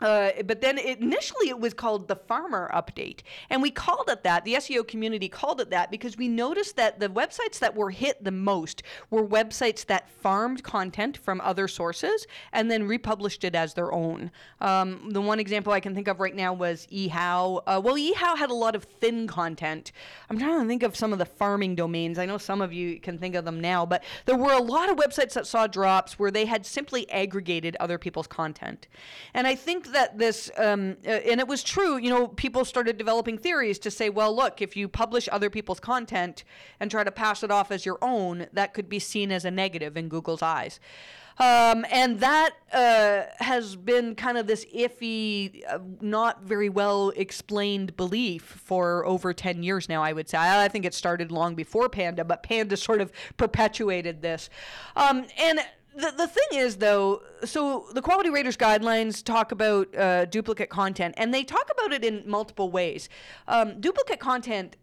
uh, 0.00 0.30
but 0.44 0.60
then 0.60 0.78
it, 0.78 1.00
initially 1.00 1.48
it 1.48 1.58
was 1.58 1.74
called 1.74 2.08
the 2.08 2.16
farmer 2.16 2.70
update. 2.74 3.20
And 3.50 3.62
we 3.62 3.70
called 3.70 4.08
it 4.08 4.22
that 4.22 4.44
the 4.44 4.54
seo 4.54 4.86
community 4.86 5.28
called 5.28 5.60
it 5.60 5.70
that 5.70 5.90
because 5.90 6.16
we 6.16 6.28
noticed 6.28 6.76
that 6.76 7.00
the 7.00 7.08
websites 7.08 7.58
that 7.58 7.74
were 7.74 7.90
hit 7.90 8.22
the 8.22 8.30
most 8.30 8.82
were 9.10 9.26
websites 9.26 9.84
that 9.86 10.08
farmed 10.08 10.62
content 10.62 11.16
from 11.16 11.40
other 11.40 11.66
sources 11.68 12.26
and 12.52 12.70
then 12.70 12.86
republished 12.86 13.44
it 13.44 13.54
as 13.54 13.74
their 13.74 13.92
own. 13.92 14.30
Um, 14.60 15.10
the 15.10 15.20
one 15.20 15.40
example 15.40 15.72
i 15.72 15.80
can 15.80 15.94
think 15.94 16.08
of 16.08 16.20
right 16.20 16.34
now 16.34 16.52
was 16.52 16.86
ehow. 16.92 17.62
Uh, 17.66 17.80
well 17.82 17.96
ehow 17.96 18.36
had 18.36 18.50
a 18.50 18.54
lot 18.54 18.76
of 18.76 18.84
thin 18.84 19.26
content. 19.26 19.92
I'm 20.30 20.38
trying 20.38 20.60
to 20.60 20.68
think 20.68 20.82
of 20.82 20.96
some 20.96 21.12
of 21.12 21.18
the 21.18 21.26
farming 21.26 21.74
domains. 21.74 22.18
I 22.18 22.26
know 22.26 22.38
some 22.38 22.60
of 22.60 22.72
you 22.72 23.00
can 23.00 23.18
think 23.18 23.34
of 23.34 23.44
them 23.44 23.60
now 23.60 23.84
but 23.84 24.04
there 24.26 24.36
were 24.36 24.52
a 24.52 24.62
lot 24.62 24.90
of 24.90 24.96
websites 24.96 25.32
that 25.34 25.46
saw 25.46 25.66
drops 25.66 26.18
where 26.18 26.30
they 26.30 26.44
had 26.44 26.64
simply 26.64 27.10
aggregated 27.10 27.76
other 27.80 27.98
people's 27.98 28.26
content. 28.26 28.86
And 29.34 29.46
i 29.46 29.54
think 29.54 29.87
that 29.92 30.18
this, 30.18 30.50
um, 30.56 30.96
uh, 31.06 31.10
and 31.10 31.40
it 31.40 31.48
was 31.48 31.62
true, 31.62 31.96
you 31.96 32.10
know, 32.10 32.28
people 32.28 32.64
started 32.64 32.98
developing 32.98 33.38
theories 33.38 33.78
to 33.80 33.90
say, 33.90 34.10
well, 34.10 34.34
look, 34.34 34.62
if 34.62 34.76
you 34.76 34.88
publish 34.88 35.28
other 35.30 35.50
people's 35.50 35.80
content 35.80 36.44
and 36.80 36.90
try 36.90 37.04
to 37.04 37.10
pass 37.10 37.42
it 37.42 37.50
off 37.50 37.70
as 37.70 37.84
your 37.86 37.98
own, 38.02 38.46
that 38.52 38.74
could 38.74 38.88
be 38.88 38.98
seen 38.98 39.30
as 39.32 39.44
a 39.44 39.50
negative 39.50 39.96
in 39.96 40.08
Google's 40.08 40.42
eyes. 40.42 40.80
Um, 41.40 41.86
and 41.92 42.18
that 42.18 42.54
uh, 42.72 43.22
has 43.38 43.76
been 43.76 44.16
kind 44.16 44.36
of 44.38 44.48
this 44.48 44.64
iffy, 44.74 45.62
uh, 45.68 45.78
not 46.00 46.42
very 46.42 46.68
well 46.68 47.10
explained 47.10 47.96
belief 47.96 48.42
for 48.42 49.06
over 49.06 49.32
10 49.32 49.62
years 49.62 49.88
now, 49.88 50.02
I 50.02 50.12
would 50.12 50.28
say. 50.28 50.36
I, 50.36 50.64
I 50.64 50.68
think 50.68 50.84
it 50.84 50.94
started 50.94 51.30
long 51.30 51.54
before 51.54 51.88
Panda, 51.88 52.24
but 52.24 52.42
Panda 52.42 52.76
sort 52.76 53.00
of 53.00 53.12
perpetuated 53.36 54.20
this. 54.20 54.50
Um, 54.96 55.26
and 55.38 55.60
the, 55.98 56.12
the 56.16 56.28
thing 56.28 56.46
is 56.52 56.76
though 56.76 57.22
so 57.44 57.86
the 57.92 58.02
quality 58.02 58.30
raters 58.30 58.56
guidelines 58.56 59.22
talk 59.22 59.52
about 59.52 59.94
uh, 59.96 60.24
duplicate 60.26 60.70
content 60.70 61.14
and 61.18 61.34
they 61.34 61.44
talk 61.44 61.68
about 61.70 61.92
it 61.92 62.04
in 62.04 62.22
multiple 62.26 62.70
ways. 62.70 63.08
Um, 63.48 63.80
duplicate 63.80 64.20
content 64.20 64.76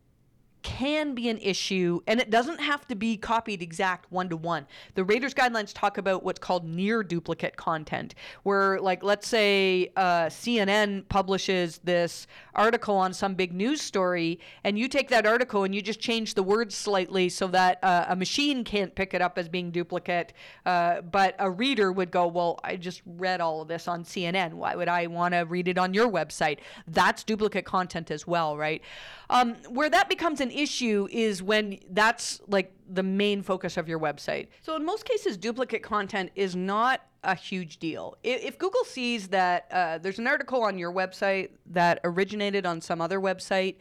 can 0.66 1.14
be 1.14 1.30
an 1.30 1.38
issue, 1.38 2.02
and 2.08 2.20
it 2.20 2.32
doesn't 2.32 2.60
have 2.60 2.88
to 2.88 2.96
be 2.96 3.18
copied 3.18 3.62
exact 3.62 4.12
one 4.12 4.28
to 4.30 4.36
one. 4.36 4.66
The 4.96 5.04
Raters 5.04 5.36
guidelines 5.36 5.72
talk 5.72 6.00
about 6.00 6.24
what's 6.24 6.40
called 6.40 6.66
near 6.66 7.04
duplicate 7.04 7.56
content, 7.56 8.16
where, 8.42 8.80
like, 8.82 9.04
let's 9.04 9.28
say 9.28 9.92
uh, 9.96 10.26
CNN 10.26 11.08
publishes 11.08 11.80
this 11.84 12.26
article 12.56 12.96
on 12.96 13.14
some 13.14 13.36
big 13.36 13.54
news 13.54 13.80
story, 13.80 14.40
and 14.64 14.80
you 14.80 14.88
take 14.88 15.08
that 15.10 15.28
article 15.28 15.66
and 15.66 15.76
you 15.76 15.84
just 15.84 16.00
change 16.00 16.34
the 16.34 16.42
words 16.42 16.74
slightly 16.74 17.30
so 17.30 17.46
that 17.46 17.78
uh, 17.84 18.06
a 18.08 18.16
machine 18.16 18.64
can't 18.64 18.96
pick 18.96 19.14
it 19.14 19.22
up 19.22 19.38
as 19.38 19.48
being 19.48 19.70
duplicate, 19.70 20.34
uh, 20.66 21.02
but 21.02 21.36
a 21.38 21.50
reader 21.50 21.92
would 21.92 22.10
go, 22.10 22.26
Well, 22.26 22.60
I 22.64 22.76
just 22.76 23.04
read 23.06 23.40
all 23.40 23.62
of 23.62 23.68
this 23.68 23.88
on 23.88 24.04
CNN. 24.04 24.56
Why 24.56 24.76
would 24.76 24.90
I 24.90 25.06
want 25.06 25.36
to 25.36 25.42
read 25.42 25.68
it 25.68 25.78
on 25.78 25.94
your 25.94 26.10
website? 26.10 26.58
That's 26.88 27.24
duplicate 27.24 27.66
content 27.66 28.10
as 28.10 28.26
well, 28.26 28.58
right? 28.58 28.82
Um, 29.30 29.56
where 29.70 29.92
that 29.92 30.10
becomes 30.10 30.42
an 30.42 30.55
issue 30.56 31.08
is 31.12 31.44
when 31.44 31.80
that's 31.92 32.42
like 32.48 32.72
the 32.88 33.04
main 33.04 33.42
focus 33.42 33.78
of 33.78 33.88
your 33.88 34.00
website. 34.00 34.48
So 34.62 34.76
in 34.76 34.86
most 34.86 35.06
cases, 35.06 35.38
duplicate 35.38 35.84
content 35.84 36.32
is 36.36 36.56
not 36.56 37.02
a 37.24 37.36
huge 37.36 37.78
deal. 37.78 38.18
If, 38.24 38.58
Google 38.58 38.84
sees 38.84 39.28
that 39.30 39.68
uh, 39.72 39.98
there's 39.98 40.20
an 40.20 40.28
article 40.28 40.64
on 40.64 40.78
your 40.78 40.92
website 40.92 41.50
that 41.72 42.00
originated 42.04 42.66
on 42.66 42.82
some 42.82 43.02
other 43.02 43.20
website, 43.20 43.76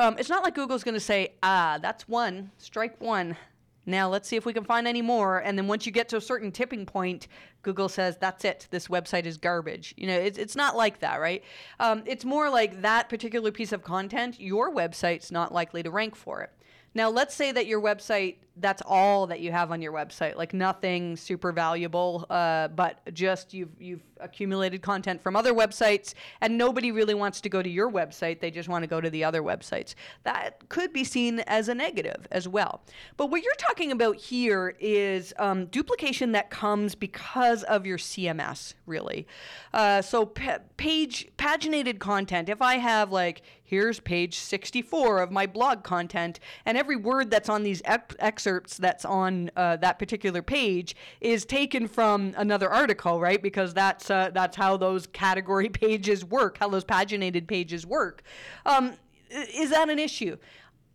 Um, 0.00 0.16
it's 0.16 0.28
not 0.28 0.44
like 0.44 0.54
Google's 0.54 0.84
going 0.84 0.94
to 0.94 1.00
say, 1.00 1.34
ah, 1.42 1.78
that's 1.82 2.06
one, 2.06 2.52
strike 2.58 3.00
one. 3.00 3.36
Now 3.84 4.08
let's 4.08 4.28
see 4.28 4.36
if 4.36 4.46
we 4.46 4.52
can 4.52 4.64
find 4.64 4.86
any 4.86 5.02
more. 5.02 5.38
And 5.38 5.58
then 5.58 5.66
once 5.66 5.86
you 5.86 5.92
get 5.92 6.08
to 6.10 6.16
a 6.16 6.20
certain 6.20 6.52
tipping 6.52 6.86
point, 6.86 7.26
Google 7.62 7.88
says, 7.88 8.16
that's 8.18 8.44
it. 8.44 8.68
This 8.70 8.88
website 8.88 9.26
is 9.26 9.36
garbage. 9.36 9.94
You 9.96 10.06
know, 10.06 10.18
it's, 10.18 10.38
it's 10.38 10.56
not 10.56 10.76
like 10.76 11.00
that, 11.00 11.20
right? 11.20 11.42
Um, 11.80 12.02
it's 12.06 12.24
more 12.24 12.48
like 12.50 12.82
that 12.82 13.08
particular 13.08 13.50
piece 13.50 13.72
of 13.72 13.82
content, 13.82 14.40
your 14.40 14.72
website's 14.74 15.30
not 15.30 15.52
likely 15.52 15.82
to 15.82 15.90
rank 15.90 16.14
for 16.16 16.42
it. 16.42 16.50
Now, 16.94 17.10
let's 17.10 17.34
say 17.34 17.52
that 17.52 17.66
your 17.66 17.80
website, 17.80 18.36
that's 18.56 18.82
all 18.84 19.26
that 19.28 19.40
you 19.40 19.52
have 19.52 19.70
on 19.70 19.80
your 19.80 19.92
website, 19.92 20.36
like 20.36 20.52
nothing 20.52 21.16
super 21.16 21.52
valuable, 21.52 22.26
uh, 22.28 22.68
but 22.68 23.00
just 23.14 23.54
you've, 23.54 23.70
you've 23.78 24.02
accumulated 24.20 24.82
content 24.82 25.22
from 25.22 25.36
other 25.36 25.52
websites 25.52 26.14
and 26.40 26.58
nobody 26.58 26.90
really 26.90 27.14
wants 27.14 27.40
to 27.42 27.48
go 27.48 27.62
to 27.62 27.68
your 27.68 27.90
website. 27.90 28.40
They 28.40 28.50
just 28.50 28.68
want 28.68 28.82
to 28.82 28.86
go 28.88 29.00
to 29.00 29.10
the 29.10 29.22
other 29.22 29.42
websites. 29.42 29.94
That 30.24 30.68
could 30.68 30.92
be 30.92 31.04
seen 31.04 31.40
as 31.40 31.68
a 31.68 31.74
negative 31.74 32.26
as 32.32 32.48
well. 32.48 32.82
But 33.16 33.26
what 33.30 33.42
you're 33.42 33.54
talking 33.54 33.92
about 33.92 34.16
here 34.16 34.74
is 34.80 35.32
um, 35.38 35.66
duplication 35.66 36.32
that 36.32 36.50
comes 36.50 36.94
because 36.94 37.62
of 37.64 37.86
your 37.86 37.98
CMS, 37.98 38.74
really. 38.86 39.26
Uh, 39.72 40.02
so, 40.02 40.26
pa- 40.26 40.58
page, 40.76 41.28
paginated 41.38 41.98
content, 41.98 42.48
if 42.48 42.60
I 42.60 42.76
have 42.76 43.12
like, 43.12 43.42
here's 43.68 44.00
page 44.00 44.34
64 44.34 45.20
of 45.20 45.30
my 45.30 45.46
blog 45.46 45.84
content, 45.84 46.40
and 46.64 46.78
every 46.78 46.96
word 46.96 47.30
that's 47.30 47.50
on 47.50 47.62
these 47.62 47.82
excerpts 47.84 48.78
that's 48.78 49.04
on 49.04 49.50
uh, 49.56 49.76
that 49.76 49.98
particular 49.98 50.40
page 50.40 50.96
is 51.20 51.44
taken 51.44 51.86
from 51.86 52.32
another 52.38 52.70
article, 52.70 53.20
right? 53.20 53.42
Because 53.42 53.74
that's 53.74 54.10
uh, 54.10 54.30
that's 54.32 54.56
how 54.56 54.78
those 54.78 55.06
category 55.06 55.68
pages 55.68 56.24
work, 56.24 56.58
how 56.58 56.68
those 56.68 56.84
paginated 56.84 57.46
pages 57.46 57.86
work. 57.86 58.22
Um, 58.64 58.94
is 59.30 59.70
that 59.70 59.90
an 59.90 59.98
issue? 59.98 60.38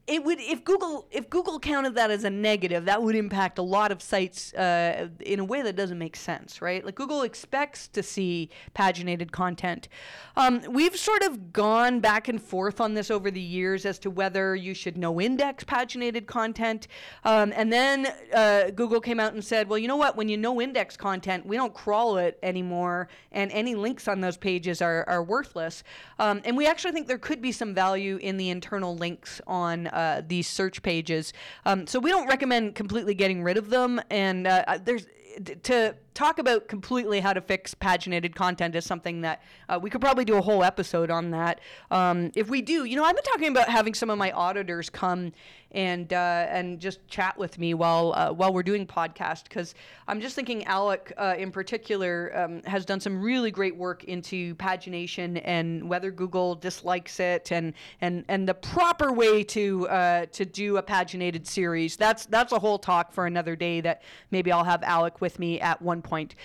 It 0.05 0.21
would 0.25 0.39
if 0.41 0.65
Google 0.65 1.07
if 1.11 1.29
Google 1.29 1.59
counted 1.59 1.95
that 1.95 2.11
as 2.11 2.25
a 2.25 2.29
negative, 2.29 2.83
that 2.85 3.01
would 3.01 3.15
impact 3.15 3.57
a 3.57 3.61
lot 3.61 3.89
of 3.89 4.01
sites 4.01 4.53
uh, 4.53 5.07
in 5.21 5.39
a 5.39 5.45
way 5.45 5.61
that 5.61 5.77
doesn't 5.77 5.97
make 5.97 6.17
sense, 6.17 6.61
right? 6.61 6.83
Like 6.85 6.95
Google 6.95 7.21
expects 7.21 7.87
to 7.89 8.03
see 8.03 8.49
paginated 8.75 9.31
content. 9.31 9.87
Um, 10.35 10.61
we've 10.69 10.97
sort 10.97 11.23
of 11.23 11.53
gone 11.53 12.01
back 12.01 12.27
and 12.27 12.41
forth 12.41 12.81
on 12.81 12.95
this 12.95 13.09
over 13.09 13.31
the 13.31 13.39
years 13.39 13.85
as 13.85 13.97
to 13.99 14.09
whether 14.09 14.57
you 14.57 14.73
should 14.73 14.97
no 14.97 15.21
index 15.21 15.63
paginated 15.63 16.27
content, 16.27 16.89
um, 17.23 17.53
and 17.55 17.71
then 17.71 18.07
uh, 18.33 18.71
Google 18.71 18.99
came 18.99 19.21
out 19.21 19.33
and 19.33 19.43
said, 19.43 19.69
well, 19.69 19.79
you 19.79 19.87
know 19.87 19.95
what? 19.95 20.17
When 20.17 20.27
you 20.27 20.35
no 20.35 20.61
index 20.61 20.97
content, 20.97 21.45
we 21.45 21.55
don't 21.55 21.73
crawl 21.73 22.17
it 22.17 22.37
anymore, 22.43 23.07
and 23.31 23.49
any 23.53 23.73
links 23.73 24.09
on 24.09 24.19
those 24.19 24.35
pages 24.35 24.81
are 24.81 25.05
are 25.07 25.23
worthless. 25.23 25.81
Um, 26.19 26.41
and 26.43 26.57
we 26.57 26.67
actually 26.67 26.91
think 26.91 27.07
there 27.07 27.17
could 27.17 27.41
be 27.41 27.53
some 27.53 27.73
value 27.73 28.17
in 28.17 28.35
the 28.35 28.49
internal 28.49 28.97
links 28.97 29.39
on 29.47 29.87
uh, 29.93 30.21
these 30.27 30.47
search 30.47 30.81
pages. 30.81 31.33
Um, 31.65 31.87
so 31.87 31.99
we 31.99 32.09
don't 32.09 32.27
recommend 32.27 32.75
completely 32.75 33.13
getting 33.13 33.43
rid 33.43 33.57
of 33.57 33.69
them. 33.69 34.01
And 34.09 34.47
uh, 34.47 34.79
there's 34.83 35.05
to 35.63 35.95
talk 36.13 36.39
about 36.39 36.67
completely 36.67 37.19
how 37.19 37.33
to 37.33 37.41
fix 37.41 37.73
paginated 37.75 38.35
content 38.35 38.75
is 38.75 38.85
something 38.85 39.21
that 39.21 39.41
uh, 39.69 39.79
we 39.81 39.89
could 39.89 40.01
probably 40.01 40.25
do 40.25 40.35
a 40.35 40.41
whole 40.41 40.63
episode 40.63 41.09
on 41.09 41.31
that. 41.31 41.59
Um, 41.91 42.31
if 42.35 42.49
we 42.49 42.61
do, 42.61 42.85
you 42.85 42.95
know, 42.95 43.03
I've 43.03 43.15
been 43.15 43.23
talking 43.23 43.49
about 43.49 43.69
having 43.69 43.93
some 43.93 44.09
of 44.09 44.17
my 44.17 44.31
auditors 44.31 44.89
come 44.89 45.31
and 45.73 46.13
uh, 46.13 46.45
and 46.49 46.79
just 46.79 47.05
chat 47.07 47.37
with 47.37 47.57
me 47.57 47.73
while 47.73 48.13
uh, 48.15 48.31
while 48.31 48.53
we're 48.53 48.63
doing 48.63 48.85
podcast 48.85 49.45
because 49.45 49.73
I'm 50.07 50.21
just 50.21 50.35
thinking 50.35 50.63
Alec 50.65 51.11
uh, 51.17 51.35
in 51.37 51.51
particular 51.51 52.31
um, 52.35 52.61
has 52.63 52.85
done 52.85 52.99
some 52.99 53.21
really 53.21 53.49
great 53.49 53.75
work 53.75 54.03
into 54.03 54.55
pagination 54.55 55.41
and 55.43 55.89
whether 55.89 56.11
Google 56.11 56.55
dislikes 56.55 57.19
it 57.19 57.51
and 57.51 57.73
and 58.01 58.23
and 58.27 58.47
the 58.47 58.53
proper 58.53 59.11
way 59.11 59.43
to 59.45 59.87
uh, 59.89 60.25
to 60.27 60.45
do 60.45 60.77
a 60.77 60.83
paginated 60.83 61.47
series. 61.47 61.97
That's 61.97 62.27
that's 62.27 62.51
a 62.51 62.59
whole 62.59 62.77
talk 62.77 63.11
for 63.11 63.25
another 63.25 63.55
day 63.55 63.81
that 63.81 64.03
maybe 64.29 64.51
I'll 64.51 64.63
have 64.63 64.83
Alec 64.83 65.21
with 65.21 65.39
me 65.39 65.59
at 65.59 65.81
one 65.81 66.02
point 66.03 66.35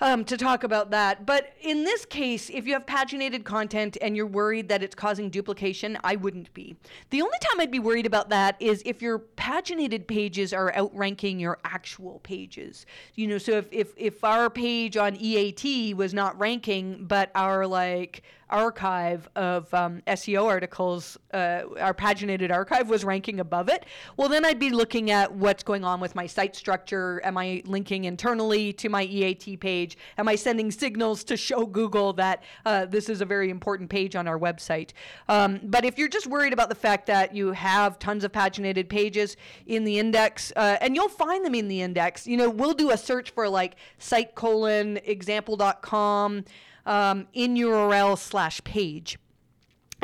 um, 0.00 0.24
to 0.24 0.36
talk 0.36 0.64
about 0.64 0.90
that. 0.90 1.24
But 1.26 1.54
in 1.60 1.84
this 1.84 2.04
case, 2.04 2.50
if 2.50 2.66
you 2.66 2.74
have 2.74 2.86
paginated 2.86 3.44
content 3.44 3.96
and 4.00 4.16
you're 4.16 4.26
worried 4.26 4.68
that 4.68 4.82
it's 4.82 4.94
causing 4.94 5.30
duplication, 5.30 5.96
I 6.02 6.16
wouldn't 6.16 6.52
be. 6.54 6.76
The 7.10 7.22
only 7.22 7.38
time 7.40 7.60
I'd 7.60 7.70
be 7.70 7.78
worried 7.78 8.06
about 8.06 8.28
that 8.30 8.56
is 8.60 8.82
if 8.84 9.00
your 9.00 9.18
paginated 9.18 10.06
pages 10.06 10.52
are 10.52 10.74
outranking 10.76 11.38
your 11.38 11.58
actual 11.64 12.20
pages. 12.20 12.86
You 13.14 13.28
know, 13.28 13.38
so 13.38 13.52
if, 13.52 13.72
if, 13.72 13.92
if 13.96 14.24
our 14.24 14.50
page 14.50 14.96
on 14.96 15.16
EAT 15.16 15.96
was 15.96 16.12
not 16.12 16.38
ranking, 16.38 17.06
but 17.06 17.30
our 17.34 17.66
like 17.66 18.22
archive 18.54 19.28
of 19.34 19.72
um, 19.74 20.00
SEO 20.06 20.44
articles, 20.46 21.18
uh, 21.32 21.62
our 21.80 21.92
paginated 21.92 22.52
archive 22.52 22.88
was 22.88 23.04
ranking 23.04 23.40
above 23.40 23.68
it, 23.68 23.84
well, 24.16 24.28
then 24.28 24.44
I'd 24.44 24.60
be 24.60 24.70
looking 24.70 25.10
at 25.10 25.32
what's 25.34 25.64
going 25.64 25.84
on 25.84 26.00
with 26.00 26.14
my 26.14 26.26
site 26.26 26.54
structure. 26.54 27.20
Am 27.24 27.36
I 27.36 27.62
linking 27.66 28.04
internally 28.04 28.72
to 28.74 28.88
my 28.88 29.02
EAT 29.02 29.58
page? 29.58 29.98
Am 30.18 30.28
I 30.28 30.36
sending 30.36 30.70
signals 30.70 31.24
to 31.24 31.36
show 31.36 31.66
Google 31.66 32.12
that 32.12 32.44
uh, 32.64 32.86
this 32.86 33.08
is 33.08 33.20
a 33.20 33.24
very 33.24 33.50
important 33.50 33.90
page 33.90 34.14
on 34.14 34.28
our 34.28 34.38
website? 34.38 34.90
Um, 35.28 35.58
but 35.64 35.84
if 35.84 35.98
you're 35.98 36.08
just 36.08 36.28
worried 36.28 36.52
about 36.52 36.68
the 36.68 36.76
fact 36.76 37.06
that 37.06 37.34
you 37.34 37.50
have 37.52 37.98
tons 37.98 38.22
of 38.22 38.30
paginated 38.30 38.88
pages 38.88 39.36
in 39.66 39.82
the 39.82 39.98
index, 39.98 40.52
uh, 40.54 40.76
and 40.80 40.94
you'll 40.94 41.08
find 41.08 41.44
them 41.44 41.56
in 41.56 41.66
the 41.66 41.82
index, 41.82 42.24
you 42.24 42.36
know, 42.36 42.48
we'll 42.48 42.72
do 42.72 42.92
a 42.92 42.96
search 42.96 43.30
for 43.30 43.48
like 43.48 43.74
site 43.98 44.36
colon 44.36 45.00
example.com 45.04 46.44
um, 46.86 47.26
in 47.32 47.54
URL 47.54 48.18
slash 48.18 48.62
page. 48.64 49.18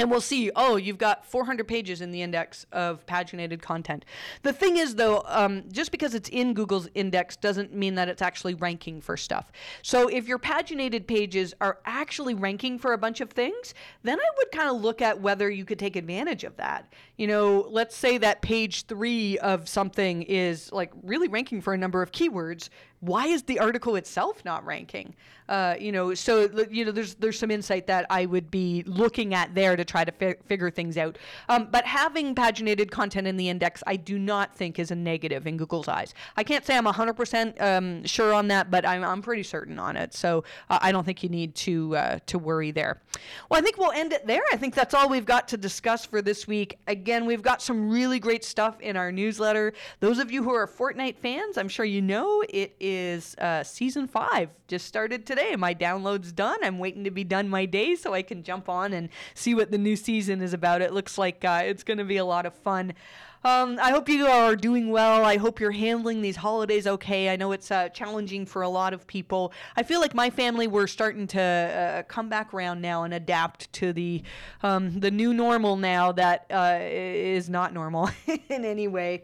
And 0.00 0.10
we'll 0.10 0.22
see 0.22 0.50
oh 0.56 0.76
you've 0.76 0.96
got 0.96 1.26
400 1.26 1.68
pages 1.68 2.00
in 2.00 2.10
the 2.10 2.22
index 2.22 2.64
of 2.72 3.04
paginated 3.04 3.60
content. 3.60 4.06
The 4.42 4.52
thing 4.52 4.78
is 4.78 4.94
though 4.94 5.22
um, 5.26 5.64
just 5.70 5.92
because 5.92 6.14
it's 6.14 6.30
in 6.30 6.54
google's 6.54 6.88
index 6.94 7.36
doesn't 7.36 7.74
mean 7.74 7.96
that 7.96 8.08
it's 8.08 8.22
actually 8.22 8.54
ranking 8.54 9.02
for 9.02 9.18
stuff. 9.18 9.52
So 9.82 10.08
if 10.08 10.26
your 10.26 10.38
paginated 10.38 11.06
pages 11.06 11.52
are 11.60 11.80
actually 11.84 12.32
ranking 12.32 12.78
for 12.78 12.94
a 12.94 12.98
bunch 12.98 13.20
of 13.20 13.30
things 13.30 13.74
then 14.02 14.18
i 14.18 14.28
would 14.38 14.50
kind 14.52 14.74
of 14.74 14.80
look 14.80 15.02
at 15.02 15.20
whether 15.20 15.50
you 15.50 15.66
could 15.66 15.78
take 15.78 15.96
advantage 15.96 16.44
of 16.44 16.56
that. 16.56 16.90
You 17.18 17.26
know 17.26 17.66
let's 17.68 17.94
say 17.94 18.16
that 18.16 18.40
page 18.40 18.86
three 18.86 19.38
of 19.40 19.68
something 19.68 20.22
is 20.22 20.72
like 20.72 20.92
really 21.02 21.28
ranking 21.28 21.60
for 21.60 21.74
a 21.74 21.78
number 21.78 22.00
of 22.00 22.10
keywords 22.10 22.70
why 23.00 23.26
is 23.26 23.42
the 23.44 23.58
article 23.58 23.96
itself 23.96 24.44
not 24.44 24.64
ranking? 24.64 25.14
Uh, 25.48 25.74
you 25.80 25.90
know, 25.90 26.14
so 26.14 26.48
you 26.70 26.84
know, 26.84 26.92
there's 26.92 27.14
there's 27.14 27.36
some 27.36 27.50
insight 27.50 27.86
that 27.88 28.06
I 28.08 28.24
would 28.24 28.52
be 28.52 28.84
looking 28.86 29.34
at 29.34 29.52
there 29.52 29.74
to 29.74 29.84
try 29.84 30.04
to 30.04 30.12
fi- 30.12 30.36
figure 30.46 30.70
things 30.70 30.96
out. 30.96 31.18
Um, 31.48 31.68
but 31.72 31.84
having 31.84 32.36
paginated 32.36 32.92
content 32.92 33.26
in 33.26 33.36
the 33.36 33.48
index, 33.48 33.82
I 33.84 33.96
do 33.96 34.16
not 34.16 34.54
think 34.54 34.78
is 34.78 34.92
a 34.92 34.94
negative 34.94 35.48
in 35.48 35.56
Google's 35.56 35.88
eyes. 35.88 36.14
I 36.36 36.44
can't 36.44 36.64
say 36.64 36.76
I'm 36.76 36.84
100% 36.84 37.60
um, 37.60 38.04
sure 38.06 38.32
on 38.32 38.46
that, 38.48 38.70
but 38.70 38.86
I'm, 38.86 39.02
I'm 39.02 39.22
pretty 39.22 39.42
certain 39.42 39.80
on 39.80 39.96
it. 39.96 40.14
So 40.14 40.44
uh, 40.68 40.78
I 40.80 40.92
don't 40.92 41.04
think 41.04 41.24
you 41.24 41.28
need 41.28 41.56
to 41.56 41.96
uh, 41.96 42.18
to 42.26 42.38
worry 42.38 42.70
there. 42.70 43.00
Well, 43.48 43.58
I 43.58 43.62
think 43.62 43.76
we'll 43.76 43.90
end 43.90 44.12
it 44.12 44.28
there. 44.28 44.42
I 44.52 44.56
think 44.56 44.74
that's 44.74 44.94
all 44.94 45.08
we've 45.08 45.26
got 45.26 45.48
to 45.48 45.56
discuss 45.56 46.04
for 46.04 46.22
this 46.22 46.46
week. 46.46 46.78
Again, 46.86 47.26
we've 47.26 47.42
got 47.42 47.60
some 47.60 47.90
really 47.90 48.20
great 48.20 48.44
stuff 48.44 48.80
in 48.80 48.96
our 48.96 49.10
newsletter. 49.10 49.72
Those 49.98 50.20
of 50.20 50.30
you 50.30 50.44
who 50.44 50.54
are 50.54 50.68
Fortnite 50.68 51.16
fans, 51.16 51.58
I'm 51.58 51.68
sure 51.68 51.84
you 51.84 52.02
know 52.02 52.44
it 52.48 52.76
is 52.78 52.89
is 52.90 53.34
uh, 53.36 53.62
season 53.62 54.08
five. 54.08 54.50
Just 54.68 54.86
started 54.86 55.26
today. 55.26 55.56
My 55.56 55.74
download's 55.74 56.32
done. 56.32 56.58
I'm 56.62 56.78
waiting 56.78 57.04
to 57.04 57.10
be 57.10 57.24
done 57.24 57.48
my 57.48 57.66
day 57.66 57.96
so 57.96 58.14
I 58.14 58.22
can 58.22 58.42
jump 58.42 58.68
on 58.68 58.92
and 58.92 59.08
see 59.34 59.54
what 59.54 59.70
the 59.70 59.78
new 59.78 59.96
season 59.96 60.42
is 60.42 60.52
about. 60.52 60.82
It 60.82 60.92
looks 60.92 61.18
like 61.18 61.44
uh, 61.44 61.62
it's 61.64 61.82
going 61.82 61.98
to 61.98 62.04
be 62.04 62.16
a 62.16 62.24
lot 62.24 62.46
of 62.46 62.54
fun. 62.54 62.94
Um, 63.42 63.78
I 63.80 63.90
hope 63.90 64.08
you 64.08 64.26
are 64.26 64.54
doing 64.54 64.90
well. 64.90 65.24
I 65.24 65.38
hope 65.38 65.60
you're 65.60 65.70
handling 65.70 66.20
these 66.20 66.36
holidays 66.36 66.86
okay. 66.86 67.30
I 67.30 67.36
know 67.36 67.52
it's 67.52 67.70
uh, 67.70 67.88
challenging 67.88 68.44
for 68.44 68.62
a 68.62 68.68
lot 68.68 68.92
of 68.92 69.06
people. 69.06 69.52
I 69.76 69.82
feel 69.82 70.00
like 70.00 70.14
my 70.14 70.28
family 70.28 70.66
we're 70.66 70.86
starting 70.86 71.26
to 71.28 71.40
uh, 71.40 72.02
come 72.02 72.28
back 72.28 72.52
around 72.52 72.82
now 72.82 73.04
and 73.04 73.14
adapt 73.14 73.72
to 73.74 73.92
the 73.92 74.22
um, 74.62 75.00
the 75.00 75.10
new 75.10 75.32
normal 75.32 75.76
now 75.76 76.12
that 76.12 76.46
uh, 76.50 76.78
is 76.80 77.48
not 77.48 77.72
normal 77.72 78.10
in 78.48 78.64
any 78.64 78.88
way. 78.88 79.22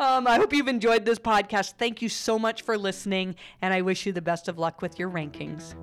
Um, 0.00 0.26
I 0.26 0.36
hope 0.36 0.52
you've 0.52 0.68
enjoyed 0.68 1.04
this 1.04 1.18
podcast. 1.18 1.74
Thank 1.78 2.00
you 2.00 2.08
so 2.08 2.38
much 2.38 2.62
for 2.62 2.78
listening, 2.78 3.34
and 3.60 3.74
I 3.74 3.82
wish 3.82 4.06
you 4.06 4.12
the 4.12 4.22
best 4.22 4.48
of 4.48 4.58
luck 4.58 4.80
with 4.80 4.98
your 4.98 5.10
rankings. 5.10 5.74